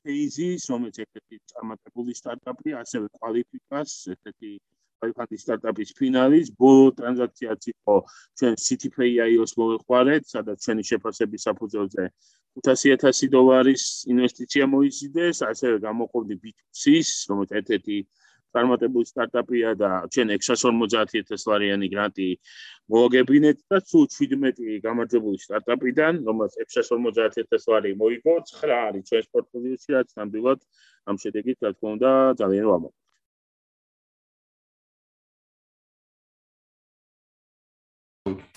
ფეიზის, 0.00 0.64
რომელიც 0.72 0.96
ერთ-ერთი 1.04 1.36
წარმატებული 1.52 2.12
სტარტაპი, 2.16 2.72
ასევე 2.80 3.06
კვალიფიკას, 3.20 3.90
ერთ-ერთი 4.16 4.52
კვალიფიკაციის 5.00 5.44
სტარტაპის 5.44 5.92
ფინალის, 5.98 6.48
ბოლო 6.56 6.86
ტრანზაქციაც 6.96 7.68
იყო 7.72 7.96
ჩვენ 8.40 8.54
CityPay.io-ს 8.64 9.52
მოვეხმარეთ, 9.60 10.24
სადაც 10.32 10.64
ჩვენი 10.64 10.82
შეფასების 10.88 11.44
საფუძველზე 11.48 12.04
500000 12.64 13.28
დოლარის 13.36 13.84
ინვესტიცია 14.12 14.64
მოიზიდეს, 14.72 15.44
ასევე 15.52 15.76
გამოყობდი 15.84 16.34
B2C-ს, 16.44 17.28
რომელიც 17.28 17.52
ერთ-ერთი 17.60 17.96
წარმატებული 18.54 19.06
სტარტაპია 19.10 19.74
და 19.82 19.90
ჩვენ 20.12 20.32
650000 20.36 21.46
ლარიანი 21.50 21.88
გრანტი 21.94 22.28
მოგებინეთ 22.94 23.58
და 23.70 23.78
სულ 23.90 24.06
17 24.14 24.80
გამარჯვებული 24.86 25.38
სტარტაპიდან, 25.46 26.22
რომელსაც 26.28 26.78
650000 26.78 27.68
ლარი 27.72 27.92
მოიგო, 28.02 28.34
9 28.52 28.72
არის 28.78 29.04
ჩვენს 29.10 29.28
პორტფოლიოში, 29.34 29.90
რაც 29.98 30.08
ნამდვილად 30.18 30.60
ამ 31.10 31.16
შედეგით, 31.22 31.58
რა 31.64 31.70
თქმა 31.76 31.90
უნდა, 31.96 32.10
ძალიან 32.42 32.66
ვამაყობთ. 32.72 32.98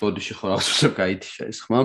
ბოდიში 0.00 0.34
ხო 0.38 0.46
რაღაცა 0.52 0.88
გაითიშა 0.98 1.44
ეს 1.50 1.58
ხმა. 1.64 1.80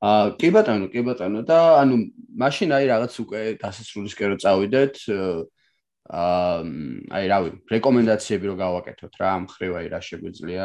აა 0.00 0.24
კი 0.40 0.48
ბატონო, 0.54 0.86
კი 0.92 1.00
ბატონო 1.06 1.40
და 1.46 1.58
ანუ 1.80 1.96
მაშინ 2.42 2.74
აი 2.76 2.84
რაღაც 2.90 3.12
უკვე 3.22 3.40
დასასრულისკენ 3.62 4.28
რო 4.32 4.36
წავიდეთ, 4.44 4.94
აა 5.14 5.59
აი 6.08 7.24
რავი, 7.30 7.50
რეკომენდაციები 7.70 8.50
რო 8.50 8.56
გავაკეთოთ 8.58 9.14
რა, 9.20 9.28
ამ 9.36 9.44
ხრივ 9.52 9.72
აი 9.80 9.86
რა 9.92 10.00
შეგვიძლია 10.00 10.64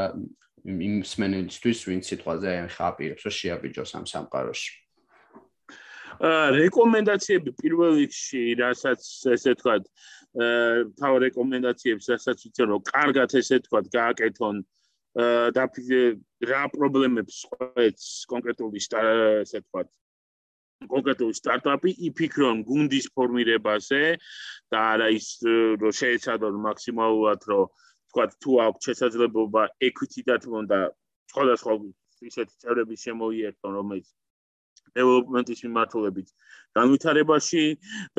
იმ 0.65 0.95
სმენელისთვის, 1.05 1.79
ვინც 1.85 2.03
სიტყვაზე 2.09 2.49
აი 2.55 2.69
ხაპირებს, 2.75 3.25
რომ 3.27 3.35
შეაბიჯოს 3.39 3.91
ამ 3.99 4.05
სამყაროში. 4.09 4.71
რეკომენდაციები 6.55 7.51
პირველ 7.59 7.99
რიგში, 7.99 8.43
რასაც 8.63 9.01
ესე 9.35 9.53
თქვა, 9.59 9.75
თავ 10.95 11.13
რეკომენდაციებს, 11.27 12.07
რასაც 12.15 12.37
ვიცი 12.47 12.63
რომ 12.71 12.81
კარგად 12.87 13.29
ესე 13.35 13.59
თქვა, 13.67 13.79
გააკეთონ 13.91 14.63
და 15.55 15.63
რა 16.43 16.63
პრობლემებს 16.71 17.35
ყვეთს 17.51 18.07
კონკრეტული 18.31 18.79
ესე 18.79 19.59
თქვა 19.67 19.83
კონკრეტული 20.93 21.37
სტარტაპი 21.39 21.91
იფიქრონ 22.09 22.61
გუნდის 22.69 23.07
ფორმირებაზე 23.17 24.01
და 24.73 24.83
არა 24.95 25.07
ის 25.17 25.27
რომ 25.83 25.95
შეეცადონ 26.01 26.59
მაქსიმალურად 26.67 27.47
რომ 27.53 27.65
თქვა 28.11 28.25
თუ 28.45 28.59
აქვს 28.65 28.89
შესაძლებლობა 28.89 29.63
equity 29.89 30.25
და 30.29 30.37
თქონ 30.45 30.69
და 30.71 30.79
სხვადასხვა 31.31 31.73
ისეთი 32.31 32.53
წევრების 32.63 33.03
შემოიერთონ 33.07 33.71
რომელიც 33.79 34.07
დეველოპმენტის 34.95 35.59
მიმართულებით. 35.65 36.27
განვითარებაში 36.75 37.63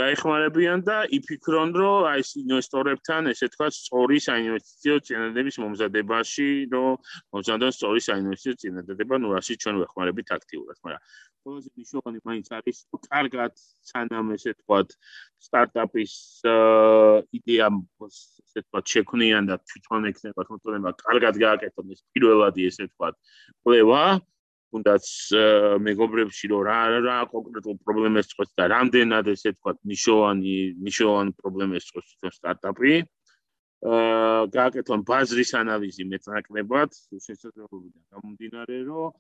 დაეხმარებიან 0.01 0.81
და 0.89 0.97
იფიქრონ, 1.13 1.71
რომ 1.77 2.07
აი 2.09 2.21
ეს 2.25 2.31
ინვესტორებთან, 2.41 3.29
ესე 3.33 3.47
თქვა, 3.53 3.69
სწორი 3.69 4.19
საინვესტიციო 4.27 4.97
წინადადების 5.09 5.57
მომზადებაში, 5.61 6.49
რომ 6.73 6.91
მომზადონ 7.37 7.73
სწორი 7.77 8.01
საინვესტიციო 8.09 8.55
წინადადება, 8.63 9.15
ну, 9.21 9.29
რაში 9.37 9.55
ჩვენ 9.61 9.77
ვეხმარებით 9.85 10.29
აქტიურად, 10.37 10.77
მაგრამ 10.85 11.03
ყველაზე 11.47 11.69
მნიშვნელოვანი 11.77 12.21
მაინც 12.27 12.47
არის, 12.59 12.77
რომ 12.91 13.01
კარგად 13.07 13.53
სანამ 13.91 14.27
ესე 14.35 14.53
თქვა, 14.57 14.79
სტარტაპის 15.47 16.13
იდეა 17.39 17.69
ესე 18.09 18.61
თქვა, 18.67 18.81
შექმნიან 18.93 19.45
და 19.53 19.61
თვითონ 19.69 20.09
ექნება, 20.11 20.41
თვითონება 20.49 20.91
კარგად 21.05 21.35
გააკეთონ 21.45 21.93
ეს 21.95 22.01
პირველადი 22.17 22.67
ესე 22.73 22.89
თქვა, 22.91 23.13
კვლევა 23.63 24.03
თუნდაც 24.73 25.05
მეგობრებში 25.87 26.51
რომ 26.53 26.63
რა 26.69 26.81
რა 27.07 27.19
კონკრეტულ 27.35 27.77
პრობლემებს 27.87 28.31
წყვეტს 28.33 28.57
და 28.61 28.65
რამდენად 28.75 29.31
ესე 29.35 29.53
თქვა 29.57 29.73
ნიშოვანი 29.93 30.57
ნიშოვანი 30.89 31.33
პრობლემებს 31.41 31.89
წყვეტს 31.91 32.11
თვითონ 32.13 32.37
სტარტაპი. 32.39 32.93
აა 33.87 34.43
გააკეთონ 34.57 35.01
ბაზრის 35.09 35.51
ანალიზი 35.63 36.05
მეტნაკლებად. 36.13 36.91
შესაძლებლობიდან 37.27 38.03
გამომდინარე 38.13 38.79
რომ 38.91 39.11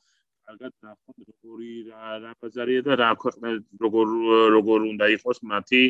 კარგად 0.46 0.72
ნახონ 0.86 1.16
როგორი 1.28 1.70
რა 1.90 2.16
რა 2.22 2.32
ბაზარია 2.42 2.82
და 2.86 2.96
რა 3.00 3.08
ქვეყნე 3.22 3.50
როგორ 3.84 4.12
როგორ 4.56 4.84
უნდა 4.90 5.06
იყოს 5.16 5.38
მათი 5.52 5.80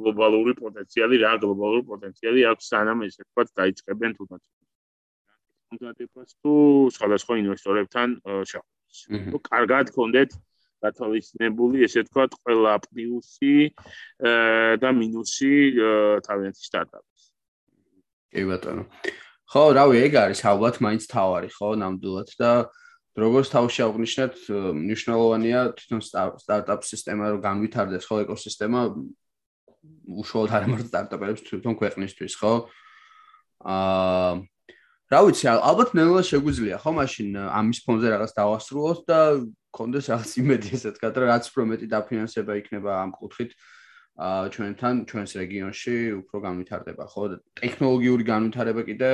გლობალური 0.00 0.54
პოტენციალი 0.60 1.16
რა 1.24 1.32
გლობალური 1.42 1.82
პოტენციალი 1.90 2.46
აქვს 2.52 2.70
სანამ 2.72 3.04
ესე 3.08 3.26
თქვა 3.28 3.44
დაიწყებენ 3.60 4.16
თუნდაც 4.20 4.42
უნდა 5.74 5.90
დებას 5.98 6.30
თუ 6.40 6.52
სხვადასხვა 6.96 7.34
ინვესტორებთან 7.42 8.08
შეხვედრა 8.50 9.32
რომ 9.32 9.42
კარგად 9.48 9.84
გქონდეთ 9.92 10.30
გათავისნებული, 10.82 11.82
ესე 11.86 12.04
ვთქვათ, 12.06 12.36
ყველა 12.42 12.74
პლუსი 12.86 13.54
და 14.82 14.88
მინუსი 14.94 15.52
თავიანთი 16.26 16.62
სტარტაპის. 16.62 17.22
კი 18.32 18.42
ბატონო. 18.48 18.84
ხო, 19.48 19.62
რავი, 19.74 19.96
ეგ 20.06 20.12
არის 20.22 20.40
ალბათ 20.44 20.76
მაინც 20.84 21.02
თავარი, 21.08 21.48
ხო, 21.50 21.68
ნამდვილად 21.82 22.30
და 22.38 22.52
როგორც 23.18 23.46
თავში 23.50 23.80
აღნიშნეთ, 23.88 24.34
მნიშვნელოვანია 24.78 25.60
თვითონ 25.78 26.00
სტარტაპ 26.38 26.80
სისტემა 26.84 27.24
რომ 27.34 27.40
განვითარდეს, 27.42 28.06
ხო, 28.06 28.22
ეკოსისტემა 28.28 28.80
უშუალოდ 30.20 30.52
არ 30.52 30.62
ამარტო 30.68 30.88
სტარტაპებს 30.92 31.42
თვითონ 31.48 31.74
ქვეყნისთვის, 31.80 32.32
ხო? 32.38 32.54
აა 33.66 34.46
რა 35.08 35.20
ვიცი, 35.24 35.46
ალბათ 35.48 35.94
ნელა 35.96 36.20
შეგვიძლია 36.28 36.78
ხო 36.84 36.92
მაშინ 36.98 37.36
ამის 37.40 37.78
ფონზე 37.86 38.08
რაღაც 38.12 38.32
დავასრულოთ 38.36 39.00
და 39.08 39.20
კონდეს 39.72 40.08
რაღაც 40.12 40.30
იმედი 40.42 40.68
ესე 40.76 40.90
თქვა, 40.96 41.08
რომ 41.16 41.28
რაც 41.32 41.44
უფრო 41.48 41.64
მეტი 41.72 41.86
დაფინანსება 41.92 42.52
იქნება 42.60 42.90
ამ 43.02 43.10
კუთხით 43.16 43.52
ა 44.18 44.28
ჩვენთან 44.52 44.94
ჩვენს 45.08 45.32
რეგიონში 45.38 45.94
უფრო 46.20 46.36
განვითარდება 46.44 47.04
ხო? 47.08 47.24
ტექნოლოგიური 47.56 48.24
განვითარება 48.28 48.82
კიდე 48.84 49.10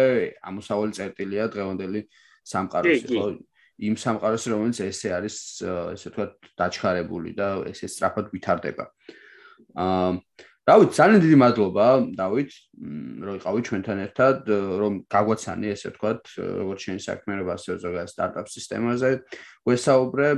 ამოსავალი 0.50 0.92
წერტილია 0.98 1.44
დღევანდელი 1.52 2.00
სამყაროს 2.42 3.04
ხო? 3.12 3.26
იმ 3.84 3.94
სამყაროს 4.00 4.44
რომელიც 4.50 4.78
ესე 4.88 5.08
არის 5.14 5.36
ესე 5.94 6.08
თქვა 6.10 6.26
დაჩხარებული 6.58 7.30
და 7.38 7.48
ესე 7.70 7.86
სწრაფად 7.86 8.32
ვითარდება. 8.34 8.84
აა 9.78 10.10
დავით, 10.64 10.90
ძალიან 10.96 11.20
დიდი 11.20 11.36
მადლობა, 11.44 11.86
დავით, 12.16 12.50
რომ 13.20 13.34
იყავი 13.36 13.60
ჩვენთან 13.68 13.98
ერთად, 14.08 14.36
რომ 14.80 14.92
გაგვაცანი 15.12 15.66
ესე 15.74 15.88
ვთქვათ, 15.92 16.22
როგორც 16.40 16.80
შენი 16.88 17.00
საქმიანობა 17.04 17.52
ასე 17.52 17.76
ზოგადად 17.84 18.12
სტარტაპ 18.14 18.46
სისტემაზე, 18.48 19.10
გვესაუბრე 19.68 20.28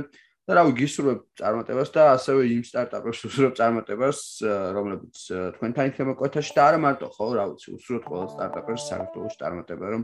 და 0.47 0.51
რავი, 0.55 0.71
გისურვებ 0.79 1.19
წარმატებას 1.39 1.89
და 1.95 2.03
ასევე 2.15 2.41
იმ 2.55 2.63
სტარტაპებს 2.67 3.19
უსურვებ 3.27 3.53
წარმატებას, 3.59 4.19
რომლებიც 4.75 5.15
თქვენთან 5.59 5.91
იქნება 5.91 6.13
კვეთაში 6.19 6.51
და 6.55 6.61
არა 6.71 6.79
მარტო, 6.87 7.07
ხო, 7.15 7.27
რა 7.35 7.45
ვიცი, 7.51 7.67
უსურვებ 7.75 8.03
ყველა 8.07 8.27
სტარტაპებს 8.35 8.87
საქართველოს 8.87 9.35
წარმატება, 9.43 9.85
რომ 9.95 10.03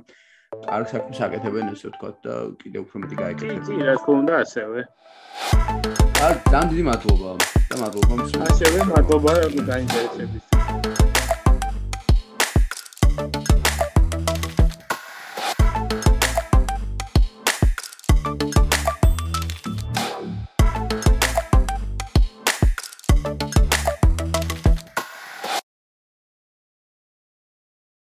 კარგ 0.68 0.86
საქმეს 0.92 1.20
აკეთებენ 1.28 1.72
ესე 1.74 1.88
ვთქვათ 1.90 2.16
და 2.28 2.36
კიდევ 2.60 2.82
უფრო 2.84 3.04
მეტი 3.04 3.16
გაეკეთებინათ. 3.24 3.68
კი, 3.72 3.88
რა 3.88 3.96
თქმა 4.04 4.14
უნდა, 4.20 4.34
ასევე. 4.44 4.80
ძალიან 6.52 6.66
დიდი 6.72 6.84
მადლობა. 6.92 7.53
და 7.74 7.80
მადლობა. 7.82 8.46
ასევე 8.50 8.86
მადლობა 8.90 9.34
გაინტერესების. 9.72 10.63